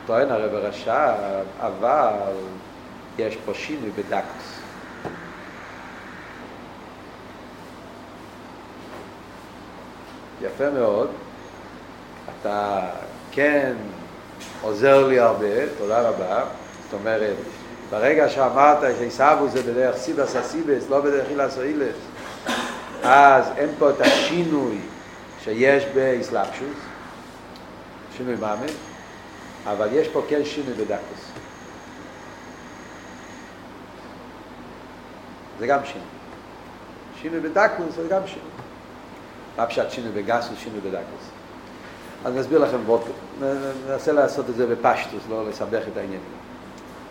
טוען 0.07 0.31
הרב 0.31 0.55
הרשע 0.55 1.15
אבל 1.61 2.33
יש 3.19 3.37
פה 3.37 3.55
שינוי 3.55 3.91
בדקוס. 3.91 4.61
יפה 10.43 10.71
מאוד. 10.71 11.11
אתה 12.41 12.81
כן 13.33 13.75
עוזר 14.63 15.07
לי 15.07 15.19
הרבה, 15.19 15.69
תודה 15.79 16.01
רבה. 16.01 16.45
זאת 16.85 17.01
אומרת, 17.01 17.37
ברגע 17.91 18.29
שאמרת 18.29 18.79
שעיסאוו 18.99 19.49
זה 19.49 19.63
בדרך 19.63 19.97
סיבס 19.97 20.37
הסיבס, 20.37 20.91
לא 20.91 21.01
בדרך 21.01 21.27
אילס 21.31 21.59
או 21.59 21.63
אילס, 21.63 21.97
אז 23.03 23.45
אין 23.57 23.69
פה 23.79 23.91
את 23.91 24.01
השינוי 24.01 24.79
שיש 25.45 25.85
באסלאפשוס, 25.95 26.79
שינוי 28.17 28.37
מאמין, 28.37 28.75
אבל 29.67 29.89
יש 29.93 30.09
פה 30.09 30.23
כן 30.29 30.45
שינוי 30.45 30.75
בדקוס. 30.75 31.31
זה 35.59 35.67
גם 35.67 35.79
שינוי. 35.85 36.09
שינוי 37.23 37.41
בדקוס 37.41 37.95
זה 37.97 38.09
גם 38.09 38.23
שינוי. 38.27 38.51
מה 39.57 39.67
פשט 39.67 39.91
שינוי 39.91 40.23
בגסוס, 40.23 40.59
שינוי 40.59 40.81
בדקוס. 40.81 41.38
אז 42.25 42.35
נסביר 42.35 42.59
לכם 42.59 42.85
בוא, 42.87 42.99
ננסה 43.89 44.13
לעשות 44.13 44.51
את 44.51 44.55
זה 44.55 44.67
בפשטוס, 44.67 45.23
לא 45.31 45.49
לסבך 45.49 45.83
את 45.93 45.97
העניינים. 45.97 46.21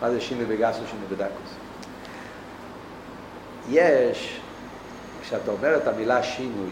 מה 0.02 0.10
זה 0.10 0.20
שינוי 0.20 0.44
בגסוס, 0.44 0.84
שינוי 0.90 1.06
בדקוס? 1.10 1.50
יש, 3.70 4.40
כשאתה 5.22 5.50
אומר 5.50 5.76
את 5.76 5.86
המילה 5.86 6.22
שינוי, 6.22 6.70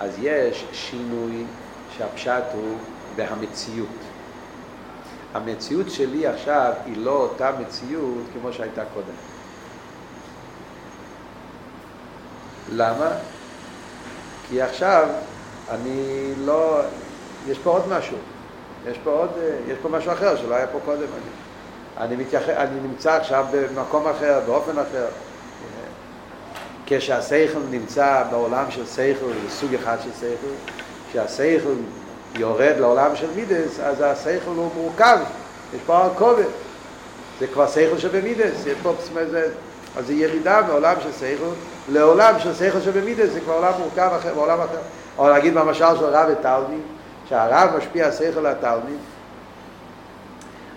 אז 0.00 0.10
יש 0.22 0.64
שינוי 0.72 1.44
שהפשט 1.96 2.44
הוא 2.54 2.76
בהמציאות. 3.16 3.88
המציאות 5.34 5.90
שלי 5.90 6.26
עכשיו 6.26 6.72
היא 6.86 6.96
לא 6.96 7.10
אותה 7.10 7.50
מציאות 7.60 8.24
כמו 8.32 8.52
שהייתה 8.52 8.82
קודם. 8.94 9.14
למה? 12.72 13.10
כי 14.48 14.62
עכשיו 14.62 15.08
אני 15.70 16.32
לא... 16.44 16.80
יש 17.48 17.58
פה 17.58 17.70
עוד 17.70 17.88
משהו. 17.88 18.16
יש 18.86 18.98
פה 19.04 19.10
עוד... 19.10 19.30
יש 19.68 19.78
פה 19.82 19.88
משהו 19.88 20.12
אחר 20.12 20.36
שלא 20.36 20.54
היה 20.54 20.66
פה 20.66 20.78
קודם. 20.84 20.98
אני, 21.00 22.06
אני, 22.06 22.16
מתייח... 22.16 22.48
אני 22.48 22.80
נמצא 22.80 23.12
עכשיו 23.12 23.46
במקום 23.52 24.08
אחר, 24.08 24.40
באופן 24.46 24.78
אחר. 24.78 25.06
כשהשכל 26.86 27.58
נמצא 27.70 28.22
בעולם 28.30 28.64
של 28.70 28.86
שכל, 28.86 29.32
סוג 29.48 29.74
אחד 29.74 29.96
של 30.04 30.10
שכל, 30.20 30.72
כשהשכל 31.10 31.74
יורד 32.34 32.74
לעולם 32.78 33.16
של 33.16 33.26
מידס, 33.36 33.80
אז 33.80 34.00
השכל 34.00 34.50
הוא 34.50 34.70
מורכב, 34.74 35.18
יש 35.74 35.80
פה 35.86 35.96
הרכובת. 35.98 36.46
זה 37.40 37.46
כבר 37.46 37.68
שכל 37.68 37.98
שבמידס, 37.98 38.66
יש 38.66 38.78
פה, 38.82 38.92
אז 39.96 40.06
זה 40.06 40.12
ירידה 40.12 40.62
מעולם 40.68 40.94
של 41.02 41.12
שכל 41.12 41.50
לעולם 41.88 42.34
של 42.38 42.54
שכל 42.54 42.80
שבמידס, 42.80 43.30
זה 43.32 43.40
כבר 43.40 43.54
עולם 43.54 43.72
מורכב 43.78 44.10
אחר, 44.20 44.34
בעולם 44.34 44.60
אחר. 44.60 44.78
או 45.18 45.28
להגיד 45.28 45.54
במשל 45.54 45.96
של 45.98 46.04
רב 46.04 46.28
ותלמיד, 46.32 46.82
שהרב 47.28 47.76
משפיע 47.76 48.06
השכל 48.06 48.40
לתלמיד, 48.40 48.98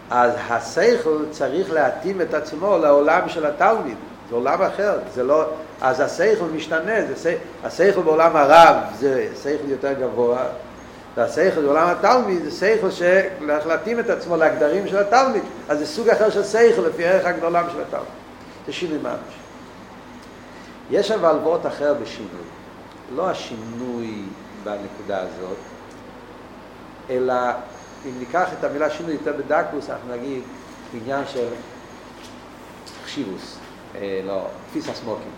אז 0.10 0.32
השכל 0.50 1.18
צריך 1.32 1.72
להתאים 1.72 2.22
את 2.22 2.34
עצמו 2.34 2.78
לעולם 2.78 3.30
של 3.30 3.46
התלמיד, 3.46 3.98
זה 4.30 4.36
עולם 4.36 4.62
אחר, 4.62 5.00
זה 5.14 5.24
לא, 5.24 5.46
אז 5.82 6.00
השכל 6.00 6.46
משתנה, 6.56 6.94
זה, 7.16 7.36
השכל 7.64 8.02
בעולם 8.02 8.36
הרב 8.36 8.76
זה 9.00 9.28
שכל 9.44 9.70
יותר 9.70 9.94
גבוה, 9.94 10.46
והשכל 11.16 11.62
בעולם 11.62 11.88
התלמיד 11.88 12.44
זה 12.44 12.52
שכל 12.52 12.92
שהולך 12.92 13.68
להתאים 13.68 14.00
את 14.00 14.10
עצמו 14.10 14.38
להגדרים 14.38 14.88
של 14.88 14.98
התלמיד, 14.98 15.44
אז 15.70 15.80
זה 15.80 15.86
סוג 15.86 16.10
אחר 16.10 16.30
של 16.30 16.44
שכל 16.44 16.82
לפי 16.82 17.06
ערך 17.06 17.26
הגדולם 17.26 17.66
של 17.72 17.82
התלמיד, 17.82 18.08
זה 18.66 18.74
שינוי 18.74 18.98
ממש. 18.98 19.34
יש 20.92 21.12
אבל 21.12 21.36
וורט 21.44 21.66
אחר 21.66 21.94
בשינוי, 21.94 22.30
לא 23.16 23.30
השינוי 23.30 24.24
בנקודה 24.64 25.22
הזאת, 25.22 25.58
אלא 27.10 27.34
אם 28.06 28.12
ניקח 28.20 28.50
את 28.60 28.64
המילה 28.64 28.90
שינוי 28.90 29.14
יותר 29.14 29.34
בדקוס, 29.38 29.90
אנחנו 29.90 30.16
נגיד 30.16 30.42
עניין 30.94 31.24
של 31.28 31.48
חשיבוס, 33.06 33.58
אה, 33.96 34.22
לא, 34.26 34.48
תפיס 34.70 34.90
הסמוקים. 34.90 35.32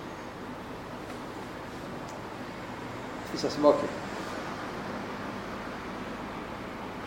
תפיס 3.27 3.45
הסמוקים. 3.45 3.89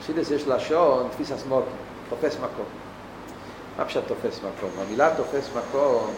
חסידס 0.01 0.31
יש 0.31 0.47
לשון 0.47 1.09
תפיס 1.11 1.33
הסמוקים, 1.33 1.73
תופס 2.09 2.37
מקום. 2.37 2.67
מה 3.79 3.85
פשוט 3.85 4.05
תופס 4.07 4.39
מקום? 4.39 4.71
המילה 4.79 5.15
תופס 5.17 5.49
מקום, 5.57 6.11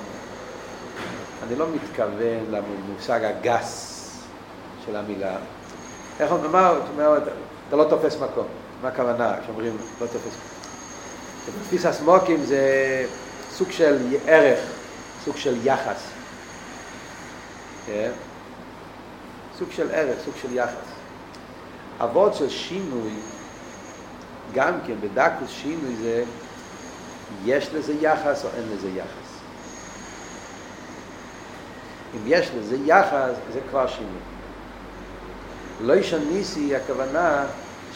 אני 1.43 1.57
לא 1.57 1.67
מתכוון 1.75 2.45
למושג 2.51 3.25
הגס 3.25 3.90
של 4.87 4.97
המילה. 4.97 5.37
איך 6.21 6.33
הוא 6.33 6.39
אומר? 6.45 7.19
אתה 7.69 7.77
לא 7.77 7.85
תופס 7.85 8.17
מקום. 8.17 8.47
מה 8.83 8.89
הכוונה 8.89 9.35
כשאומרים 9.43 9.77
לא 10.01 10.07
תופס 10.07 10.27
מקום? 10.27 10.61
תפיס 11.67 11.87
הסמוקים 11.87 12.45
זה 12.45 13.07
סוג 13.51 13.71
של 13.71 14.17
ערך, 14.27 14.61
סוג 15.25 15.37
של 15.37 15.67
יחס. 15.67 16.03
כן? 17.87 18.11
סוג 19.59 19.69
של 19.71 19.91
ערך, 19.91 20.19
סוג 20.25 20.35
של 20.43 20.55
יחס. 20.55 20.91
אבות 22.01 22.35
של 22.35 22.49
שינוי, 22.49 23.11
גם 24.55 24.75
כן 24.87 24.95
בדקוס 25.01 25.51
שינוי 25.51 25.97
זה, 26.03 26.25
יש 27.45 27.71
לזה 27.75 27.95
יחס 28.01 28.45
או 28.45 28.49
אין 28.57 28.65
לזה 28.73 28.89
יחס. 28.89 29.31
אם 32.15 32.21
יש 32.27 32.51
לזה 32.59 32.77
יחס, 32.85 33.35
זה 33.53 33.61
כבר 33.71 33.87
שינוי. 33.87 34.40
לא 35.83 35.93
ישניסי 35.93 36.77
הכוונה 36.77 37.47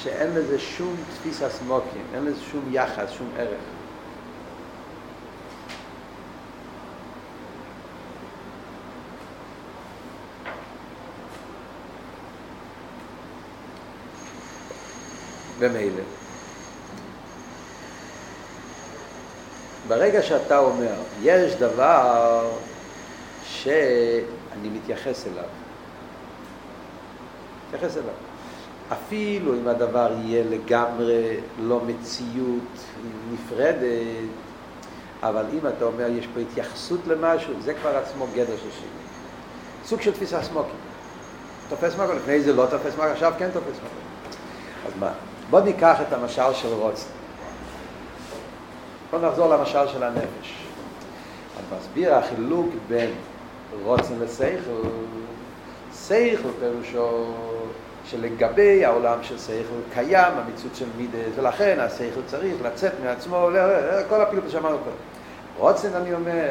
שאין 0.02 0.30
לזה 0.34 0.58
שום 0.58 0.96
תפיס 1.10 1.42
הסמוקים, 1.42 2.02
אין 2.14 2.24
לזה 2.24 2.40
שום 2.40 2.64
יחס, 2.72 3.10
שום 3.10 3.30
ערך. 3.38 3.60
במילא. 15.58 16.02
ברגע 19.88 20.22
שאתה 20.22 20.58
אומר, 20.58 20.94
יש 21.22 21.54
דבר 21.54 22.50
שאני 23.42 24.68
מתייחס 24.68 25.26
אליו, 25.26 25.44
מתייחס 27.74 27.96
אליו. 27.96 28.14
אפילו 28.92 29.54
אם 29.54 29.68
הדבר 29.68 30.12
יהיה 30.24 30.44
לגמרי 30.50 31.36
לא 31.60 31.80
מציאות 31.86 32.84
נפרדת, 33.32 34.28
אבל 35.22 35.44
אם 35.52 35.66
אתה 35.66 35.84
אומר 35.84 36.06
יש 36.10 36.26
פה 36.34 36.40
התייחסות 36.40 37.00
למשהו, 37.06 37.54
זה 37.60 37.74
כבר 37.74 37.96
עצמו 37.96 38.26
גדר 38.34 38.56
של 38.56 38.70
שינוי. 38.70 39.04
סוג 39.84 40.00
של 40.00 40.12
תפיסה 40.12 40.42
סמוקים. 40.42 40.74
תופס 41.68 41.94
מקום, 41.94 42.16
לפני 42.16 42.40
זה 42.40 42.52
לא 42.52 42.66
תופס 42.70 42.94
מקום, 42.94 43.06
עכשיו 43.06 43.32
כן 43.38 43.50
תופס 43.52 43.76
מקום. 43.76 44.04
אז 44.86 44.92
מה? 45.00 45.10
בוא 45.50 45.60
ניקח 45.60 45.98
את 46.08 46.12
המשל 46.12 46.52
של 46.52 46.68
רוצן. 46.68 47.06
בוא 49.10 49.18
נחזור 49.18 49.48
למשל 49.48 49.88
של 49.88 50.02
הנפש. 50.02 50.54
אני 51.56 51.78
מסביר 51.78 52.14
החילוק 52.14 52.66
בין 52.88 53.10
רוצן 53.84 54.14
לשכל, 54.20 54.88
שכל 56.08 56.48
פירושו 56.60 57.34
שלגבי 58.04 58.84
העולם 58.84 59.18
של 59.22 59.38
שכל 59.38 59.94
קיים 59.94 60.32
המציאות 60.36 60.76
של 60.76 60.86
מידס, 60.96 61.32
ולכן 61.36 61.80
השכל 61.80 62.20
צריך 62.26 62.54
לצאת 62.64 62.92
מעצמו, 63.04 63.48
כל 64.08 64.20
הפעילות 64.20 64.50
שאמרנו 64.50 64.78
פה. 64.84 64.90
רוצן, 65.58 65.94
אני 65.94 66.14
אומר, 66.14 66.50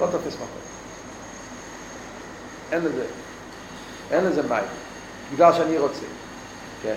לא 0.00 0.06
תופס 0.06 0.34
מקום. 0.34 0.46
אין 2.72 2.84
לזה, 2.84 3.04
אין 4.10 4.24
לזה 4.24 4.42
מים, 4.42 4.64
בגלל 5.34 5.52
שאני 5.52 5.78
רוצה, 5.78 6.04
כן? 6.82 6.96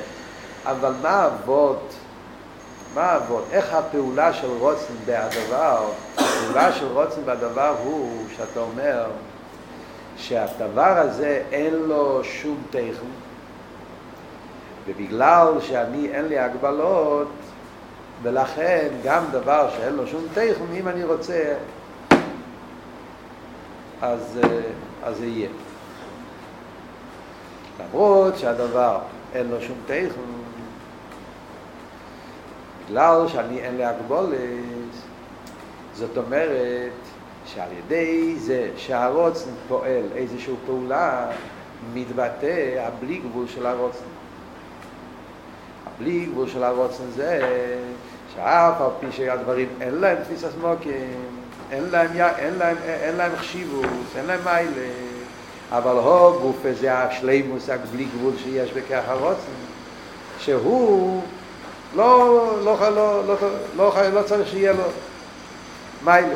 אבל 0.66 0.94
מה 1.02 1.26
אבות, 1.26 1.94
מה 2.94 3.16
אבות, 3.16 3.46
איך 3.52 3.74
הפעולה 3.74 4.34
של 4.34 4.50
רוצן 4.60 4.94
בהדבר, 5.06 5.86
הפעולה 6.18 6.74
של 6.74 6.88
רוצן 6.88 7.26
בהדבר 7.26 7.76
הוא 7.84 8.26
שאתה 8.38 8.60
אומר, 8.60 9.06
שהדבר 10.18 10.98
הזה 10.98 11.44
אין 11.52 11.74
לו 11.74 12.24
שום 12.24 12.64
תכן, 12.70 13.06
ובגלל 14.88 15.54
שאני 15.62 16.10
אין 16.14 16.26
לי 16.26 16.40
הגבלות, 16.40 17.28
ולכן 18.22 18.88
גם 19.04 19.24
דבר 19.32 19.70
שאין 19.70 19.94
לו 19.94 20.08
שום 20.08 20.26
תכן, 20.34 20.66
אם 20.74 20.88
אני 20.88 21.04
רוצה, 21.04 21.54
אז, 24.02 24.40
אז 25.04 25.18
זה 25.18 25.26
יהיה. 25.26 25.50
למרות 27.80 28.38
שהדבר 28.38 29.00
אין 29.34 29.48
לו 29.48 29.62
שום 29.62 29.78
תכן, 29.86 30.08
בגלל 32.86 33.28
שאני 33.28 33.60
אין 33.60 33.78
לי 33.78 33.86
הגבולת, 33.86 34.38
זאת 35.94 36.18
אומרת 36.18 36.92
שעל 37.46 37.70
ידי 37.78 38.36
זה 38.38 38.70
שהרוצן 38.78 39.50
פועל 39.68 40.04
איזושהי 40.16 40.54
פעולה, 40.66 41.28
מתבטא 41.94 42.86
הבלי 42.88 43.18
גבול 43.18 43.48
של 43.48 43.66
הרוצן. 43.66 44.06
הבלי 45.88 46.26
גבול 46.26 46.50
של 46.50 46.64
הרוצן 46.64 47.04
זה 47.16 47.40
שאף 48.36 48.82
על 48.82 48.90
פי 49.00 49.12
שהדברים 49.12 49.68
אין 49.82 49.96
להם 49.96 50.18
תפיס 50.24 50.44
הסמוקים, 50.44 51.40
אין 51.72 51.84
להם, 51.92 52.10
אין 52.38 52.54
להם, 52.54 52.78
אין 52.86 53.16
להם 53.16 53.32
חשיבות, 53.36 53.86
אין 54.18 54.26
להם 54.26 54.40
מיילה, 54.44 54.88
אבל 55.72 55.96
הו 55.96 56.40
גוף 56.40 56.58
זה 56.80 56.94
השלימוס 56.94 57.70
הבלי 57.70 58.06
גבול 58.06 58.34
שיש 58.44 58.72
בכך 58.72 59.02
הרוצן, 59.08 59.52
שהוא 60.40 61.22
לא, 61.96 62.48
לא, 62.64 62.76
לא, 62.80 63.24
לא, 63.28 63.38
לא, 63.38 63.50
לא, 63.78 64.10
לא 64.14 64.22
צריך 64.24 64.50
שיהיה 64.50 64.74
לו 64.74 64.84
מיילה. 66.04 66.36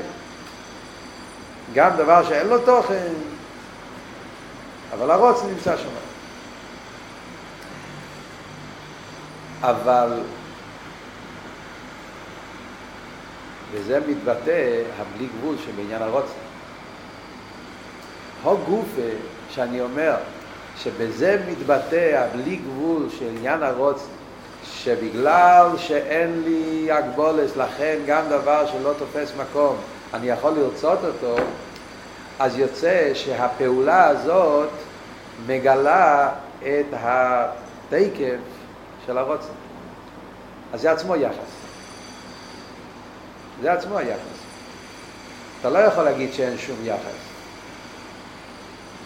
גם 1.73 1.97
דבר 1.97 2.23
שאין 2.23 2.47
לו 2.47 2.59
תוכן, 2.59 3.13
אבל 4.93 5.11
הרוץ 5.11 5.43
נמצא 5.43 5.77
שם. 5.77 5.89
אבל, 9.61 10.19
וזה 13.71 13.99
מתבטא 14.07 14.81
הבלי 14.97 15.27
גבול 15.37 15.55
שבעניין 15.65 16.01
הרוץ. 16.01 16.25
הו 18.43 18.57
גופה 18.57 19.11
שאני 19.49 19.81
אומר 19.81 20.15
שבזה 20.77 21.41
מתבטא 21.49 22.23
הבלי 22.23 22.55
גבול 22.55 23.07
של 23.19 23.25
עניין 23.37 23.63
הרוץ, 23.63 24.07
שבגלל 24.73 25.67
שאין 25.77 26.41
לי 26.45 26.91
הגבולס, 26.91 27.55
לכן 27.57 27.97
גם 28.05 28.23
דבר 28.29 28.67
שלא 28.67 28.93
תופס 28.97 29.31
מקום, 29.41 29.77
אני 30.13 30.29
יכול 30.29 30.51
לרצות 30.51 30.99
אותו, 31.03 31.35
אז 32.39 32.57
יוצא 32.57 33.11
שהפעולה 33.13 34.07
הזאת 34.07 34.69
מגלה 35.47 36.29
את 36.59 36.85
התקף 36.93 38.39
של 39.05 39.17
הרוצן. 39.17 39.53
אז 40.73 40.81
זה 40.81 40.91
עצמו 40.91 41.15
יחס. 41.15 41.57
זה 43.61 43.73
עצמו 43.73 43.97
היחס. 43.97 44.37
אתה 45.59 45.69
לא 45.69 45.79
יכול 45.79 46.03
להגיד 46.03 46.33
שאין 46.33 46.57
שום 46.57 46.77
יחס. 46.83 47.27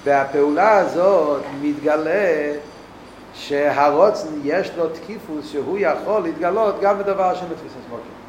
והפעולה 0.04 0.78
הזאת 0.78 1.42
מתגלה 1.62 2.54
שהרוצן 3.34 4.28
יש 4.44 4.72
לו 4.78 4.90
תקיפוס 4.90 5.52
שהוא 5.52 5.78
יכול 5.82 6.22
להתגלות 6.24 6.76
גם 6.82 7.00
בדבר 7.00 7.36
של 7.36 7.46
תפיס 7.46 7.72
הסמוקים. 7.84 8.21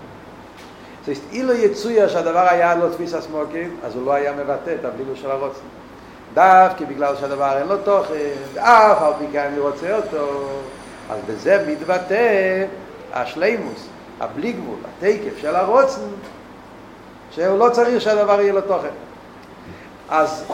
זאת 1.06 1.08
אומרת, 1.08 1.32
אילו 1.32 1.54
יצויה 1.54 2.08
שהדבר 2.08 2.46
היה 2.48 2.74
לו 2.74 2.90
תפיס 2.90 3.14
הסמוקים, 3.14 3.76
אז 3.84 3.94
הוא 3.94 4.06
לא 4.06 4.12
היה 4.12 4.32
מבטא 4.32 4.74
את 4.80 4.84
הבלילוס 4.84 5.18
של 5.18 5.30
הרוצן. 5.30 5.60
דווקא 6.34 6.84
בגלל 6.84 7.16
שהדבר 7.16 7.58
אין 7.58 7.66
לו 7.68 7.76
תוכן, 7.76 8.14
אף 8.58 9.02
על 9.02 9.12
פי 9.18 9.24
כן 9.32 9.46
אני 9.52 9.58
רוצה 9.58 9.96
אותו, 9.96 10.48
אז 11.10 11.18
בזה 11.28 11.64
מתבטא 11.68 12.64
השלימוס, 13.12 13.86
הבלי 14.20 14.52
גבול, 14.52 14.76
התקף 14.84 15.38
של 15.40 15.56
הרוצן, 15.56 16.00
שהוא 17.30 17.58
לא 17.58 17.68
צריך 17.68 18.00
שהדבר 18.00 18.40
יהיה 18.40 18.52
לו 18.52 18.60
תוכן. 18.60 18.88
אז 20.10 20.44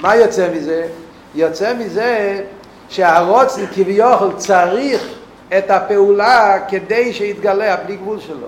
מה 0.00 0.16
יוצא 0.16 0.48
מזה? 0.54 0.88
יוצא 1.34 1.74
מזה 1.74 2.40
שהרוצן 2.88 3.66
כביכול 3.74 4.32
צריך 4.36 5.08
את 5.58 5.70
הפעולה 5.70 6.58
כדי 6.68 7.12
שיתגלה 7.12 7.74
הבלי 7.74 7.96
גבול 7.96 8.20
שלו. 8.20 8.46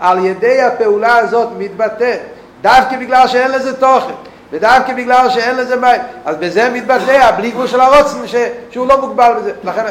על 0.00 0.24
ידי 0.24 0.62
הפעולה 0.62 1.16
הזאת 1.16 1.48
מתבטא, 1.58 2.16
דווקא 2.62 2.96
בגלל 2.96 3.28
שאין 3.28 3.50
לזה 3.50 3.80
תוכן, 3.80 4.14
ודווקא 4.52 4.94
בגלל 4.94 5.30
שאין 5.30 5.56
לזה 5.56 5.76
מים, 5.76 6.00
אז 6.24 6.36
בזה 6.36 6.70
מתבטא 6.70 7.10
הבלי 7.10 7.50
גבול 7.50 7.66
של 7.66 7.80
הרוצן 7.80 8.26
ש... 8.26 8.34
שהוא 8.70 8.86
לא 8.88 9.00
מוגבל 9.00 9.34
בזה. 9.38 9.52
לכן... 9.64 9.84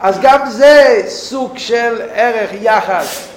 אז 0.00 0.18
גם 0.22 0.50
זה 0.50 1.02
סוג 1.06 1.58
של 1.58 2.02
ערך 2.14 2.50
יחס. 2.52 3.28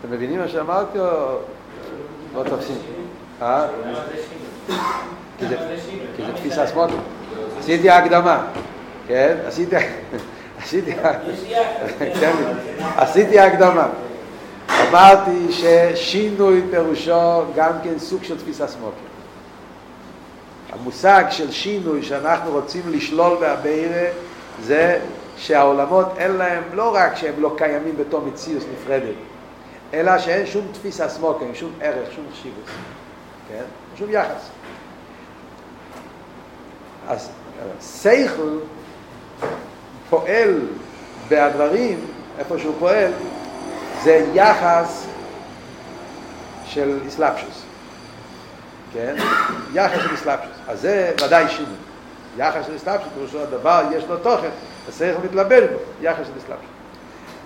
אתם 0.00 0.12
מבינים 0.12 0.40
מה 0.40 0.48
שאמרתי 0.48 0.98
או 0.98 1.38
לא 2.34 2.42
תופסים? 2.48 2.76
אה? 3.42 3.66
כי 5.38 5.46
זה 5.48 5.56
תפיסה 6.34 6.66
סמוטו. 6.66 6.94
עשיתי 7.58 7.90
הקדמה, 7.90 8.46
כן? 9.08 9.36
עשיתי... 9.46 9.76
עשיתי... 10.62 10.92
כן, 12.20 12.32
הקדמה. 13.38 13.88
אמרתי 14.88 15.52
ששינוי 15.52 16.62
פירושו 16.70 17.42
גם 17.56 17.72
כן 17.82 17.98
סוג 17.98 18.24
של 18.24 18.38
תפיסה 18.38 18.66
סמוקר. 18.66 18.96
המושג 20.72 21.24
של 21.30 21.52
שינוי 21.52 22.02
שאנחנו 22.02 22.50
רוצים 22.50 22.82
לשלול 22.86 23.36
בהבירה 23.40 24.06
זה 24.62 25.00
שהעולמות 25.36 26.06
אין 26.18 26.32
להם, 26.32 26.62
לא 26.74 26.94
רק 26.94 27.16
שהם 27.16 27.34
לא 27.38 27.54
קיימים 27.56 27.96
בתור 27.96 28.20
מציאות 28.20 28.62
נפרדת, 28.72 29.14
אלא 29.94 30.18
שאין 30.18 30.46
שום 30.46 30.66
תפיסה 30.72 31.08
סמוקר, 31.08 31.46
שום 31.54 31.72
ערך, 31.80 32.12
שום 32.14 32.24
חשיבות, 32.32 32.64
כן? 33.48 33.64
שום 33.98 34.10
יחס. 34.10 34.50
אז 37.08 37.28
סייכל 37.80 38.58
פועל 40.10 40.60
בהדברים, 41.28 42.00
איפה 42.38 42.58
שהוא 42.58 42.74
פועל, 42.78 43.12
זה 44.02 44.26
יחס 44.34 45.06
של 46.66 46.98
אסלאפשוס. 47.08 47.62
כן? 48.92 49.14
יחס 49.72 49.98
של 50.02 50.14
אסלאפשוס. 50.14 50.56
אז 50.68 50.80
זה 50.80 51.12
ודאי 51.26 51.48
שינוי. 51.48 51.74
יחס 52.36 52.66
של 52.66 52.76
אסלאפשוס, 52.76 53.08
פירושו 53.14 53.40
הדבר 53.40 53.82
יש 53.92 54.04
לו 54.04 54.16
תוכן, 54.16 54.48
צריך 54.90 55.16
מתלבש 55.24 55.62
בו, 55.72 55.78
יחס 56.00 56.26
של 56.26 56.32
אסלאפשוס. 56.44 56.70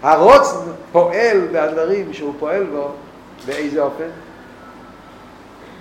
הרוצן 0.03 0.71
פועל 0.93 1.49
בהדברים 1.53 2.13
שהוא 2.13 2.35
פועל 2.39 2.65
בו, 2.65 2.93
באיזה 3.47 3.83
אופן? 3.83 4.09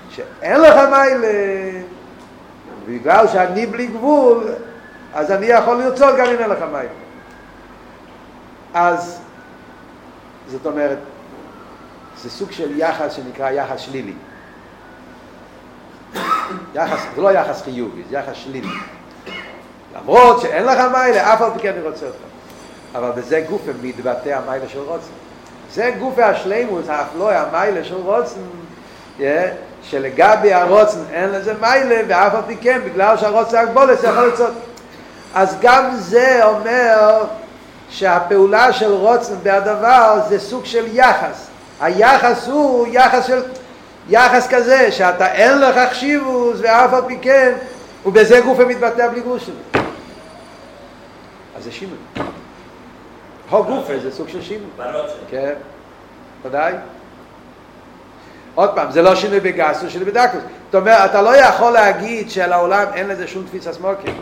שאין 0.09 0.61
לך 0.61 0.75
מיילה, 0.89 1.27
בגלל 2.87 3.27
שאני 3.27 3.65
בלי 3.65 3.87
גבול, 3.87 4.47
אז 5.13 5.31
אני 5.31 5.45
יכול 5.45 5.77
לרצות 5.77 6.15
גם 6.17 6.25
אם 6.25 6.39
אין 6.39 6.49
לך 6.49 6.59
מיילה. 6.71 6.89
אז 8.73 9.19
זאת 10.47 10.65
אומרת, 10.65 10.97
זה 12.17 12.29
סוג 12.29 12.51
של 12.51 12.79
יחס 12.79 13.13
שנקרא 13.13 13.49
יחס 13.49 13.79
שלילי. 13.79 14.13
יחס, 16.73 16.99
זה 17.15 17.21
לא 17.21 17.31
יחס 17.31 17.61
חיובי, 17.61 18.03
זה 18.09 18.17
יחס 18.17 18.35
שלילי. 18.35 18.67
למרות 19.95 20.41
שאין 20.41 20.65
לך 20.65 20.79
מיילה, 20.91 21.33
אף 21.33 21.41
על 21.41 21.51
פי 21.53 21.59
כן 21.59 21.73
אני 21.73 21.81
רוצה 21.81 22.05
אותך. 22.05 22.17
אבל 22.95 23.11
בזה 23.11 23.45
גופה 23.49 23.71
מתבטא 23.81 24.29
המיילה 24.29 24.69
של 24.69 24.79
רוצן. 24.79 25.11
זה 25.71 25.95
גופה 25.99 26.25
השלימוס, 26.25 26.89
אף 26.89 27.07
לא 27.17 27.31
המיילה 27.31 27.83
של 27.83 27.95
רוצן, 27.95 28.39
yeah, 29.19 29.21
שלגבי 29.83 30.53
הרוצן 30.53 30.99
אין 31.11 31.29
לזה 31.29 31.53
מיילה, 31.61 32.01
ואף 32.07 32.35
על 32.35 32.41
פי 32.47 32.57
כן, 32.57 32.81
בגלל 32.85 33.17
שהרוצן 33.17 33.57
הגבולת 33.57 33.99
זה 33.99 34.07
יכול 34.07 34.27
לצאת. 34.27 34.53
אז 35.35 35.57
גם 35.61 35.95
זה 35.95 36.45
אומר 36.45 37.23
שהפעולה 37.89 38.73
של 38.73 38.91
רוצן 38.91 39.35
בהדבר 39.43 40.19
זה 40.29 40.39
סוג 40.39 40.65
של 40.65 40.85
יחס. 40.93 41.47
היחס 41.81 42.47
הוא 42.47 42.87
יחס 42.91 43.25
של... 43.25 43.41
יחס 44.09 44.47
כזה, 44.49 44.91
שאתה 44.91 45.31
אין 45.33 45.59
לך 45.59 45.91
חשיבוס 45.91 46.57
ואף 46.61 46.93
על 46.93 47.01
פי 47.07 47.17
כן, 47.21 47.53
ובזה 48.05 48.39
גופה 48.39 48.65
מתבטא 48.65 49.07
בלי 49.07 49.21
גבול 49.21 49.39
שלו. 49.39 49.81
אז 51.57 51.63
זה 51.63 51.71
שינוי. 51.71 51.97
הו 53.49 53.63
גופה 53.63 53.93
זה 53.99 54.11
סוג 54.11 54.29
של 54.29 54.41
שינוי. 54.41 54.67
כן, 55.29 55.53
ודאי. 56.45 56.73
עוד 58.57 58.69
פעם, 58.75 58.91
זה 58.91 59.01
לא 59.01 59.15
שינוי 59.15 59.39
בגסוס, 59.39 59.81
זה 59.83 59.89
שינוי 59.89 60.11
בדקוס. 60.11 60.41
זאת 60.65 60.75
אומרת, 60.75 61.09
אתה 61.09 61.21
לא 61.21 61.37
יכול 61.37 61.71
להגיד 61.71 62.29
שלעולם 62.31 62.85
אין 62.93 63.07
לזה 63.07 63.27
שום 63.27 63.43
תפיסה 63.43 63.73
סמוקים. 63.73 64.21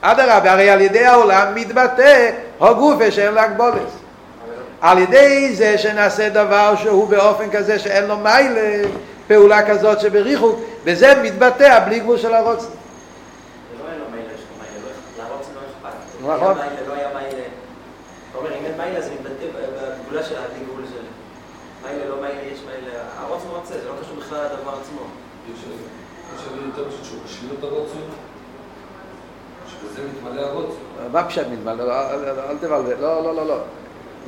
אדרבה, 0.00 0.52
הרי 0.52 0.70
על 0.70 0.80
ידי 0.80 1.04
העולם 1.04 1.54
מתבטא 1.54 2.30
הגופה 2.60 3.10
שאין 3.10 3.34
לה 3.34 3.44
הגבולת. 3.44 3.88
על 4.80 4.98
ידי 4.98 5.54
זה 5.54 5.78
שנעשה 5.78 6.28
דבר 6.28 6.74
שהוא 6.76 7.08
באופן 7.08 7.50
כזה 7.50 7.78
שאין 7.78 8.04
לו 8.04 8.16
מיילה, 8.16 8.88
פעולה 9.26 9.66
כזאת 9.66 10.00
שבריחוק, 10.00 10.60
וזה 10.84 11.22
מתבטא 11.22 11.84
בלי 11.84 12.00
גבול 12.00 12.18
של 12.18 12.34
הרוצן. 12.34 12.66
נכון. 16.20 16.56
לא 16.88 16.94
היה 16.94 17.08
מיילה. 17.14 17.42
אתה 18.30 18.38
אומר, 18.38 18.50
אם 18.50 18.64
אין 18.64 18.76
מיילה 18.76 19.00
זה 19.00 19.10
מתבטא 19.10 19.46
בגבולה 19.46 20.22
של 20.22 20.34
הבלי 20.36 20.64
גבול 20.64 20.84
של 20.92 21.02
מיילה, 21.84 22.10
לא 22.10 22.20
מיילה, 22.20 22.55
רוצה, 23.66 23.80
זה 23.80 23.88
לא 23.88 23.94
קשור 24.02 24.16
בכלל 24.16 24.44
לדבר 24.44 24.72
עצמו. 24.80 25.00
יותר 26.66 26.88
פשוט 26.90 27.04
שהוא 27.04 27.20
משלים 27.24 27.50
את 27.58 27.64
הרוצן, 27.64 27.98
שבזה 29.68 30.02
מתמלא. 30.08 30.66
מה 31.12 31.24
פשט 31.24 31.46
מתמלא? 31.52 32.10
אל 32.50 32.58
תבלבל, 32.60 32.94
לא, 33.00 33.24
לא, 33.24 33.34
לא, 33.34 33.46
לא. 33.46 33.58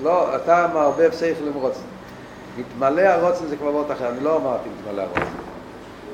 לא, 0.03 0.37
אתה 0.37 0.67
מערבב 0.75 1.11
עם 1.47 1.55
רוצן. 1.55 1.81
מתמלא 2.59 3.01
הרוצן 3.01 3.47
זה 3.47 3.57
כבר 3.57 3.75
וורט 3.75 3.91
אחר, 3.91 4.09
אני 4.09 4.21
לא 4.21 4.37
אמרתי 4.37 4.69
מתמלא 4.79 5.03
הרוצן. 5.03 5.21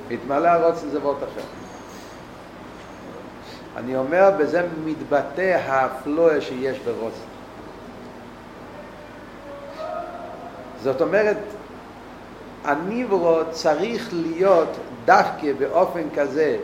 מתמלא 0.09 0.49
הרוצן 0.49 0.89
זה 0.89 0.99
וורט 1.01 1.23
אחר. 1.23 1.47
אני 3.77 3.97
אומר, 3.97 4.31
בזה 4.39 4.67
מתבטא 4.85 5.59
האפלואה 5.67 6.41
שיש 6.41 6.79
ברוצן. 6.79 7.27
זאת 10.83 11.01
אומרת, 11.01 11.37
הניברו 12.65 13.39
צריך 13.51 14.09
להיות 14.13 14.69
דווקא 15.05 15.53
באופן 15.59 16.03
כזה 16.17 16.57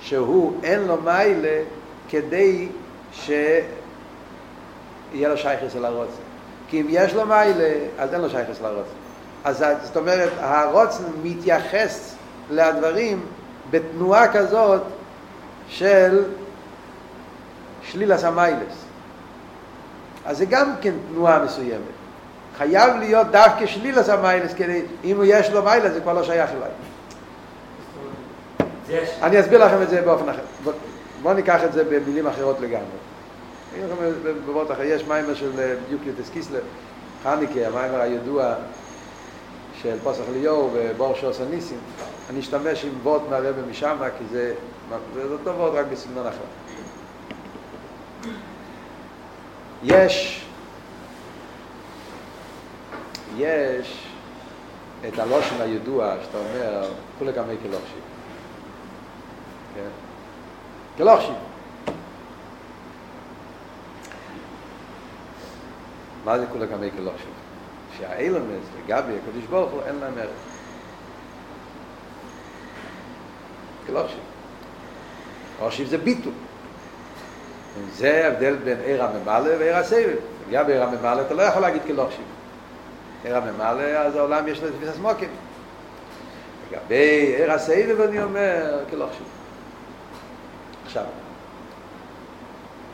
שהוא 0.00 0.60
אין 0.62 0.82
לו 0.82 0.96
מיילה 1.04 1.62
כדי 2.08 2.68
שיהיה 3.12 3.68
לו 5.14 5.36
שייכס 5.36 5.76
אל 5.76 5.84
הרוצן. 5.84 6.22
כי 6.68 6.80
אם 6.80 6.86
יש 6.90 7.14
לו 7.14 7.26
מיילה, 7.26 7.74
אז 7.98 8.14
אין 8.14 8.20
לו 8.20 8.30
שייכס 8.30 8.60
לרוצן. 8.60 8.90
אז 9.44 9.64
זאת 9.82 9.96
אומרת, 9.96 10.32
הרוצן 10.38 11.04
מתייחס 11.22 12.14
לדברים 12.50 13.26
בתנועה 13.70 14.32
כזאת 14.32 14.82
של 15.68 16.24
שלילס 17.82 18.24
המיילס. 18.24 18.84
אז 20.24 20.38
זה 20.38 20.44
גם 20.44 20.72
כן 20.80 20.94
תנועה 21.08 21.44
מסוימת. 21.44 21.95
חייב 22.58 22.96
להיות 22.96 23.26
דווקא 23.30 23.66
שלילס 23.66 24.08
המיילס, 24.08 24.54
כדי, 24.54 24.82
אם 25.04 25.20
יש 25.24 25.50
לו 25.50 25.62
מיילס 25.62 25.92
זה 25.92 26.00
כבר 26.00 26.12
לא 26.12 26.22
שייך 26.22 26.50
אליי. 26.50 26.70
אני 29.22 29.40
אסביר 29.40 29.64
לכם 29.66 29.82
את 29.82 29.88
זה 29.88 30.02
באופן 30.02 30.28
אחר. 30.28 30.42
בוא- 30.64 30.72
בואו 31.22 31.34
ניקח 31.34 31.64
את 31.64 31.72
זה 31.72 31.84
במילים 31.84 32.26
אחרות 32.26 32.60
לגמרי. 32.60 32.86
בבואות 34.22 34.70
אחר, 34.70 34.82
יש 34.82 35.04
מיימר 35.08 35.34
של 35.34 35.50
אה, 35.60 35.74
בדיוק 35.86 36.02
יוטס 36.06 36.30
קיסלר, 36.30 36.60
חניקה, 37.24 37.66
המיימר 37.66 38.00
הידוע 38.00 38.54
של 39.82 39.96
פוסח 40.02 40.22
ליאור 40.32 40.70
ובור 40.74 41.14
שוס 41.14 41.40
הניסים. 41.40 41.78
אני 42.30 42.40
אשתמש 42.40 42.84
עם 42.84 42.92
וורט 43.02 43.22
מהרבא 43.30 43.60
משם, 43.70 43.96
כי 44.18 44.24
זה, 44.32 44.54
זה 45.14 45.22
אותו 45.32 45.50
וורט 45.58 45.72
רק 45.74 45.86
בסגנון 45.92 46.26
אחר. 46.26 46.36
יש, 49.82 50.45
יש 53.36 54.06
את 55.08 55.18
הלושן 55.18 55.60
הידוע 55.60 56.14
שאתה 56.22 56.38
אומר, 56.38 56.90
כולי 57.18 57.32
גם 57.32 57.48
מי 57.48 57.54
כלוכשי. 57.62 57.98
כן? 59.74 59.88
כלוכשי. 60.96 61.32
מה 66.24 66.38
זה 66.38 66.46
כולי 66.52 66.66
גם 66.66 66.80
מי 66.80 66.90
כלוכשי? 66.90 67.26
שהאילמס, 67.98 68.64
לגבי 68.78 69.12
הקדוש 69.12 69.44
ברוך 69.50 69.72
הוא, 69.72 69.80
אין 69.86 69.94
להם 69.94 70.18
ערך. 70.18 70.30
כלוכשי. 73.86 74.16
כלוכשי 75.58 75.86
זה 75.86 75.98
ביטול. 75.98 76.32
זה 77.92 78.24
ההבדל 78.24 78.56
בין 78.56 78.78
עיר 78.80 79.04
הממלא 79.04 79.50
ועיר 79.58 79.76
הסבב. 79.76 80.16
לגבי 80.48 80.72
עיר 80.72 80.82
הממלא 80.82 81.20
אתה 81.20 81.34
לא 81.34 81.42
יכול 81.42 81.62
להגיד 81.62 81.82
כלוכשי. 81.86 82.22
עיר 83.26 83.36
הממלא, 83.36 83.82
אז 83.82 84.16
העולם 84.16 84.48
יש 84.48 84.62
לו 84.62 84.68
תפיס 84.70 84.88
הסמוקים. 84.88 85.28
לגבי 86.70 87.34
עיר 87.36 87.52
הסבב 87.52 88.00
אני 88.00 88.22
אומר 88.22 88.78
כלוכשי. 88.90 89.18
עכשיו, 90.86 91.04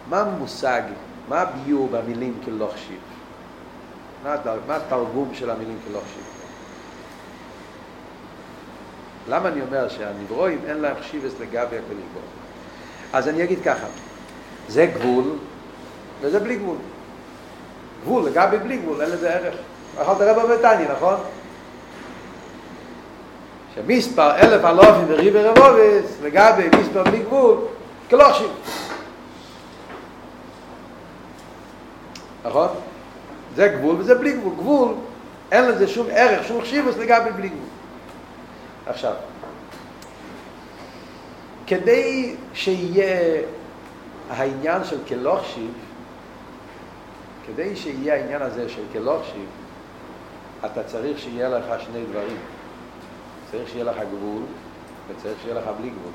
מה 0.08 0.20
המושג, 0.20 0.82
מה 1.28 1.40
הביור 1.40 1.88
במילים 1.92 2.34
כלוכשי? 2.44 2.94
מה, 4.24 4.32
הדר- 4.32 4.58
מה 4.66 4.76
התרגום 4.76 5.30
של 5.34 5.50
המילים 5.50 5.78
כלוכשי? 5.88 6.18
למה 9.28 9.48
אני 9.48 9.60
אומר 9.60 9.88
שהנברואים 9.88 10.58
אין 10.66 10.76
להם 10.76 10.96
חשיבס 11.00 11.32
לגבי 11.40 11.76
הקדוש 11.76 12.04
ברוך? 12.14 12.24
אז 13.12 13.28
אני 13.28 13.44
אגיד 13.44 13.58
ככה, 13.64 13.86
זה 14.68 14.86
גבול 14.86 15.24
וזה 16.20 16.40
בלי 16.40 16.56
גבול. 16.56 16.76
גבול 18.02 18.24
לגבי 18.24 18.58
בלי 18.58 18.76
גבול, 18.76 19.02
אין 19.02 19.10
לזה 19.10 19.34
ערך. 19.34 19.54
אכלת 19.99 20.16
רבא 20.20 20.57
בטני, 20.57 20.84
נכון? 20.97 21.16
שמספר 23.74 24.36
אלף 24.36 24.64
אלופים 24.64 25.05
וריבי 25.09 25.43
רבובס 25.43 26.16
לגבי 26.22 26.68
מספר 26.80 27.03
בלי 27.03 27.18
גבול, 27.18 27.59
כלוכשי. 28.11 28.45
נכון? 32.45 32.68
זה 33.57 33.68
גבול 33.68 33.97
וזה 33.99 34.14
בלי 34.14 34.32
גבול. 34.32 34.53
גבול, 34.57 34.95
אין 35.53 35.64
לזה 35.64 35.88
שום 35.88 36.07
ערך, 36.11 36.47
שום 36.47 36.62
חשיבוס 36.62 36.97
לגבי 36.97 37.30
בלי 37.30 37.49
גבול. 37.49 37.68
עכשיו, 38.86 39.14
כדי 41.66 42.34
שיהיה 42.55 43.43
העניין 44.30 44.84
של 44.84 44.99
כלוכשיב, 45.09 45.72
כדי 47.47 47.76
שיהיה 47.76 48.14
העניין 48.14 48.43
הזה 48.43 48.68
של 48.68 48.82
כלוכשיב, 48.93 49.47
אתה 50.66 50.82
צריך 50.84 51.18
שיהיה 51.18 51.48
לך 51.48 51.64
שני 51.80 52.04
דברים. 52.10 52.36
צריך 53.50 53.68
שיהיה 53.68 53.84
לך 53.84 53.96
גבול, 53.96 54.42
וצריך 55.08 55.34
שיהיה 55.42 55.54
לך 55.54 55.64
בלי 55.80 55.90
גבול. 55.90 56.12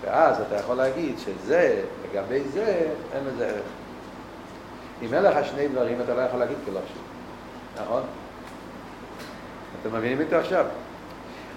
ואז 0.00 0.40
אתה 0.40 0.56
יכול 0.56 0.76
להגיד 0.76 1.14
שזה, 1.18 1.82
לגבי 2.04 2.40
זה, 2.52 2.90
אין 3.14 3.24
לזה 3.24 3.46
ערך. 3.46 3.62
אם 5.02 5.14
אין 5.14 5.22
לך 5.22 5.46
שני 5.46 5.68
דברים, 5.68 6.00
אתה 6.00 6.14
לא 6.14 6.20
יכול 6.20 6.40
להגיד 6.40 6.56
כלוכשיב. 6.64 6.96
נכון? 7.82 8.02
אתם 9.80 9.96
מבינים 9.96 10.20
איתי 10.20 10.34
עכשיו? 10.34 10.66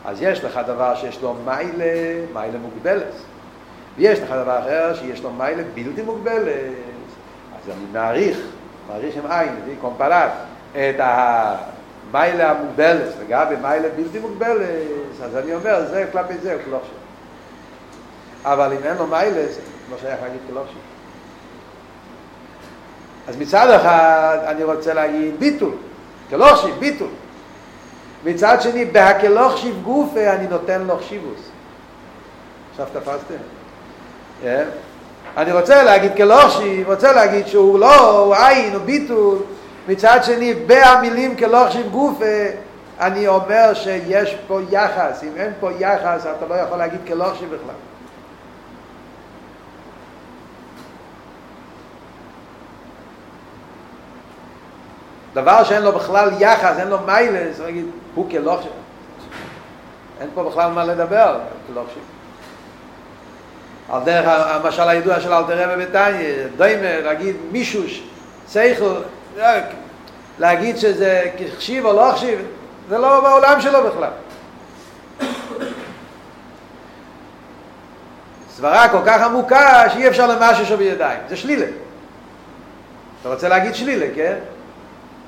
אז 0.06 0.22
יש 0.22 0.44
לך 0.44 0.60
דבר 0.68 0.96
שיש 0.96 1.22
לו 1.22 1.34
מיילה, 1.46 2.26
מיילה 2.34 2.58
מוגבלת. 2.58 3.14
ויש 3.98 4.20
לך 4.20 4.30
דבר 4.32 4.60
אחר 4.60 4.94
שיש 4.96 5.24
לו 5.24 5.32
מיילה 5.32 5.64
בלתי 5.74 6.02
מוגבלת. 6.02 6.48
אז 7.56 7.70
אני 7.70 7.86
מעריך, 7.94 8.38
מעריך 8.88 9.16
עם 9.18 9.32
עין, 9.32 9.56
לפי 9.64 9.76
קומפלט, 9.82 10.32
את 10.78 10.96
המיילה 11.00 12.52
המוגבלת, 12.52 13.14
לגבי 13.22 13.56
מיילה 13.62 13.88
בלתי 13.96 14.20
מוגבלת, 14.20 14.68
אז 15.24 15.38
אני 15.38 15.56
אומר, 15.56 15.86
זה 15.90 16.06
כלפי 16.12 16.34
זה, 16.38 16.54
הוא 16.54 16.62
כלוכשי. 16.66 16.90
אבל 18.46 18.74
אם 18.74 18.84
אין 18.84 18.98
לו 18.98 19.08
מיילה, 19.08 19.46
זה 19.46 19.62
לא 19.92 19.98
שייך 20.02 20.22
להגיד 20.22 20.40
כלוכשי. 20.50 20.78
אז 23.28 23.38
מצד 23.38 23.70
אחד 23.70 24.38
אני 24.48 24.64
רוצה 24.64 24.94
להגיד 24.94 25.40
ביטול, 25.40 25.74
כלוכשי, 26.30 26.72
ביטול. 26.80 27.10
מצד 28.26 28.58
שני, 28.62 28.86
בהקלוכשיב 28.86 29.82
גופה 29.84 30.34
אני 30.34 30.48
נותן 30.48 30.82
לו 30.82 30.98
חשיבוס. 30.98 31.40
עכשיו 32.72 32.88
תפסתם? 32.94 33.36
כן? 34.42 34.66
אני 35.38 35.52
רוצה 35.52 35.84
להגיד 35.84 36.12
כלוכשיב, 36.18 36.90
רוצה 36.90 37.12
להגיד 37.12 37.48
שהוא 37.48 37.80
לא, 37.80 38.20
הוא 38.20 38.36
עין, 38.36 38.74
הוא 38.74 38.82
ביטול. 38.82 39.38
מצד 39.88 40.20
שני, 40.24 40.54
בהמילים 40.54 41.36
כלוכשיב 41.36 41.90
גופה, 41.92 42.46
אני 43.00 43.28
אומר 43.28 43.74
שיש 43.74 44.36
פה 44.48 44.60
יחס. 44.70 45.24
אם 45.24 45.32
אין 45.38 45.52
פה 45.60 45.70
יחס, 45.80 46.26
אתה 46.38 46.46
לא 46.50 46.56
יכול 46.56 46.78
להגיד 46.78 47.00
כלוכשיב 47.08 47.50
בכלל. 47.50 47.76
דבר 55.34 55.64
שאין 55.64 55.82
לו 55.82 55.92
בכלל 55.92 56.30
יחס, 56.40 56.80
אין 56.80 56.88
לו 56.88 56.98
מיילס, 57.06 57.60
נגיד, 57.60 57.86
הוא 58.16 58.30
כלוכשיב. 58.30 58.72
אין 60.22 60.30
פה 60.34 60.44
בכלל 60.44 60.72
מה 60.72 60.84
לדבר 60.84 61.20
על 61.20 61.40
כלוכשיב. 61.68 62.04
על 63.90 64.02
דרך 64.04 64.26
המשל 64.28 64.90
הידוע 64.90 65.20
של 65.20 65.34
אלתר 65.34 65.72
רבי 65.72 65.86
בטניה, 65.86 66.48
דיימר, 66.58 67.02
להגיד 67.06 67.36
מישהו, 67.52 67.84
שכל, 68.52 68.94
להגיד 70.40 70.78
שזה 70.78 71.24
חשיב 71.58 71.86
או 71.86 71.94
לא 71.94 72.12
חשיב, 72.14 72.40
זה 72.90 72.98
לא 72.98 73.22
בעולם 73.22 73.62
שלו 73.62 73.80
בכלל. 73.84 74.10
סברה 78.56 78.90
כל 78.90 79.02
כך 79.06 79.22
עמוקה 79.22 79.90
שאי 79.90 80.08
אפשר 80.08 80.28
למשהו 80.28 80.66
שבידיים, 80.66 81.20
זה 81.30 81.36
שלילה. 81.36 81.66
אתה 83.22 83.30
רוצה 83.30 83.48
להגיד 83.50 83.76
שלילה, 83.76 84.06
כן? 84.16 84.36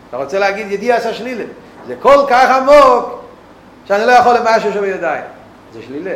אתה 0.10 0.18
רוצה 0.18 0.40
להגיד 0.40 0.72
ידיע 0.72 0.96
עשה 0.96 1.14
שלילה. 1.14 1.44
זה 1.88 1.96
כל 2.02 2.26
כך 2.30 2.50
עמוק 2.50 3.24
שאני 3.88 4.06
לא 4.06 4.12
יכול 4.12 4.36
למשהו 4.36 4.74
שבידיים. 4.74 5.24
זה 5.74 5.80
שלילה. 5.88 6.16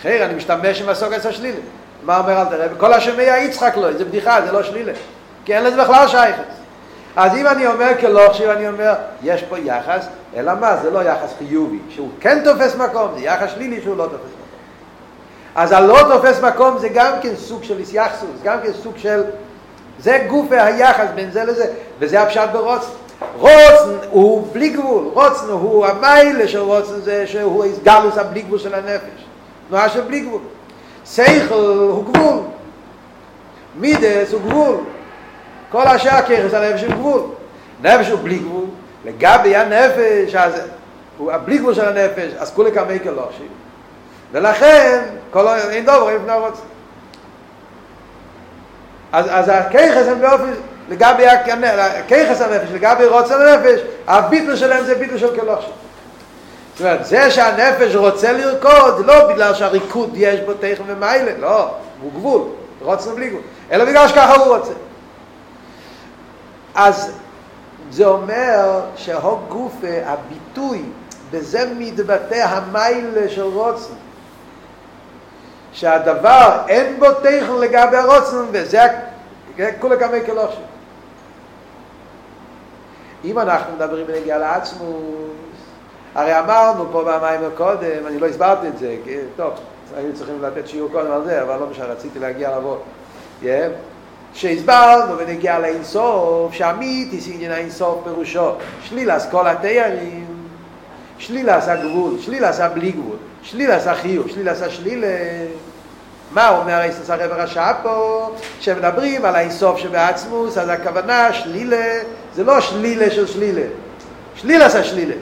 אחר, 0.00 0.24
אני 0.24 0.34
משתמש 0.34 0.82
עם 0.82 0.88
הסוג 0.88 1.12
עשה 1.12 1.32
שלילה. 1.32 1.60
מה 2.02 2.18
אומר 2.18 2.40
אל 2.40 2.44
תראה? 2.44 2.66
כל 2.78 2.92
השם 2.92 3.18
היה 3.18 3.44
יצחק 3.44 3.76
לו, 3.76 3.98
זה 3.98 4.04
בדיחה, 4.04 4.42
זה 4.46 4.52
לא 4.52 4.62
שלילה. 4.62 4.92
כי 5.48 5.54
אין 5.54 5.64
לזה 5.64 5.82
בכלל 5.82 6.08
שייכת. 6.08 6.42
אז 7.16 7.34
אם 7.34 7.46
אני 7.46 7.66
אומר 7.66 7.90
כלוכשיב, 8.00 8.50
אני 8.50 8.68
אומר, 8.68 8.94
יש 9.22 9.42
פה 9.42 9.58
יחס, 9.58 10.06
אלא 10.36 10.52
מה? 10.60 10.76
זה 10.76 10.90
לא 10.90 11.02
יחס 11.02 11.34
חיובי, 11.38 11.78
שהוא 11.90 12.08
כן 12.20 12.44
תופס 12.44 12.76
מקום, 12.76 13.08
זה 13.14 13.20
יחס 13.20 13.50
שלילי 13.54 13.82
שהוא 13.82 13.96
לא 13.96 14.02
תופס 14.02 14.14
מקום. 14.14 14.48
אז 15.54 15.72
הלא 15.72 15.98
תופס 16.08 16.40
מקום 16.40 16.78
זה 16.78 16.88
גם 16.88 17.12
כן 17.22 17.36
סוג 17.36 17.64
של 17.64 17.78
איסייחסוס, 17.78 18.42
גם 18.42 18.58
כן 18.62 18.72
סוג 18.72 18.92
של... 18.96 19.22
זה 20.00 20.24
גוף 20.28 20.46
היחס 20.50 21.06
בין 21.14 21.30
זה 21.30 21.44
לזה, 21.44 21.72
וזה 21.98 22.22
הפשט 22.22 22.48
ברוצן. 22.52 22.88
רוצן 23.36 24.08
הוא 24.10 24.48
בלי 24.52 24.68
גבול, 24.68 25.04
רוצן 25.12 25.46
הוא 25.50 25.86
המיילה 25.86 26.48
של 26.48 26.60
רוצן 26.60 27.00
זה 27.00 27.26
שהוא 27.26 27.64
גלוס 27.82 28.18
הבלי 28.18 28.42
גבול 28.42 28.58
של 28.58 28.74
הנפש. 28.74 29.24
תנועה 29.68 29.88
של 29.88 30.00
בלי 30.00 30.20
גבול. 30.20 30.40
שכל 31.06 31.54
הוא 31.54 32.04
גבול. 32.04 32.40
מידס 33.80 34.32
הוא 34.32 34.40
גבול. 34.40 34.76
כל 35.70 35.86
השאר 35.86 36.22
ככס 36.22 36.54
הנפש 36.54 36.82
הוא 36.82 36.94
גבול. 36.94 37.22
נפש 37.82 38.08
הוא 38.08 38.18
בלי 38.22 38.38
גבול. 38.38 38.64
לגבי 39.04 39.56
הנפש, 39.56 40.34
אז 40.34 40.52
הוא 41.18 41.32
הבלי 41.32 41.58
גבול 41.58 41.74
של 41.74 41.88
הנפש, 41.88 42.32
אז 42.38 42.50
כולי 42.50 42.72
כמי 42.72 43.00
כלושים. 43.00 43.48
ולכן, 44.32 45.02
כל 45.30 45.48
אין 45.48 45.84
דובר, 45.84 46.10
אין 46.10 46.18
פני 46.24 46.32
רוצן. 46.32 46.60
אז, 49.12 49.26
אז 49.30 49.48
הכיחס 49.48 50.06
הם 50.06 50.20
באופן, 50.20 50.50
לגבי 50.88 51.26
הכיחס 51.26 52.40
הנפש, 52.40 52.68
לגבי 52.72 53.06
רוצן 53.06 53.34
הנפש, 53.34 53.80
הביטל 54.06 54.56
שלהם 54.56 54.84
זה 54.84 54.94
ביטל 54.94 55.18
של 55.18 55.40
כלוכשי. 55.40 55.68
זאת 56.74 56.86
אומרת, 56.86 57.06
זה 57.06 57.30
שהנפש 57.30 57.94
רוצה 57.94 58.32
לרקוד, 58.32 59.06
לא 59.06 59.32
בגלל 59.32 59.54
שהריקוד 59.54 60.10
יש 60.14 60.40
בו 60.40 60.54
תכן 60.54 60.82
ומיילה, 60.86 61.32
לא, 61.38 61.70
הוא 62.02 62.12
גבול, 62.12 62.42
רוצן 62.80 63.14
בלי 63.14 63.28
גבול, 63.28 63.42
אלא 63.72 63.84
בגלל 63.84 64.08
שככה 64.08 64.34
הוא 64.34 64.56
רוצה. 64.56 64.72
אז 66.78 67.12
זה 67.90 68.06
אומר 68.06 68.80
שהוג 68.96 69.40
גופה, 69.48 69.96
הביטוי, 70.04 70.82
בזה 71.30 71.72
מתבטא 71.78 72.34
המיילה 72.34 73.28
של 73.28 73.42
רוצן. 73.42 73.94
שהדבר 75.72 76.60
אין 76.68 76.98
בו 76.98 77.06
תכן 77.12 77.54
לגבי 77.60 77.96
הרוצן, 77.96 78.44
וזה 78.52 78.80
כולה 79.80 79.96
כמי 79.96 80.18
כלושים. 80.26 80.64
אם 83.24 83.38
אנחנו 83.38 83.74
מדברים 83.74 84.06
בנגיעה 84.06 84.38
לעצמוס, 84.38 85.58
הרי 86.14 86.38
אמרנו 86.38 86.86
פה 86.92 87.04
במים 87.04 87.40
קודם, 87.56 88.06
אני 88.06 88.18
לא 88.18 88.26
הסברתי 88.26 88.68
את 88.68 88.78
זה, 88.78 88.96
טוב, 89.36 89.52
היינו 89.96 90.14
צריכים 90.14 90.42
לתת 90.42 90.68
שיעור 90.68 90.90
קודם 90.92 91.12
על 91.12 91.24
זה, 91.24 91.42
אבל 91.42 91.56
לא 91.56 91.66
משנה, 91.66 91.86
רציתי 91.86 92.18
להגיע 92.18 92.58
לבוא. 92.58 92.76
Yeah. 93.42 93.46
שהסברנו 94.38 95.16
בנגיעה 95.16 95.58
לאינסוף, 95.58 96.52
שהמיתיס 96.52 97.28
עניין 97.34 97.52
האינסוף 97.52 97.98
פירושו 98.04 98.52
שלילס 98.82 99.26
כל 99.30 99.46
התיירים, 99.46 100.26
שלילס 101.18 101.68
הגבול, 101.68 102.14
שלילס 102.20 102.60
הבלי 102.60 102.90
גבול, 102.92 103.16
שלילס 103.42 103.86
החיוב, 103.86 104.28
שלילס 104.28 104.62
השלילה. 104.62 105.06
מה 106.32 106.48
אומר 106.48 106.82
איסוס 106.82 107.10
הרב 107.10 107.32
הרשע 107.32 107.72
פה? 107.82 108.30
שמדברים 108.60 109.24
על 109.24 109.36
האינסוף 109.36 109.78
שבעצמוס, 109.78 110.58
אז 110.58 110.68
הכוונה 110.68 111.32
שלילה, 111.32 111.98
זה 112.34 112.44
לא 112.44 112.60
שלילה 112.60 113.10
של 113.10 113.26
שלילה, 113.26 113.66
שלילס 114.34 114.74
השלילה. 114.74 115.14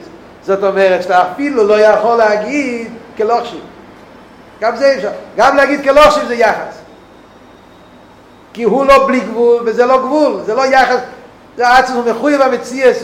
זאת 0.43 0.63
אומרת 0.63 1.03
שאתה 1.03 1.31
אפילו 1.31 1.67
לא 1.67 1.79
יכול 1.79 2.17
להגיד 2.17 2.87
כלוכשיב. 3.17 3.61
גם 4.61 4.75
זה 4.75 4.95
אפשר. 4.95 5.11
גם 5.37 5.55
להגיד 5.55 5.83
כלוכשיב 5.83 6.27
זה 6.27 6.35
יחס. 6.35 6.86
כי 8.57 8.63
הוא 8.63 8.85
לא 8.85 9.07
בלי 9.07 9.19
גבול, 9.19 9.63
וזה 9.65 9.85
לא 9.85 9.97
גבול, 9.97 10.41
זה 10.45 10.55
לא 10.55 10.65
יחס, 10.65 10.99
זה 11.57 11.69
עצמו 11.77 12.03
מחויב 12.03 12.41
המציאס, 12.41 13.03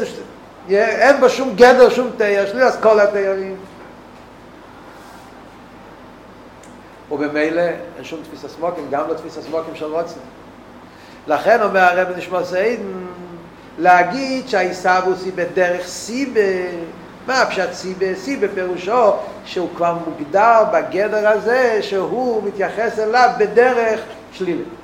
אין 0.69 1.19
בו 1.19 1.29
שום 1.29 1.55
גדר, 1.55 1.89
שום 1.89 2.09
תייר, 2.17 2.47
שלי 2.47 2.63
אז 2.63 2.77
כל 2.81 2.99
התיירים. 2.99 3.55
ובמילא 7.11 7.61
אין 7.61 8.03
שום 8.03 8.19
תפיס 8.23 8.45
הסמוקים, 8.45 8.83
גם 8.91 9.09
לא 9.09 9.13
תפיס 9.13 9.37
הסמוקים 9.37 9.75
של 9.75 9.85
רוצים. 9.85 10.21
לכן 11.27 11.61
אומר 11.61 11.79
הרב 11.79 12.17
נשמע 12.17 12.43
סעידן, 12.43 12.83
להגיד 13.77 14.47
שהעיסאוווס 14.47 15.23
היא 15.25 15.33
בדרך 15.35 15.87
סיבה, 15.87 16.41
מה 17.27 17.41
הפשט 17.41 17.73
סיבה? 17.73 18.15
סיבה 18.15 18.47
פירושו 18.55 19.11
שהוא 19.45 19.69
כבר 19.75 19.95
מוגדר 20.07 20.63
בגדר 20.73 21.27
הזה 21.27 21.79
שהוא 21.81 22.43
מתייחס 22.43 22.99
אליו 22.99 23.29
בדרך 23.37 23.99
שלילית. 24.31 24.82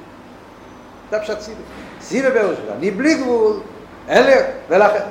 זה 1.11 1.17
הפשט 1.17 1.39
סיבה. 1.39 1.61
סיבה 2.01 2.31
פירושו, 2.31 2.61
אני 2.77 2.91
בלי 2.91 3.13
גבול, 3.13 3.59
אין 4.07 4.25
לי, 4.25 4.33
ולכן. 4.69 5.03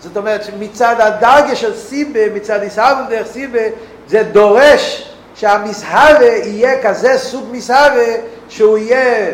זאת 0.00 0.16
אומרת 0.16 0.44
שמצד 0.44 0.96
הדרגה 0.98 1.56
של 1.56 1.76
סיבה, 1.76 2.34
מצד 2.34 2.62
עיסאוווס 2.62 3.08
דרך 3.08 3.26
סיבה, 3.26 3.60
זה 4.06 4.22
דורש 4.22 5.10
שהמסהבה 5.34 6.24
יהיה 6.24 6.82
כזה 6.82 7.18
סוג 7.18 7.44
מסהבה 7.52 8.12
שהוא 8.48 8.78
יהיה 8.78 9.32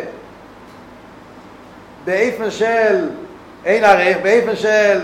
באיפן 2.04 2.50
של 2.50 3.08
אין 3.64 3.84
ערך, 3.84 4.16
באיפן 4.22 4.56
של 4.56 5.00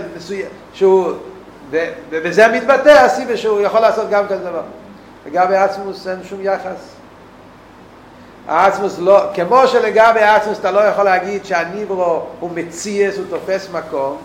שהוא 0.73 1.13
ובזה 2.09 2.47
מתבטא 2.47 2.89
הסיבה 2.89 3.37
שהוא 3.37 3.61
יכול 3.61 3.79
לעשות 3.79 4.09
גם 4.09 4.27
כזה 4.27 4.43
דבר. 4.43 4.61
לגבי 5.25 5.55
עצמוס 5.55 6.07
אין 6.07 6.19
שום 6.23 6.39
יחס. 6.41 6.97
העצמוס 8.47 8.99
לא, 8.99 9.21
כמו 9.33 9.67
שלגבי 9.67 10.19
העצמוס 10.19 10.59
אתה 10.59 10.71
לא 10.71 10.79
יכול 10.79 11.03
להגיד 11.03 11.45
שהניברו 11.45 12.21
הוא 12.39 12.49
מציאס, 12.55 13.17
הוא 13.17 13.25
תופס 13.29 13.69
מקום, 13.71 14.17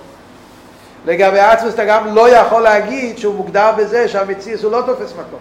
לגבי 1.07 1.41
העצמוס 1.41 1.75
אתה 1.75 1.85
גם 1.85 2.15
לא 2.15 2.29
יכול 2.29 2.63
להגיד 2.63 3.19
שהוא 3.19 3.35
מוגדר 3.35 3.73
בזה 3.77 4.09
שהמציאס 4.09 4.63
הוא 4.63 4.73
לא 4.73 4.83
תופס 4.87 5.13
מקום. 5.13 5.41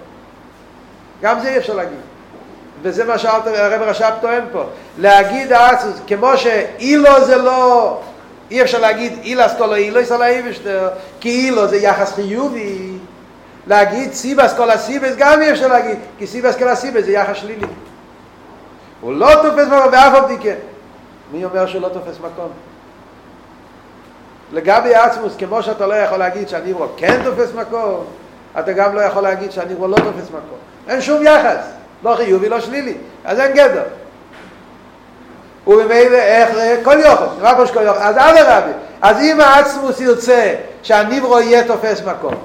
גם 1.21 1.39
זה 1.39 1.49
אי 1.49 1.57
אפשר 1.57 1.73
להגיד. 1.73 1.99
וזה 2.81 3.05
מה 3.05 3.17
שהרב 3.17 3.81
רש"ב 3.81 4.11
טוען 4.21 4.43
פה. 4.51 4.63
להגיד 4.97 5.53
העצמוס, 5.53 5.95
כמו 6.07 6.37
שאילו 6.37 7.25
זה 7.25 7.37
לא 7.37 7.97
אי 8.51 8.61
אפשר 8.61 8.79
להגיד 8.79 9.13
אילס 9.23 9.51
כל 9.57 9.73
האילוס 9.73 10.11
על 10.11 10.21
האיבשטר, 10.21 10.89
כי 11.19 11.29
אילו 11.29 11.67
זה 11.67 11.77
יחס 11.77 12.13
חיובי. 12.13 12.91
להגיד 13.67 14.13
סיבס 14.13 14.53
כל 14.57 14.69
הסיבס 14.69 15.15
גם 15.17 15.41
אי 15.41 15.51
אפשר 15.51 15.67
להגיד, 15.67 15.97
כי 16.17 16.27
סיבס 16.27 16.55
כל 16.55 16.67
הסיבס 16.67 17.05
זה 17.05 17.11
יחס 17.11 17.35
שלילי. 17.35 17.67
הוא 19.01 19.13
לא 19.13 19.35
תופס 19.35 19.67
מקום 19.67 19.91
באף 19.91 20.13
על 20.13 20.37
כן. 20.41 20.55
מי 21.31 21.45
אומר 21.45 21.65
שהוא 21.67 21.81
לא 21.81 21.89
תופס 21.89 22.19
מקום? 22.19 22.49
לגבי 24.51 24.95
עצמוס, 24.95 25.35
כמו 25.37 25.63
שאתה 25.63 25.87
לא 25.87 25.93
יכול 25.93 26.17
להגיד 26.17 26.49
שהניברו 26.49 26.87
כן 26.97 27.21
תופס 27.23 27.53
מקום, 27.53 28.05
אתה 28.59 28.73
גם 28.73 28.95
לא 28.95 29.01
יכול 29.01 29.23
להגיד 29.23 29.51
שהניברו 29.51 29.87
לא 29.87 29.95
תופס 29.95 30.27
מקום. 30.29 30.57
אין 30.87 31.01
שום 31.01 31.23
יחס, 31.23 31.65
לא 32.03 32.15
חיובי, 32.15 32.49
לא 32.49 32.59
שלילי, 32.59 32.97
אז 33.25 33.39
אין 33.39 33.51
גדר. 33.51 33.83
ובמילא 35.67 36.17
איך 36.17 36.49
כל 36.83 36.97
יוכל, 36.99 37.25
רק 37.39 37.57
ראש 37.57 37.71
כל 37.71 37.81
יוכל, 37.81 37.99
אז 37.99 38.17
אלה 38.17 38.57
רבי, 38.57 38.71
אז 39.01 39.19
אם 39.19 39.41
העצמוס 39.41 39.99
ירצה 39.99 40.55
שהניברו 40.83 41.39
יהיה 41.39 41.67
תופס 41.67 42.01
מקום, 42.01 42.35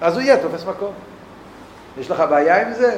אז 0.00 0.14
הוא 0.14 0.22
יהיה 0.22 0.36
תופס 0.36 0.64
מקום. 0.64 0.92
יש 1.98 2.10
לך 2.10 2.24
בעיה 2.30 2.62
עם 2.62 2.74
זה? 2.74 2.96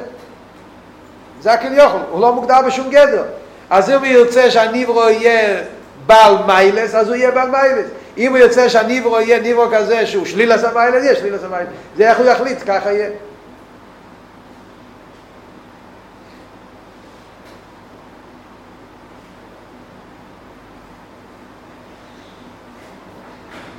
זה 1.43 1.53
הכל 1.53 1.73
יוכל, 1.73 1.97
הוא 2.11 2.21
לא 2.21 2.33
מוגדר 2.33 2.61
בשום 2.65 2.89
גדר. 2.89 3.23
אז 3.69 3.89
אם 3.89 3.95
הוא 3.95 4.05
ירצה 4.05 4.51
שהניברו 4.51 5.09
יהיה 5.09 5.61
בעל 6.05 6.35
מיילס, 6.47 6.95
אז 6.95 7.07
הוא 7.07 7.15
יהיה 7.15 7.31
בעל 7.31 7.49
מיילס. 7.49 7.85
אם 8.17 8.31
הוא 8.31 8.37
ירצה 8.37 8.69
שהניברו 8.69 9.19
יהיה 9.19 9.39
ניברו 9.39 9.65
כזה 9.71 10.05
שהוא 10.05 10.25
שליל 10.25 10.51
עשה 10.51 10.69
מיילס, 10.73 11.03
יהיה 11.03 11.15
שליל 11.15 11.35
עשה 11.35 11.47
מיילס. 11.47 11.69
זה 11.97 12.09
איך 12.09 12.17
הוא 12.17 12.25
יחליט, 12.25 12.57
ככה 12.65 12.91
יהיה. 12.91 13.09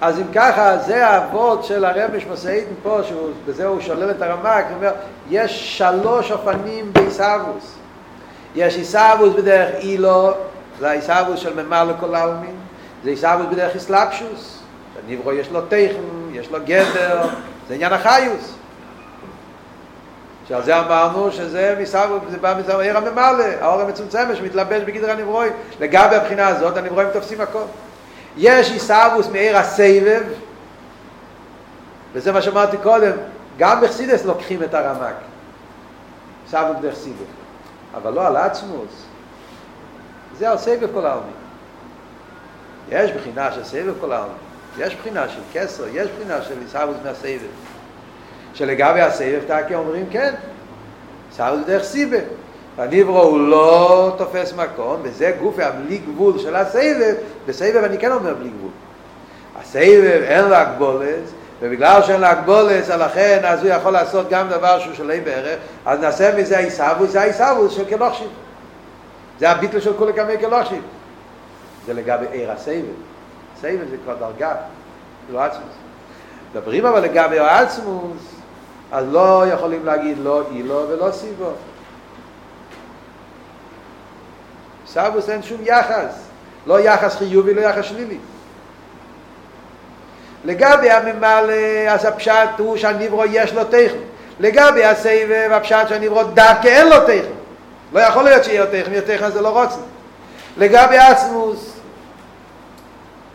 אז 0.05 0.19
אם 0.19 0.25
ככה, 0.35 0.79
זה 0.79 1.07
האבות 1.07 1.65
של 1.65 1.85
הרב 1.85 2.11
משמעסאיתן 2.17 2.75
פה, 2.83 3.01
שבזה 3.03 3.67
הוא 3.67 3.81
שולל 3.81 4.11
את 4.11 4.23
הרמק, 4.23 4.65
הוא 4.69 4.77
אומר, 4.77 4.93
יש 5.31 5.79
שלוש 5.79 6.33
אופנים 6.33 6.93
בעיסאוווס. 6.93 7.75
יש 8.55 8.77
עיסאוווס 8.77 9.35
בדרך 9.35 9.75
אילו, 9.75 10.31
זה 10.81 10.91
העיסאוווס 10.91 11.41
של 11.41 11.63
ממלא 11.63 11.93
כל 12.01 12.15
העלמין, 12.15 12.55
זה 13.05 13.11
עיסאוווס 13.11 13.47
בדרך 13.51 13.77
אסלאפשוס, 13.77 14.59
שהניברו 14.95 15.33
יש 15.33 15.51
לו 15.51 15.61
תכן, 15.61 16.03
יש 16.33 16.51
לו 16.51 16.59
גדר, 16.65 17.23
זה 17.69 17.75
עניין 17.75 17.93
החיוס. 17.93 18.55
שעל 20.49 20.63
זה 20.63 20.79
אמרנו 20.79 21.33
שזה 21.33 21.77
מסעבו, 21.81 22.19
זה 22.31 22.39
בא 22.39 22.55
מזה 22.59 22.81
עיר 22.81 22.97
הממלא, 22.97 23.45
האור 23.61 23.81
המצומצם 23.81 24.29
שמתלבש 24.35 24.83
בגדר 24.83 25.11
הנברוי. 25.11 25.49
לגבי 25.81 26.17
הבחינה 26.17 26.49
הזאת, 26.49 26.77
הנברואים 26.77 27.09
תופסים 27.13 27.41
הכל. 27.41 27.63
יש 28.37 28.70
איסאבוס 28.70 29.28
מאיר 29.28 29.57
הסבב, 29.57 30.22
וזה 32.12 32.32
מה 32.32 32.43
שאמרתי 32.43 32.76
קודם, 32.82 33.12
גם 33.59 33.80
בחסידס 33.80 34.24
לוקחים 34.24 34.62
את 34.62 34.74
הרמק. 34.74 35.14
דרך 36.80 36.95
סיבב. 36.95 37.24
אבל 37.95 38.12
לא 38.12 38.26
על 38.26 38.37
עצמוס. 38.37 39.05
זה 40.39 40.51
על 40.51 40.59
סבב 40.59 40.89
כל 40.95 41.07
העלמין. 41.07 41.32
יש 42.89 43.11
בחינה 43.11 43.53
של 43.53 43.64
סבב 43.64 43.95
כל 44.01 44.12
העלמין. 44.12 44.37
יש 44.78 44.95
בחינה 44.95 45.28
של 45.28 45.41
כסר, 45.53 45.85
יש 45.93 46.09
בחינה 46.11 46.43
של 46.43 46.55
איסאבוס 46.62 46.97
מהסבב. 47.05 47.39
שלגבי 48.55 49.01
הסבב 49.01 49.41
תקי 49.47 49.74
אומרים 49.74 50.07
כן, 50.11 50.35
איסאבוס 51.30 51.61
דרך 51.66 51.85
סיבב. 51.85 52.24
הניברו 52.79 53.22
הוא 53.22 53.49
לא 53.49 54.14
תופס 54.18 54.53
מקום, 54.53 55.01
וזה 55.03 55.33
גוף 55.41 55.59
הבלי 55.59 55.99
גבול 55.99 56.39
של 56.39 56.57
הסבב, 56.57 57.14
בסבב 57.47 57.85
אני 57.85 57.99
כן 57.99 58.12
אומר 58.12 58.35
בלי 58.35 58.49
גבול. 58.49 58.70
הסבב 59.61 60.22
אין 60.22 60.45
לה 60.45 60.64
גבולס, 60.64 61.31
ובגלל 61.61 62.03
שאין 62.03 62.20
לה 62.20 62.35
גבולס, 62.35 62.89
לכן 62.89 63.41
אז 63.45 63.62
הוא 63.62 63.70
יכול 63.70 63.93
לעשות 63.93 64.29
גם 64.29 64.49
דבר 64.49 64.79
שהוא 64.79 64.95
שלם 64.95 65.25
בערך, 65.25 65.59
אז 65.87 66.01
נעשה 66.01 66.37
מזה 66.39 66.57
העיסאוווס, 66.57 67.11
זה 67.11 67.20
העיסאוווס 67.20 67.72
של 67.72 67.85
כלוכשיב. 67.85 68.29
זה 69.39 69.51
הביטל 69.51 69.81
של 69.81 69.93
כולי 69.97 70.12
כמי 70.12 70.39
כלוכשיב. 70.39 70.83
זה 71.87 71.95
לגבי 71.95 72.27
עיר 72.31 72.51
הסבב. 72.53 72.83
סבב 73.61 73.89
זה 73.91 73.97
כבר 74.05 74.14
דרגה, 74.14 74.55
לא 75.33 75.41
עצמוס. 75.41 75.75
מדברים 76.53 76.87
אבל 76.87 77.01
לגבי 77.01 77.39
עצמוס, 77.39 78.22
אז 78.93 79.05
לא 79.12 79.45
יכולים 79.53 79.87
להגיד 79.87 80.18
לא 80.22 80.43
אילו 80.51 80.85
ולא 80.89 81.11
סיבו. 81.11 81.51
סבוס 84.95 85.31
אין 85.31 85.43
שום 85.43 85.61
יחס, 85.65 86.15
לא 86.67 86.81
יחס 86.81 87.17
חיובי, 87.17 87.55
לא 87.55 87.61
יחס 87.61 87.85
שלילי. 87.85 88.19
לגבי 90.45 90.91
הממלא, 90.91 91.89
אז 91.89 92.05
הפשט 92.05 92.59
הוא 92.59 92.77
שהניברו 92.77 93.25
יש 93.25 93.53
לו 93.53 93.65
תכן. 93.65 93.99
לגבי 94.41 94.85
הסבב, 94.85 95.49
הפשט 95.53 95.89
שהניברו 95.89 96.25
דווקא 96.25 96.69
אין 96.69 96.89
לו 96.89 97.01
תכן. 97.01 97.33
לא 97.93 98.01
יכול 98.01 98.25
להיות 98.25 98.45
שיהיה 98.45 98.61
לו 98.61 98.67
תכן, 98.67 98.93
יהיה 98.93 99.03
תכן 99.03 99.31
זה 99.31 99.41
לא 99.41 99.63
רוצה. 99.63 99.81
לגבי 100.57 100.99
עצמוס, 100.99 101.73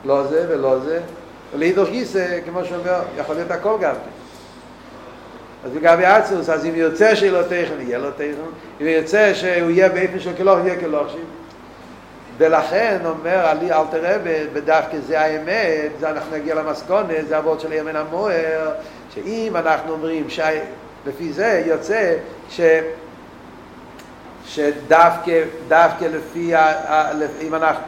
לא 0.06 0.24
זה 0.24 0.46
ולא 0.50 0.80
זה, 0.80 1.00
ולהידור 1.54 1.86
גיסא, 1.86 2.40
כמו 2.46 2.66
שאומר, 2.66 3.02
יכול 3.18 3.36
להיות 3.36 3.52
הכל 3.52 3.78
גם 3.82 3.94
כן. 3.94 4.10
אז 5.66 5.76
לגבי 5.76 6.06
עצמוס, 6.06 6.50
אז 6.50 6.66
אם 6.66 6.76
יוצא 6.76 7.16
שלא 7.16 7.42
תכן, 7.42 7.76
יהיה 7.80 7.98
לו 7.98 8.12
תכן, 8.12 8.32
אם 8.82 8.88
יוצא 8.88 9.34
שהוא 9.34 9.70
יהיה 9.70 9.90
באיפן 9.90 10.20
של 10.20 10.32
כלוך, 10.38 10.60
יהיה 10.66 10.80
כלוכים. 10.80 11.39
ולכן 12.40 12.98
אומר 13.06 13.46
עלי 13.48 13.72
אל 13.72 13.84
תראה 13.92 14.18
בדווקא 14.54 14.98
זה 15.08 15.22
האמת, 15.22 15.92
זה 16.00 16.10
אנחנו 16.10 16.36
נגיע 16.36 16.56
למסכונת, 16.56 17.28
זה 17.28 17.38
אבות 17.38 17.60
של 17.60 17.74
ימין 17.74 17.96
המוער, 17.96 18.72
שאם 19.14 19.56
אנחנו 19.56 19.92
אומרים 19.92 20.28
שלפי 20.30 21.34
זה 21.34 21.64
יוצא 21.66 22.16
ש... 22.50 22.62
שדווקא 24.46 25.44
דווקא 25.68 26.06
לפי, 26.06 26.54
אם 27.42 27.56
אנחנו, 27.56 27.84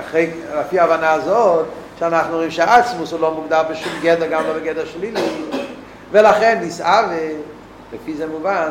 אחרי, 0.00 0.30
לפי 0.60 0.78
ההבנה 0.78 1.12
הזאת, 1.12 1.66
שאנחנו 1.98 2.36
רואים 2.36 2.50
שהעצמוס 2.50 3.12
הוא 3.12 3.20
לא 3.20 3.34
מוגדר 3.34 3.62
בשום 3.70 3.92
גדר, 4.02 4.26
גם 4.26 4.44
לא 4.44 4.52
בגדר 4.52 4.84
שלילי, 4.84 5.44
ולכן 6.10 6.58
נסער, 6.62 7.04
לפי 7.92 8.14
זה 8.14 8.26
מובן, 8.26 8.70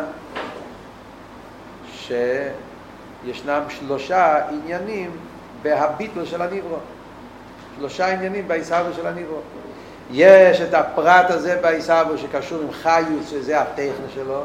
שישנם 3.26 3.61
שלושה 3.70 4.47
עניינים 4.49 5.11
בהביטל 5.61 6.26
של 6.26 6.41
הניברו. 6.41 6.78
שלושה 7.78 8.07
עניינים 8.07 8.47
בעיסאוו 8.47 8.93
של 8.93 9.07
הניברו. 9.07 9.39
יש 10.11 10.61
את 10.61 10.74
הפרט 10.74 11.30
הזה 11.30 11.59
בעיסאוו 11.61 12.18
שקשור 12.18 12.61
עם 12.61 12.72
חיוס, 12.72 13.30
שזה 13.30 13.61
הטכן 13.61 14.07
שלו, 14.13 14.43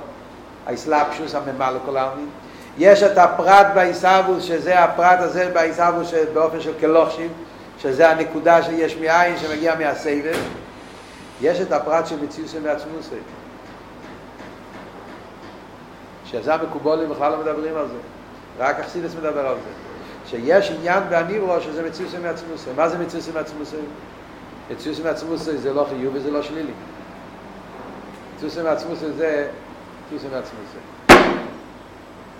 האסלאפשוס 0.66 1.34
הממלא 1.34 1.78
כל 1.86 1.96
העלמין. 1.96 2.28
יש 2.78 3.02
את 3.02 3.18
הפרט 3.18 3.66
בעיסאוו, 3.74 4.40
שזה 4.40 4.84
הפרט 4.84 5.20
הזה 5.20 5.50
בעיסאוו 5.54 6.02
באופן 6.34 6.60
של 6.60 6.72
כלוכשיב, 6.80 7.32
שזה 7.78 8.10
הנקודה 8.10 8.62
שיש 8.62 8.96
מאין 8.96 9.38
שמגיע 9.38 9.74
מהסבב. 9.74 10.36
יש 11.40 11.60
את 11.60 11.72
הפרט 11.72 12.06
של 12.06 12.22
מציוסי 12.22 12.58
מעצמוסי. 12.58 13.14
שזה 16.24 16.54
המקובולים 16.54 17.08
בכלל 17.10 17.32
לא 17.32 17.38
מדברים 17.38 17.76
על 17.76 17.88
זה. 17.88 17.98
רק 18.58 18.80
אכסידס 18.80 19.14
מדבר 19.14 19.46
על 19.46 19.54
זה. 19.54 19.70
שיש 20.26 20.70
עניין 20.70 21.02
בעניברו 21.10 21.60
שזה 21.60 21.88
מציוסי 21.88 22.18
מעצמוסי. 22.18 22.70
מה 22.76 22.88
זה 22.88 22.98
מציוסי 22.98 23.30
מעצמוסי? 23.34 23.76
מציוסי 24.70 25.02
מעצמוסי 25.02 25.58
זה 25.58 25.72
לא 25.72 25.86
חיוב 25.88 26.14
וזה 26.14 26.30
לא 26.30 26.42
שלילי. 26.42 26.72
מציוסי 28.36 28.62
מעצמוסי 28.62 29.12
זה 29.12 29.48
מציוסי 30.06 30.26
מעצמוסי. 30.34 30.78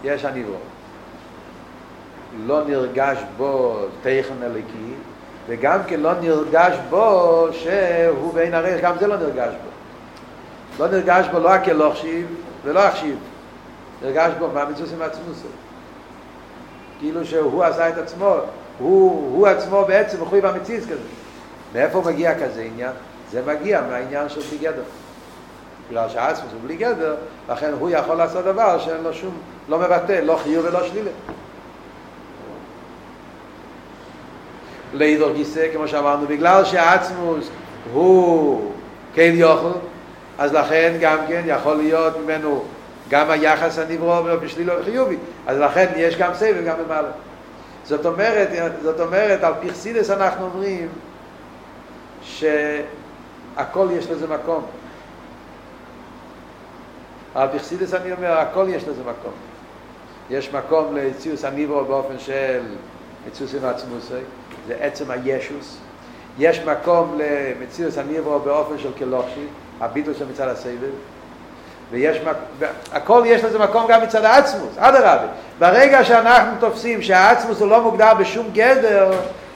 יש 0.04 0.24
עניברו. 0.24 0.56
לא 2.46 2.64
נרגש 2.64 3.18
בו 3.36 3.78
תכן 4.02 4.42
אליקי, 4.42 4.94
וגם 5.48 5.78
כן 5.86 6.00
לא 6.00 6.12
נרגש 6.20 6.76
בו 6.90 7.46
שהוא 7.52 8.34
בין 8.34 8.54
הרי, 8.54 8.80
גם 8.82 8.94
זה 9.00 9.06
לא 9.06 9.16
נרגש 9.16 9.54
בו. 9.54 9.70
לא 10.84 10.90
נרגש 10.90 11.26
בו 11.32 11.38
לא 11.38 11.50
הכלוכשיב 11.50 12.26
ולא 12.64 12.80
החשיב. 12.80 13.18
נרגש 14.02 14.32
בו 14.38 14.48
מה 14.54 14.64
מצוס 14.64 14.92
עם 14.92 15.02
עצמוסו. 15.02 15.48
כאילו 17.03 17.24
שהוא 17.24 17.64
עשה 17.64 17.88
את 17.88 17.98
עצמו, 17.98 18.36
הוא, 18.78 19.36
הוא 19.36 19.46
עצמו 19.46 19.84
בעצם 19.88 20.22
מחוי 20.22 20.40
במציץ 20.40 20.84
כזה. 20.84 21.09
מאיפה 21.74 22.03
מגיע 22.07 22.34
כזה 22.34 22.62
עניין? 22.62 22.92
זה 23.30 23.42
מגיע 23.46 23.80
מהעניין 23.80 24.28
של 24.28 24.40
בלי 24.40 24.59
גדר. 24.59 24.82
בגלל 25.88 26.09
שהעצמוס 26.09 26.53
הוא 26.53 26.61
בלי 26.64 26.76
גדר, 26.76 27.16
לכן 27.48 27.72
הוא 27.78 27.90
יכול 27.90 28.16
לעשות 28.16 28.44
דבר 28.44 28.78
שאין 28.78 29.03
לו 29.03 29.14
שום, 29.14 29.34
לא 29.68 29.78
מבטא, 29.78 30.12
לא 30.12 30.38
חיוב 30.42 30.66
ולא 30.66 30.88
שלילה. 30.88 31.11
לידור 34.94 35.32
גיסא, 35.32 35.68
כמו 35.72 35.88
שאמרנו, 35.88 36.26
בגלל 36.26 36.64
שהעצמוס 36.64 37.48
הוא 37.92 38.72
כן 39.14 39.30
יוכל, 39.34 39.78
אז 40.38 40.53
לכן 40.53 40.96
גם 41.00 41.18
כן 41.28 41.42
יכול 41.46 41.76
להיות 41.76 42.16
ממנו 42.24 42.64
גם 43.12 43.30
היחס 43.30 43.78
הנברוא 43.78 44.20
בשלילו 44.36 44.74
וחיובי, 44.80 45.16
אז 45.46 45.58
לכן 45.58 45.86
יש 45.96 46.16
גם 46.16 46.34
סבב 46.34 46.64
גם 46.64 46.76
במעלה. 46.84 47.10
זאת 47.84 48.06
אומרת, 48.06 48.48
זאת 48.82 49.00
אומרת, 49.00 49.44
על 49.44 49.52
פרסידס 49.62 50.10
אנחנו 50.10 50.44
אומרים 50.44 50.88
שהכל 52.22 53.88
יש 53.92 54.10
לזה 54.10 54.26
מקום. 54.26 54.66
על 57.34 57.48
פרסידס 57.48 57.94
אני 57.94 58.12
אומר, 58.12 58.32
הכל 58.32 58.66
יש 58.68 58.82
לזה 58.82 59.02
מקום. 59.02 59.32
יש 60.30 60.52
מקום 60.52 60.96
לציוס 60.96 61.44
הניברו 61.44 61.84
באופן 61.84 62.18
של 62.18 62.60
מציוס 63.26 63.54
עם 63.54 63.64
עצמוסי, 63.64 64.14
זה 64.66 64.76
עצם 64.80 65.10
הישוס. 65.10 65.78
יש 66.38 66.60
מקום 66.60 67.18
למציאות 67.18 67.96
הניברו 67.96 68.38
באופן 68.38 68.78
של 68.78 68.92
כלוכשי, 68.98 69.46
הביטול 69.80 70.14
של 70.14 70.28
מצד 70.28 70.48
הסבב, 70.48 70.90
ויש 71.93 72.18
מקום, 72.20 72.68
הכל 72.93 73.22
יש 73.26 73.45
לזה 73.45 73.59
מקום 73.59 73.86
גם 73.88 74.03
מצד 74.03 74.24
העצמוס, 74.24 74.72
אדרבה. 74.78 75.26
ברגע 75.59 76.05
שאנחנו 76.05 76.53
תופסים 76.61 77.03
שהעצמוס 77.03 77.61
הוא 77.61 77.68
לא 77.68 77.80
מוגדר 77.80 78.14
בשום 78.14 78.47
גדר, 78.53 79.11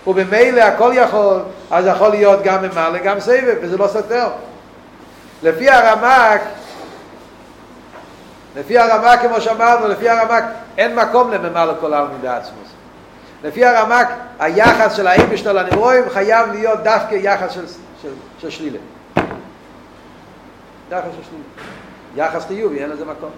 ובמילא 0.06 0.60
הכל 0.60 0.92
יכול, 0.94 1.38
אז 1.70 1.86
יכול 1.86 2.08
להיות 2.08 2.42
גם 2.42 2.62
ממלא, 2.62 2.98
גם 2.98 3.20
סבב, 3.20 3.54
וזה 3.62 3.76
לא 3.76 3.88
סותר. 3.88 4.28
לפי 5.42 5.70
הרמק, 5.70 6.40
לפי 8.56 8.78
הרמק, 8.78 9.20
כמו 9.20 9.40
שאמרנו, 9.40 9.88
לפי 9.88 10.08
הרמק, 10.08 10.44
אין 10.78 10.94
מקום 10.94 11.30
לממלא 11.30 11.72
כל 11.80 11.94
העלמין 11.94 12.20
בעצמוס. 12.22 12.68
לפי 13.44 13.64
הרמק, 13.64 14.08
היחס 14.38 14.92
של 14.92 15.06
האימא 15.06 15.36
שלו 15.36 15.52
לנברואים 15.52 16.04
חייב 16.10 16.52
להיות 16.52 16.82
דווקא 16.82 17.14
יחס 17.14 17.52
של, 17.52 17.66
של, 18.02 18.12
של 18.38 18.50
שלילה. 18.50 18.78
יחס 20.90 21.04
של 21.16 21.22
שלילה. 21.30 21.76
יחס 22.16 22.46
חיובי, 22.46 22.82
אין 22.82 22.90
לזה 22.90 23.04
מקום. 23.04 23.30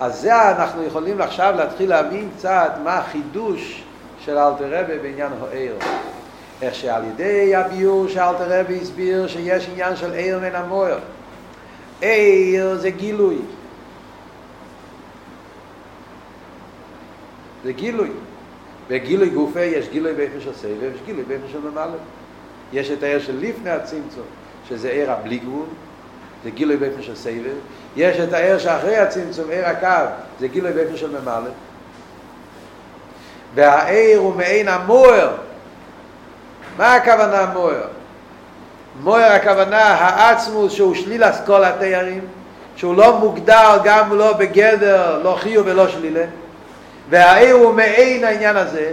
אז 0.00 0.20
זה 0.20 0.50
אנחנו 0.50 0.82
יכולים 0.82 1.20
עכשיו 1.20 1.54
להתחיל 1.56 1.90
להבין 1.90 2.28
קצת 2.36 2.72
מה 2.84 2.98
החידוש 2.98 3.82
של 4.20 4.38
אלתר 4.38 4.80
רבי 4.84 4.98
בעניין 4.98 5.32
העיר. 5.42 5.76
איך 6.62 6.74
שעל 6.74 7.04
ידי 7.04 7.56
הביור 7.56 8.08
שאלתר 8.08 8.60
רבי 8.60 8.78
הסביר 8.82 9.26
שיש 9.26 9.68
עניין 9.68 9.96
של 9.96 10.12
עיר 10.12 10.38
מן 10.38 10.54
המוער. 10.54 10.98
עיר 12.00 12.76
זה 12.76 12.90
גילוי. 12.90 13.38
זה 17.64 17.72
גילוי. 17.72 18.10
בגילוי 18.88 19.30
גופה 19.30 19.60
יש 19.60 19.88
גילוי 19.88 20.12
באיפה 20.12 20.40
של 20.40 20.54
סבב, 20.54 20.94
יש 20.94 21.00
גילוי 21.06 21.24
באיפה 21.24 21.46
של 21.52 21.58
ממלא. 21.60 21.98
יש 22.72 22.90
את 22.90 23.02
העיר 23.02 23.20
של 23.20 23.36
לפני 23.40 23.70
הצמצום, 23.70 24.24
שזה 24.68 24.88
עיר 24.90 25.12
הבלי 25.12 25.38
גבול, 25.38 25.66
זה 26.44 26.50
גילוי 26.50 26.76
באיפה 26.76 27.02
של 27.02 27.16
סבב. 27.16 27.54
יש 27.96 28.20
את 28.20 28.32
העיר 28.32 28.58
שאחרי 28.58 28.96
הצמצום, 28.96 29.50
עיר 29.50 29.66
הקו, 29.66 30.10
זה 30.40 30.48
גילוי 30.48 30.72
באיפה 30.72 30.96
של 30.96 31.20
ממלא. 31.20 31.50
והעיר 33.54 34.18
הוא 34.18 34.34
מעין 34.34 34.68
המוער. 34.68 35.30
מה 36.76 36.94
הכוונה 36.94 37.40
המוער? 37.40 37.86
מוער 39.02 39.32
הכוונה 39.32 39.82
העצמוס 39.82 40.72
שהוא 40.72 40.94
שליל 40.94 41.22
כל 41.46 41.64
התיירים, 41.64 42.24
שהוא 42.76 42.94
לא 42.94 43.18
מוגדר 43.18 43.78
גם 43.84 44.18
לא 44.18 44.32
בגדר, 44.32 45.20
לא 45.22 45.36
חיוב 45.40 45.66
ולא 45.66 45.88
שלילה. 45.88 46.24
והעיר 47.10 47.54
הוא 47.54 47.74
מעין 47.74 48.24
העניין 48.24 48.56
הזה, 48.56 48.90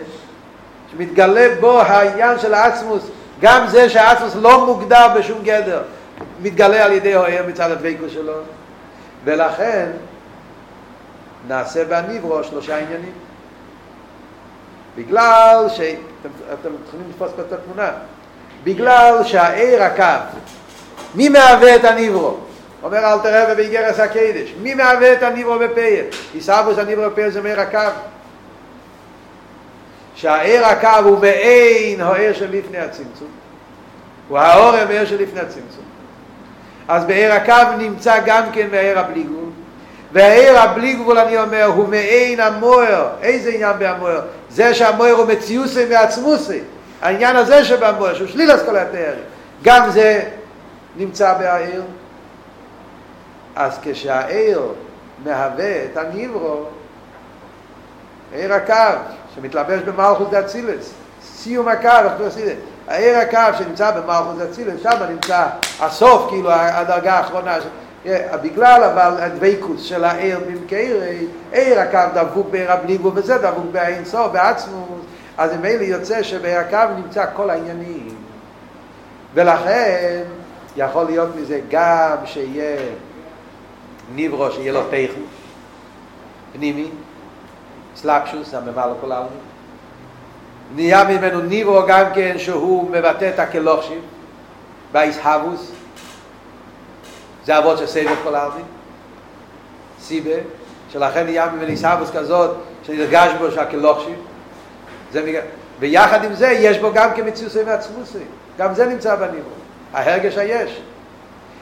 שמתגלה 0.92 1.48
בו 1.60 1.82
העניין 1.82 2.40
של 2.40 2.54
העצמוס, 2.54 3.04
גם 3.42 3.68
זה 3.68 3.90
שהעצמוס 3.90 4.36
לא 4.36 4.66
מוגדר 4.66 5.08
בשום 5.18 5.40
גדר, 5.44 5.82
מתגלה 6.42 6.86
על 6.86 6.92
ידי 6.92 7.16
העיר 7.16 7.46
מצד 7.48 7.72
הדבקות 7.72 8.10
שלו, 8.10 8.34
ולכן 9.24 9.90
נעשה 11.48 11.86
בניברו 11.86 12.44
שלושה 12.44 12.78
עניינים. 12.78 13.14
בגלל 14.98 15.66
ש... 15.70 15.80
אתם, 15.80 16.30
אתם 16.54 16.70
יכולים 16.88 17.10
לתפוס 17.10 17.32
פה 17.36 17.42
את 17.42 17.54
התמונה. 17.54 17.92
בגלל 18.64 19.24
שהעיר 19.24 19.84
הקו, 19.84 20.04
מי 21.16 21.30
מהווה 21.30 21.76
את 21.76 21.84
הניברו? 21.84 22.38
אומר 22.84 22.98
אל 22.98 23.20
תראה 23.20 23.54
ובאיגרס 23.54 24.00
הקדש, 24.00 24.54
מי 24.62 24.74
מהווה 24.74 25.14
את 25.14 25.24
הניברו 25.24 25.60
בפייר? 25.60 26.06
איסאבוס 26.36 26.78
הניברו 26.78 27.10
בפייר 27.10 27.30
זה 27.30 27.42
מאיר 27.42 27.62
הקו. 27.62 27.80
שהעיר 30.16 30.66
הקו 30.66 31.04
הוא 31.04 31.20
מעין 31.20 32.02
העיר 32.02 32.34
של 32.34 32.52
לפני 32.52 32.78
הצמצום. 32.78 33.28
הוא 34.30 34.38
האור 34.38 34.76
המאיר 34.76 35.06
של 35.06 35.22
לפני 35.22 35.40
הצמצום. 35.40 35.84
אז 36.88 37.06
בעיר 37.06 37.34
הקו 37.34 37.78
נמצא 37.78 38.20
גם 38.26 38.44
כן 38.54 38.68
בעיר 38.72 39.00
הבלי 39.00 39.24
גבול. 39.24 39.50
והעיר 40.12 40.60
הבלי 40.60 40.94
גבול, 40.94 41.20
אני 41.20 41.38
אומר, 41.38 41.64
הוא 41.64 41.88
מעין 41.88 42.40
המוער. 42.40 43.08
איזה 43.22 43.50
עניין 43.50 43.80
בהמוער? 43.80 44.22
זה 44.50 44.74
שהמוער 44.74 45.12
הוא 45.12 45.28
מציוסי 45.28 45.86
מעצמוסי. 45.86 46.60
העניין 47.02 47.36
הזה 47.36 47.66
שבמוער, 47.66 48.14
שהוא 48.14 48.28
שלילס 48.28 48.62
כל 48.66 48.78
התארים. 48.78 49.24
גם 49.64 49.90
זה 49.90 50.24
נמצא 50.96 51.34
בעיר. 51.34 51.84
אז 53.56 53.80
כשהעיר 53.82 54.62
מהווה 55.24 55.84
את 55.86 55.98
הניברו, 55.98 56.66
עיר 58.34 58.54
הקו, 58.54 58.74
שמתלבש 59.36 59.82
במלכות 59.82 60.32
דאצילס. 60.32 60.94
סיום 61.24 61.68
הקו, 61.68 61.88
אתה 61.88 62.24
עושה 62.24 62.40
את 62.40 62.46
זה? 62.46 62.56
העיר 62.88 63.18
הקו 63.18 63.58
שנמצא 63.58 63.92
במלכות 63.92 64.38
דאצילס, 64.38 64.82
שם 64.84 65.04
נמצא 65.10 65.46
הסוף, 65.80 66.30
כאילו 66.30 66.52
הדרגה 66.52 67.14
האחרונה. 67.14 67.58
בגלל 68.42 68.84
אבל 68.84 69.24
הדבקוס 69.24 69.82
של 69.82 70.04
העיר 70.04 70.40
במקרי, 70.48 71.28
עיר 71.52 71.80
הקו 71.80 72.00
דבוק 72.14 72.48
בעיר 72.52 72.72
הבליגו 72.72 73.12
וזה 73.16 73.38
דבוק 73.38 73.66
בעין 73.72 74.06
סוף, 74.06 74.32
בעצמוס, 74.32 75.02
אז 75.38 75.54
ממילא 75.54 75.84
יוצא 75.84 76.24
שבעיר 76.24 76.60
הקו 76.60 76.94
נמצא 76.98 77.26
כל 77.36 77.50
העניינים. 77.50 78.16
ולכן 79.34 80.24
יכול 80.76 81.04
להיות 81.04 81.36
מזה 81.36 81.60
גם 81.70 82.16
שיהיה 82.26 82.78
ניברו, 84.16 84.52
שיהיה 84.52 84.74
לו 84.74 84.82
תכן, 84.88 85.22
פנימי, 86.54 86.90
סלאפשוס, 87.96 88.54
הממלא 88.54 88.94
כל 89.02 89.12
העלמין. 89.12 89.40
נהיה 90.76 91.04
ממנו 91.04 91.42
ניברו 91.42 91.82
גם 91.88 92.06
כן 92.16 92.36
שהוא 92.38 92.92
מבטא 92.92 93.32
את 93.34 93.40
הקלוכשיב, 93.40 94.02
באיסהבוס, 94.92 95.72
זה 97.46 97.58
אבות 97.58 97.78
של 97.78 98.08
כל 98.24 98.36
העלמין. 98.36 98.66
סיבה, 100.00 100.36
שלכן 100.90 101.26
נהיה 101.26 101.52
ממנו 101.52 101.68
איסהבוס 101.68 102.12
כזאת, 102.12 102.52
שנרגש 102.84 103.32
בו 103.40 103.52
שהקלוכשיב. 103.52 104.16
זה 105.12 105.26
מג... 105.26 105.40
ויחד 105.80 106.24
עם 106.24 106.34
זה 106.34 106.48
יש 106.48 106.78
בו 106.78 106.94
גם 106.94 107.10
כמציוסי 107.16 107.64
ועצמוסי. 107.64 108.24
גם 108.58 108.74
זה 108.74 108.86
נמצא 108.86 109.16
בניברו. 109.16 109.52
ההרגש 109.94 110.38
היש. 110.38 110.82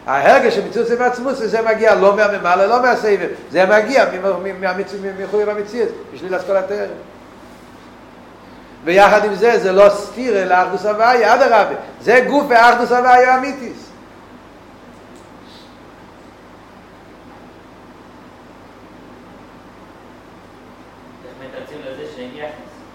ההרגש 0.07 0.55
של 0.55 0.67
מצוות 0.67 0.99
מעצמוס 0.99 1.37
זה 1.37 1.61
מגיע 1.61 1.95
לא 1.95 2.15
מהממלא, 2.15 2.65
לא 2.65 2.81
מהסבב, 2.81 3.27
זה 3.51 3.65
מגיע 3.65 4.05
מחויב 5.19 5.49
המציאות, 5.49 5.89
בשביל 6.13 6.37
אסכולת 6.37 6.71
הערב. 6.71 6.89
ויחד 8.83 9.25
עם 9.25 9.35
זה, 9.35 9.59
זה 9.59 9.71
לא 9.71 9.89
סתיר 9.89 10.43
אלא 10.43 10.55
אחדוס 10.63 10.85
הוויה, 10.85 11.35
אדרבה, 11.35 11.75
זה 12.01 12.25
גוף 12.27 12.45
ואחדוס 12.49 12.91
הוויה 12.91 13.37
אמיתיס. 13.37 13.89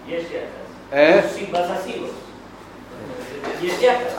יש 0.09 0.25
יחס. 0.25 1.38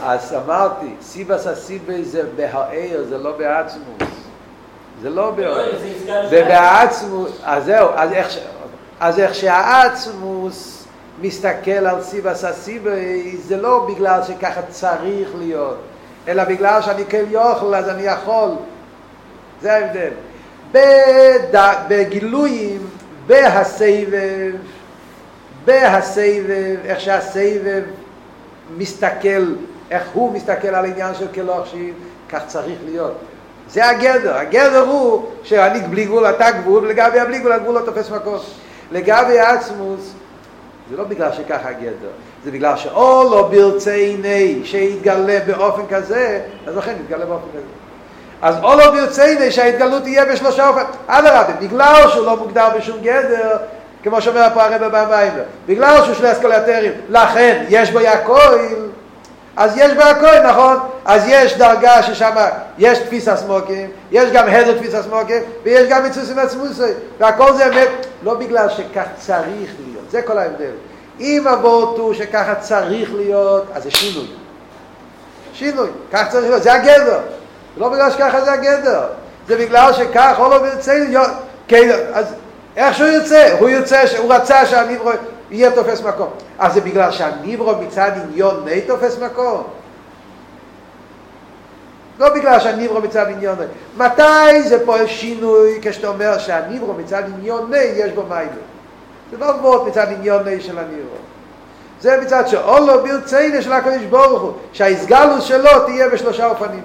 אז 0.09 0.33
אמרתי, 0.45 0.93
סיבס 1.01 1.47
הסיבי 1.47 2.03
זה 2.03 2.23
בהעיר, 2.35 3.05
זה 3.09 3.17
לא 3.17 3.31
בעצמוס. 3.37 4.09
זה 5.01 5.09
לא 5.09 5.31
בהעיר. 5.31 5.79
זה 6.29 6.43
בעצמוס, 6.43 7.31
אז 7.43 7.65
זהו, 7.65 7.89
אז 7.95 8.11
איך, 8.11 8.37
אז 8.99 9.19
איך 9.19 9.35
שהעצמוס 9.35 10.85
מסתכל 11.21 11.71
על 11.71 12.01
סיבס 12.01 12.43
הסיבי, 12.43 13.37
זה 13.37 13.57
לא 13.57 13.87
בגלל 13.89 14.19
שככה 14.27 14.61
צריך 14.61 15.29
להיות, 15.37 15.77
אלא 16.27 16.43
בגלל 16.43 16.81
שאני 16.81 17.05
כן 17.05 17.23
יוכל, 17.29 17.75
אז 17.75 17.89
אני 17.89 18.03
יכול. 18.03 18.49
זה 19.61 19.73
ההבדל. 19.73 20.11
בד... 20.71 21.59
בגילויים, 21.87 22.87
בהסבב, 23.27 24.55
בהסבב, 25.65 26.75
איך 26.85 26.99
שהסבב 26.99 27.83
מסתכל, 28.77 29.53
איך 29.91 30.03
הוא 30.13 30.33
מסתכל 30.33 30.67
על 30.67 30.85
העניין 30.85 31.15
של 31.15 31.27
כלוכשיב, 31.33 31.95
כך 32.29 32.39
צריך 32.47 32.79
להיות. 32.85 33.17
זה 33.69 33.89
הגדר, 33.89 34.37
הגדר 34.37 34.81
הוא 34.81 35.25
שאני 35.43 35.79
בלי 35.79 36.05
גבול 36.05 36.25
אתה 36.25 36.51
גבול, 36.51 36.83
ולגבי 36.83 37.19
הבלי 37.19 37.39
גבול 37.39 37.51
הגבול 37.51 37.75
לא 37.75 37.85
תופס 37.85 38.09
מקום. 38.09 38.37
לגבי 38.91 39.39
העצמוס, 39.39 40.13
זה 40.89 40.97
לא 40.97 41.03
בגלל 41.03 41.31
שככה 41.31 41.69
הגדר, 41.69 42.09
זה 42.43 42.51
בגלל 42.51 42.77
שאו 42.77 43.29
לא 43.31 43.49
ברצייני 43.51 44.61
שיתגלה 44.63 45.39
באופן 45.47 45.81
כזה, 45.89 46.41
אז 46.67 46.77
לכן 46.77 46.95
יתגלה 47.03 47.25
באופן 47.25 47.47
כזה. 47.53 47.65
אז 48.41 48.55
או 48.63 48.75
לא 48.75 48.91
ברצייני 48.91 49.51
שההתגלות 49.51 50.03
תהיה 50.03 50.25
בשלושה 50.25 50.67
אופן, 50.67 50.83
אדרבה, 51.07 51.53
בגלל 51.61 52.09
שהוא 52.09 52.25
לא 52.25 52.37
מוגדר 52.37 52.67
בשום 52.77 52.97
גדר, 53.01 53.57
כמו 54.03 54.21
שאומר 54.21 54.47
פה 54.53 54.63
הרב 54.63 54.83
במיימר, 54.83 55.43
בגלל 55.67 56.03
שהוא 56.03 56.15
שני 56.15 56.31
אסקולטרים, 56.31 56.91
לכן 57.09 57.65
יש 57.69 57.91
בו 57.91 57.99
יעקויל, 57.99 58.89
אז 59.57 59.77
יש 59.77 59.93
בו 59.93 60.01
יעקויל, 60.01 60.47
נכון? 60.47 60.77
אז 61.05 61.23
יש 61.27 61.57
דרגה 61.57 62.03
ששם 62.03 62.35
יש 62.77 62.99
תפיס 62.99 63.27
הסמוקים, 63.27 63.89
יש 64.11 64.31
גם 64.31 64.47
הדר 64.47 64.77
תפיס 64.77 64.93
הסמוקים, 64.93 65.43
ויש 65.63 65.89
גם 65.89 66.05
מצוסים 66.05 66.39
עצמוסי, 66.39 66.81
והכל 67.19 67.53
זה 67.53 67.67
אמת, 67.67 67.89
לא 68.23 68.33
בגלל 68.33 68.69
שכך 68.69 69.05
צריך 69.17 69.71
להיות, 69.85 70.11
זה 70.11 70.21
כל 70.21 70.37
ההבדל. 70.37 70.71
אם 71.19 71.47
הוא 71.47 72.13
שככה 72.13 72.55
צריך 72.55 73.13
להיות, 73.13 73.65
אז 73.73 73.83
זה 73.83 73.91
שינוי. 73.91 74.27
שינוי, 75.53 75.89
כך 76.11 76.23
צריך 76.29 76.45
להיות, 76.49 76.63
זה 76.63 76.73
הגדר. 76.73 77.19
לא 77.77 77.89
בגלל 77.89 78.11
שככה 78.11 78.41
זה 78.41 78.51
הגדר, 78.51 79.01
זה 79.47 79.57
בגלל 79.57 79.93
שכך, 79.93 80.35
או 80.39 80.49
לא 80.49 80.59
כן, 81.67 81.89
אז 82.13 82.25
איך 82.77 82.97
שהוא 82.97 83.07
ירצה, 83.07 83.53
הוא 83.59 83.69
ירצה, 83.69 84.01
הוא 84.17 84.33
רצה 84.33 84.65
שהניברו 84.65 85.11
יהיה 85.51 85.71
תופס 85.71 86.01
מקום. 86.01 86.29
אז 86.59 86.73
זה 86.73 86.81
בגלל 86.81 87.11
שהניברו 87.11 87.75
מצד 87.81 88.11
עניון 88.23 88.65
ני 88.65 88.81
תופס 88.81 89.19
מקום? 89.19 89.63
לא 92.19 92.33
בגלל 92.33 92.59
שהניברו 92.59 93.01
מצד 93.01 93.25
עניון 93.27 93.55
ני. 93.59 93.65
מתי 93.97 94.63
זה 94.63 94.85
פועל 94.85 95.07
שינוי 95.07 95.79
כשאתה 95.81 96.07
אומר 96.07 96.37
שהניברו 96.37 96.93
מצד 96.93 97.23
עניון 97.23 97.71
ני 97.71 97.77
יש 97.77 98.11
בו 98.11 98.23
מיילה? 98.29 98.51
זה 99.31 99.37
לא 99.37 99.61
מאוד 99.61 99.87
מצד 99.87 100.07
עניון 100.07 100.43
ני 100.43 100.61
של 100.61 100.79
הניברו. 100.79 101.15
זה 102.01 102.21
מצד 102.21 102.47
שאולו 102.47 103.03
ברצינו 103.03 103.61
של 103.61 103.73
הקדוש 103.73 104.03
ברוך 104.03 104.41
הוא, 104.41 104.51
שההסגלוס 104.73 105.43
שלו 105.43 105.85
תהיה 105.85 106.09
בשלושה 106.09 106.45
אופנים. 106.45 106.83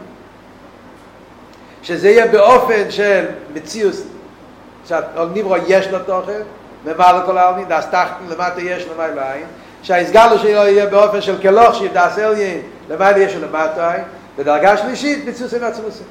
שזה 1.83 2.11
יהיה 2.11 2.27
באופן 2.27 2.91
של 2.91 3.25
מציאות 3.55 3.95
שהניברו 4.85 5.57
יש 5.67 5.89
לו 5.89 5.99
תוכן, 5.99 6.43
ממעלה 6.85 7.27
כל 7.27 7.39
העלמין, 7.39 7.69
דאס 7.69 7.87
תחתן 7.87 8.25
למטה 8.29 8.61
יש 8.61 8.87
למעלה 8.87 9.33
עין, 9.33 9.47
שההסגלו 9.83 10.39
שלו 10.39 10.51
יהיה 10.51 10.87
באופן 10.87 11.21
של 11.21 11.43
כלוך 11.43 11.75
שידעס 11.75 12.19
אליין, 12.19 12.63
למעלה 12.89 13.19
יש 13.19 13.35
למטה 13.35 13.93
עין, 13.93 14.05
בדרגה 14.39 14.77
שלישית, 14.77 15.29
מצוסי 15.29 15.59
ועצמוסי. 15.59 16.05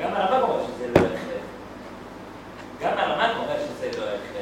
גם 0.00 0.08
הרמב"ם 0.14 0.42
אומר 0.42 0.64
שזה 0.66 0.86
לא 0.86 1.06
הכרח. 1.06 1.18
גם 2.82 2.98
הרמב"ם 2.98 3.38
אומר 3.38 3.54
שזה 3.58 4.00
לא 4.00 4.04
הכרח. 4.04 4.34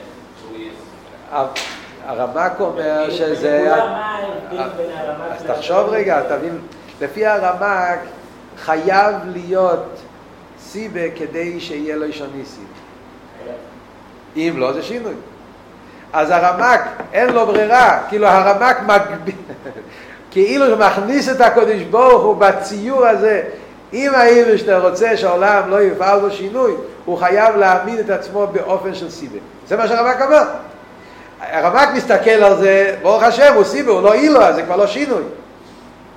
הרמק 2.07 2.61
אומר 2.61 3.11
שזה... 3.11 3.65
לכולם, 3.67 3.91
מה 3.91 4.17
ההבדל 4.17 4.77
בין 4.77 4.99
הרמ"ק 4.99 5.41
אז 5.41 5.47
תחשוב 5.47 5.89
רגע, 5.89 6.23
תבין, 6.29 6.59
לפי 7.01 7.27
הרמק 7.27 7.99
חייב 8.59 9.15
להיות 9.33 10.01
סיבה 10.59 11.11
כדי 11.17 11.61
שיהיה 11.61 11.97
לו 11.97 12.05
אישוניסי. 12.05 12.61
אם 14.37 14.55
לא, 14.57 14.73
זה 14.73 14.83
שינוי. 14.83 15.13
אז 16.13 16.31
הרמק, 16.31 16.81
אין 17.13 17.31
לו 17.31 17.47
ברירה, 17.47 17.99
כאילו 18.09 18.27
הרמק 18.27 18.77
מגביל, 18.87 19.35
כאילו 20.31 20.77
מכניס 20.77 21.29
את 21.29 21.41
הקודש 21.41 21.83
ברוך 21.83 22.23
הוא 22.23 22.37
בציור 22.37 23.07
הזה. 23.07 23.43
אם 23.93 24.11
האיבר 24.15 24.57
שאתה 24.57 24.79
רוצה 24.79 25.17
שהעולם 25.17 25.71
לא 25.71 25.83
יפעל 25.83 26.21
בו 26.21 26.31
שינוי, 26.31 26.75
הוא 27.05 27.19
חייב 27.19 27.57
להעמיד 27.57 27.99
את 27.99 28.11
עצמו 28.11 28.47
באופן 28.47 28.95
של 28.95 29.11
סיבה. 29.11 29.39
זה 29.69 29.77
מה 29.77 29.89
שהרמק 29.89 30.23
אומר. 30.23 30.43
הרמק 31.41 31.89
מסתכל 31.95 32.31
על 32.31 32.57
זה, 32.57 32.97
ברוך 33.03 33.23
השם, 33.23 33.55
הוא 33.55 33.65
סיבה, 33.65 33.93
הוא 33.93 34.03
לא 34.03 34.15
אילו, 34.15 34.43
אז 34.43 34.55
זה 34.55 34.63
כבר 34.63 34.77
לא 34.77 34.87
שינוי. 34.87 35.23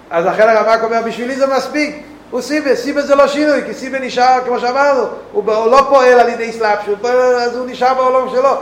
אז 0.10 0.26
לכן 0.26 0.50
הרמק 0.50 0.84
אומר, 0.84 1.02
בשבילי 1.06 1.36
זה 1.36 1.48
מספיק. 1.48 2.04
הוא 2.32 2.42
סיבה, 2.42 2.76
סיבה 2.76 3.02
זה 3.02 3.16
לא 3.16 3.28
שינוי, 3.28 3.64
כי 3.66 3.74
סיבה 3.74 4.00
נשאר, 4.00 4.40
כמו 4.46 4.60
שאמרנו, 4.60 5.04
הוא, 5.32 5.46
לא 5.48 5.86
פועל 5.90 6.20
על 6.20 6.30
ידי 6.30 6.52
סלאפ, 6.52 6.80
שהוא 6.84 6.98
פועל, 7.02 7.18
אז 7.18 7.58
הוא 7.58 7.68
נשאר 7.68 7.94
בעולם 7.94 8.30
שלו. 8.30 8.58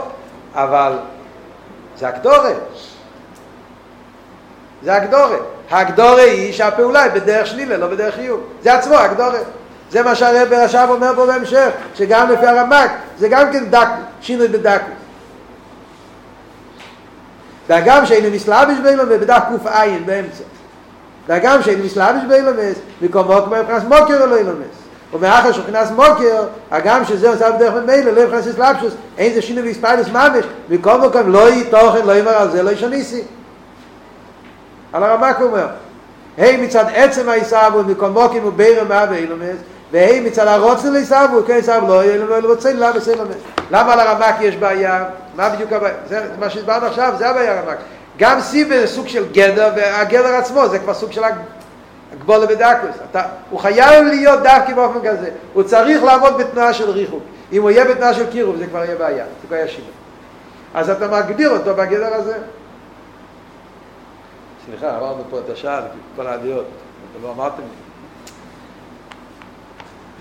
אבל 0.54 0.92
זה 1.98 2.08
הקדורה. 2.08 2.52
זה 4.82 4.94
הקדורה. 4.94 5.36
הקדורה 5.70 6.22
היא 6.22 6.52
שהפעולה 6.52 7.02
היא 7.02 7.12
בדרך 7.12 7.46
שלילה, 7.46 7.76
לא 7.76 7.86
בדרך 7.86 8.14
חיוב. 8.14 8.40
זה 8.62 8.74
עצמו, 8.74 8.94
הקדורה. 8.94 9.38
זה 9.90 10.02
מה 10.02 10.14
שהרב 10.14 10.52
עכשיו 10.52 10.90
אומר 10.90 11.12
פה 11.16 11.26
בהמשך, 11.26 11.68
שגם 11.94 12.30
לפי 12.30 12.46
הרמק, 12.46 12.90
זה 13.18 13.28
גם 13.28 13.52
כן 13.52 13.70
דק, 13.70 13.88
שינוי 14.20 14.48
בדקות. 14.48 14.88
והגם 17.68 18.06
שאינו 18.06 18.30
מסלבש 18.30 18.78
באילום 18.82 19.06
ובדף 19.10 19.42
ק"ע 19.64 19.84
באמצע. 20.06 20.44
da 21.28 21.38
gam 21.38 21.62
shein 21.62 21.80
nis 21.80 21.94
labish 21.94 22.76
mikomok 23.00 23.50
lemes 23.50 23.66
mi 23.66 23.66
khas 23.66 23.84
moker 23.84 24.26
lo 24.26 24.36
ilemes 24.36 24.76
und 25.12 25.20
mer 25.20 25.30
khas 25.30 25.56
shokh 25.56 25.96
moker 25.96 26.50
a 26.70 26.80
gam 26.82 27.04
she 27.06 27.16
ze 27.16 27.26
osav 27.26 27.58
derf 27.58 27.84
mei 27.86 28.02
le 28.02 28.12
lem 28.12 28.30
khas 28.30 28.46
labshus 28.56 28.92
ein 29.18 29.32
ze 29.32 29.40
shine 29.40 29.62
vis 29.62 29.78
beides 29.78 30.08
mabish 30.08 30.44
mi 30.68 30.78
kom 30.78 31.00
lo 31.00 31.46
i 31.48 31.64
toch 31.70 32.04
lo 32.04 32.12
imar 32.12 32.34
az 32.34 32.54
lo 32.54 32.74
shnisi 32.74 33.24
ala 34.92 35.16
ma 35.16 35.32
kumer 35.34 35.70
hey 36.36 36.56
mit 36.56 36.72
zat 36.72 36.92
etzem 36.94 37.28
ei 37.28 37.44
sabu 37.44 37.82
mi 37.84 37.94
kom 37.94 38.16
im 38.34 38.50
beir 38.56 38.84
ma 38.84 39.06
be 39.06 39.16
ilemes 39.16 39.60
ve 39.90 39.98
hey 39.98 40.20
mit 40.20 40.34
zat 40.34 40.60
rotz 40.60 40.84
le 40.84 41.04
sabu 41.04 41.42
kein 41.42 41.62
sab 41.62 41.88
lo 41.88 42.02
i 42.02 42.18
lo 42.18 42.40
rotz 42.40 42.64
le 42.64 42.74
labish 42.74 43.06
lemes 43.06 43.40
lava 43.70 43.92
ala 43.92 44.04
rama 44.04 44.38
ki 44.38 44.56
ba 44.58 44.72
ya 44.74 45.10
ma 45.34 45.48
bidu 45.48 45.68
ka 45.68 45.80
ze 46.08 46.20
ma 46.38 46.48
ba 46.66 46.92
ze 47.18 47.32
ba 47.32 47.42
ya 47.42 47.78
גם 48.16 48.40
סיבה 48.40 48.80
זה 48.80 48.86
סוג 48.86 49.08
של 49.08 49.32
גדר, 49.32 49.72
והגדר 49.76 50.34
עצמו 50.34 50.68
זה 50.68 50.78
כבר 50.78 50.94
סוג 50.94 51.12
של 51.12 51.22
הגבולה 52.12 52.46
בדקוס. 52.46 52.96
אתה, 53.10 53.22
הוא 53.50 53.60
חייב 53.60 54.04
להיות 54.04 54.42
דווקא 54.42 54.74
באופן 54.74 54.98
כזה. 55.08 55.30
הוא 55.52 55.62
צריך 55.62 56.02
לעמוד 56.02 56.38
בתנועה 56.38 56.72
של 56.72 56.90
ריחוק. 56.90 57.22
אם 57.52 57.62
הוא 57.62 57.70
יהיה 57.70 57.84
בתנועה 57.84 58.14
של 58.14 58.30
קירוב 58.30 58.56
זה 58.56 58.66
כבר 58.66 58.84
יהיה 58.84 58.96
בעיה, 58.96 59.24
זה 59.24 59.46
כבר 59.46 59.56
יהיה 59.56 59.68
שיבה. 59.68 59.88
אז 60.74 60.90
אתה 60.90 61.08
מגדיר 61.08 61.50
אותו 61.50 61.74
בגדר 61.74 62.14
הזה. 62.14 62.38
סליחה, 64.66 64.96
עברנו 64.96 65.22
פה 65.30 65.38
את 65.38 65.50
השעה, 65.50 65.80
כל 66.16 66.26
הדעות, 66.26 66.66
אתם 67.12 67.22
לא 67.22 67.32
אמרתם 67.32 67.62
לי. 67.62 67.84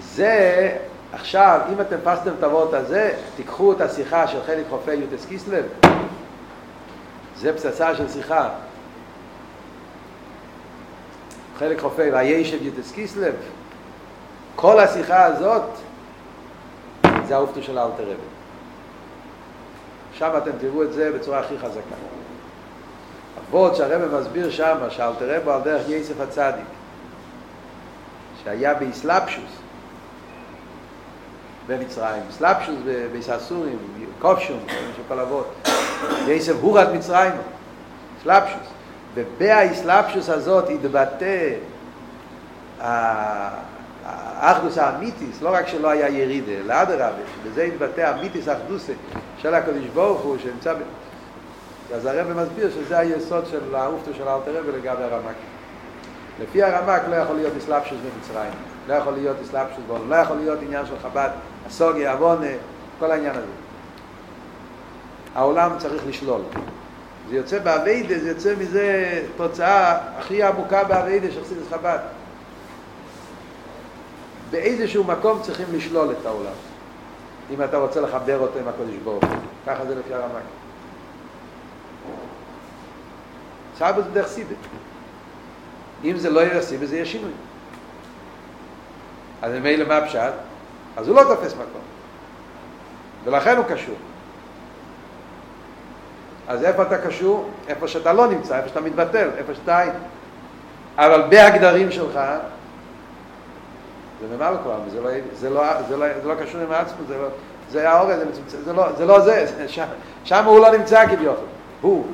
זה, 0.04 0.72
עכשיו, 1.14 1.60
אם 1.74 1.82
אתם 1.82 1.96
פסתם 2.04 2.32
את 2.40 2.44
הוורט 2.44 2.74
הזה, 2.74 3.12
תיקחו 3.36 3.72
את 3.72 3.82
השיחה 3.82 4.28
של 4.28 4.38
חלק 4.46 4.66
חופי 4.70 4.94
יוטס 4.94 5.26
קיסלב, 5.26 5.64
זה 7.38 7.54
פצצה 7.54 7.96
של 7.96 8.10
שיחה. 8.10 8.50
חלק 11.60 11.80
חופי 11.80 12.12
וישב 12.12 12.62
יוטס 12.62 12.92
קיסלב, 12.92 13.36
כל 14.56 14.80
השיחה 14.80 15.26
הזאת 15.26 15.64
זה 17.28 17.36
האופטו 17.36 17.64
של 17.64 17.78
האלתר 17.78 18.04
רבי. 18.04 18.34
שם 20.14 20.30
אתם 20.38 20.52
תראו 20.60 20.84
את 20.84 20.94
זה 20.94 21.12
בצורה 21.12 21.40
הכי 21.40 21.60
חזקה. 21.60 21.96
הוורד 23.52 23.76
שהרבא 23.76 24.20
מסביר 24.20 24.52
שם, 24.52 24.78
שאלתר 24.90 25.36
רבי 25.36 25.52
על 25.52 25.62
דרך 25.62 25.90
יסף 25.90 26.20
הצדיק, 26.20 26.66
שהיה 28.44 28.74
באסלאפשוס, 28.74 29.52
במצרים, 31.68 32.24
סלאפשוס 32.32 32.76
ביססורים, 33.12 33.78
כובשום, 34.22 34.60
יש 34.68 34.96
כל 35.08 35.20
אבות. 35.20 35.73
יסף 36.28 36.54
הורד 36.62 36.94
מצרים, 36.94 37.32
סלאפשוס. 38.24 38.68
ובאסלאפשוס 39.16 40.30
הזאת 40.30 40.70
התבטא 40.70 41.50
האחדוס 44.06 44.78
האמיתיס, 44.78 45.42
לא 45.42 45.50
רק 45.54 45.68
שלא 45.68 45.90
היה 45.90 46.10
ירידה, 46.10 46.52
אלא 46.52 46.82
אדרבה, 46.82 47.24
שבזה 47.36 47.64
התבטא 47.64 48.02
האמיתיס 48.02 48.48
האחדוס 48.48 48.90
של 49.38 49.54
הקדוש 49.54 49.86
ברוך 49.94 50.22
הוא, 50.22 50.38
שנמצא 50.38 50.74
ב... 50.74 50.78
אז 51.96 52.06
הרב 52.06 52.28
מסביר 52.34 52.72
שזה 52.72 53.00
היסוד 53.00 53.46
של 53.46 53.76
האופטו 53.76 54.14
של 54.14 54.24
רבי 54.24 54.52
לגבי 54.52 55.04
הרמק. 55.04 55.36
לפי 56.42 56.64
הרמק 56.64 57.02
לא 57.10 57.16
יכול 57.16 57.36
להיות 57.36 57.54
אסלאפשוס 57.58 57.98
במצרים, 57.98 58.52
לא 58.88 58.94
יכול 58.94 59.14
להיות 59.14 59.38
אסלאפשוס 59.44 59.84
בעולם, 59.88 60.10
לא 60.10 60.16
יכול 60.16 60.38
להיות 60.38 60.60
עניין 60.62 60.86
של 60.86 61.00
חב"ד, 61.04 61.30
הסוגיה, 61.68 62.14
עוונה, 62.14 62.48
כל 63.00 63.12
העניין 63.12 63.36
הזה. 63.36 63.63
העולם 65.36 65.72
צריך 65.78 66.04
לשלול. 66.08 66.42
זה 67.30 67.36
יוצא 67.36 67.60
באביידה, 67.60 68.20
זה 68.20 68.30
יוצא 68.30 68.54
מזה 68.60 69.22
תוצאה 69.38 69.98
הכי 70.18 70.44
עמוקה 70.44 70.84
באביידה 70.84 71.32
של 71.32 71.44
חסידס 71.44 71.68
חב"ד. 71.70 72.00
באיזשהו 74.52 75.04
מקום 75.04 75.42
צריכים 75.42 75.66
לשלול 75.72 76.12
את 76.12 76.26
העולם. 76.26 76.54
אם 77.52 77.64
אתה 77.64 77.78
רוצה 77.78 78.02
לחבר 78.02 78.40
אותו 78.40 78.60
עם 78.60 78.68
הקודש 78.68 78.96
ברוך 79.04 79.24
ככה 79.68 79.86
זה 79.86 79.96
לפי 79.96 80.14
הרמק. 80.14 80.44
סבא 83.78 84.02
זה 84.02 84.10
דרך 84.14 84.28
סיבת. 84.28 84.58
אם 86.04 86.18
זה 86.18 86.30
לא 86.30 86.40
יהיה 86.40 86.62
סיבת 86.62 86.88
זה 86.88 86.96
יהיה 86.96 87.06
שינוי. 87.06 87.32
אז 89.42 89.54
ממילא 89.54 89.88
מה 89.88 89.98
הפשט? 89.98 90.34
אז 90.98 91.08
הוא 91.08 91.16
לא 91.16 91.24
תופס 91.24 91.54
מקום. 91.54 91.82
ולכן 93.24 93.58
הוא 93.58 93.66
קשור. 93.66 93.96
אז 96.48 96.64
איפה 96.64 96.82
אתה 96.82 96.98
קשור? 96.98 97.50
איפה 97.68 97.88
שאתה 97.88 98.14
לא 98.14 98.28
נמצא, 98.28 98.58
איפה 98.58 98.68
שאתה 98.68 98.82
מתבטל, 98.82 99.30
איפה 99.38 99.54
שאתה 99.54 99.78
היית. 99.78 99.94
אבל 100.98 101.24
בהגדרים 101.30 101.92
שלך, 101.92 102.20
זה 104.22 104.36
ממעל 104.36 104.56
כל 104.64 104.70
זה 104.90 105.02
לא, 105.02 105.10
זה, 105.34 105.50
לא, 105.50 105.64
זה, 105.88 105.98
לא, 105.98 106.06
זה 106.22 106.28
לא 106.28 106.36
קשור 106.36 106.62
עם 106.62 106.72
העצמות, 106.72 107.08
זה 107.08 107.18
לא, 107.18 107.28
זה 107.72 107.90
האורז, 107.90 108.20
זה, 108.48 108.64
זה, 108.64 108.74
לא, 108.74 108.92
זה 108.98 109.06
לא 109.06 109.20
זה, 109.20 109.46
שם, 110.24 110.46
הוא 110.46 110.60
לא 110.60 110.78
נמצא 110.78 111.08
כביכול, 111.08 111.34
הוא. 111.82 112.06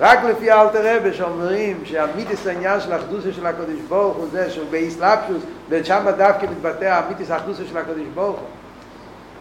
רק 0.00 0.24
לפי 0.24 0.50
האלתר 0.50 0.96
רבי 0.96 1.14
שאומרים 1.14 1.80
שהמיתיס 1.84 2.46
העניין 2.46 2.80
של 2.80 2.92
האחדוסה 2.92 3.32
של 3.32 3.46
הקודש 3.46 3.78
ברוך 3.88 4.16
הוא 4.16 4.26
זה 4.32 4.50
שהוא 4.50 4.66
באיסלאפשוס 4.70 5.42
ושם 5.68 6.06
דווקא 6.16 6.46
מתבטא 6.46 6.84
המיתיס 6.84 7.30
האחדוסה 7.30 7.62
של 7.70 7.78
הקודש 7.78 8.06
ברוך 8.14 8.36
הוא 8.36 8.46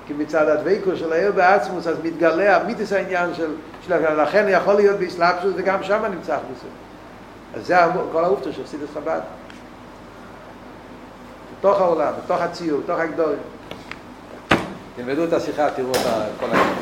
כי 0.09 0.13
מצד 0.13 0.49
הדוויקו 0.49 0.95
של 0.95 1.13
העיר 1.13 1.31
בעצמוס, 1.31 1.87
אז 1.87 1.97
מתגלה 2.03 2.57
המיתוס 2.57 2.93
העניין 2.93 3.33
של, 3.33 3.51
של 3.87 4.21
לכן 4.21 4.45
יכול 4.49 4.73
להיות 4.73 4.99
באסלאפשוס, 4.99 5.53
וגם 5.55 5.83
שם 5.83 6.05
נמצא 6.11 6.37
חיסון. 6.37 6.69
אז 7.55 7.67
זה 7.67 7.77
כל 8.11 8.23
האופטו 8.23 8.53
של 8.53 8.67
סידס 8.67 8.89
חב"ד. 8.93 9.19
בתוך 11.59 11.81
העולם, 11.81 12.13
בתוך 12.25 12.41
הציור, 12.41 12.81
בתוך 12.81 12.99
הגדורים. 12.99 13.39
תלמדו 14.95 15.23
את 15.23 15.33
השיחה, 15.33 15.69
תראו 15.69 15.91
את 15.91 15.97
כל 16.39 16.45
העניין. 16.45 16.75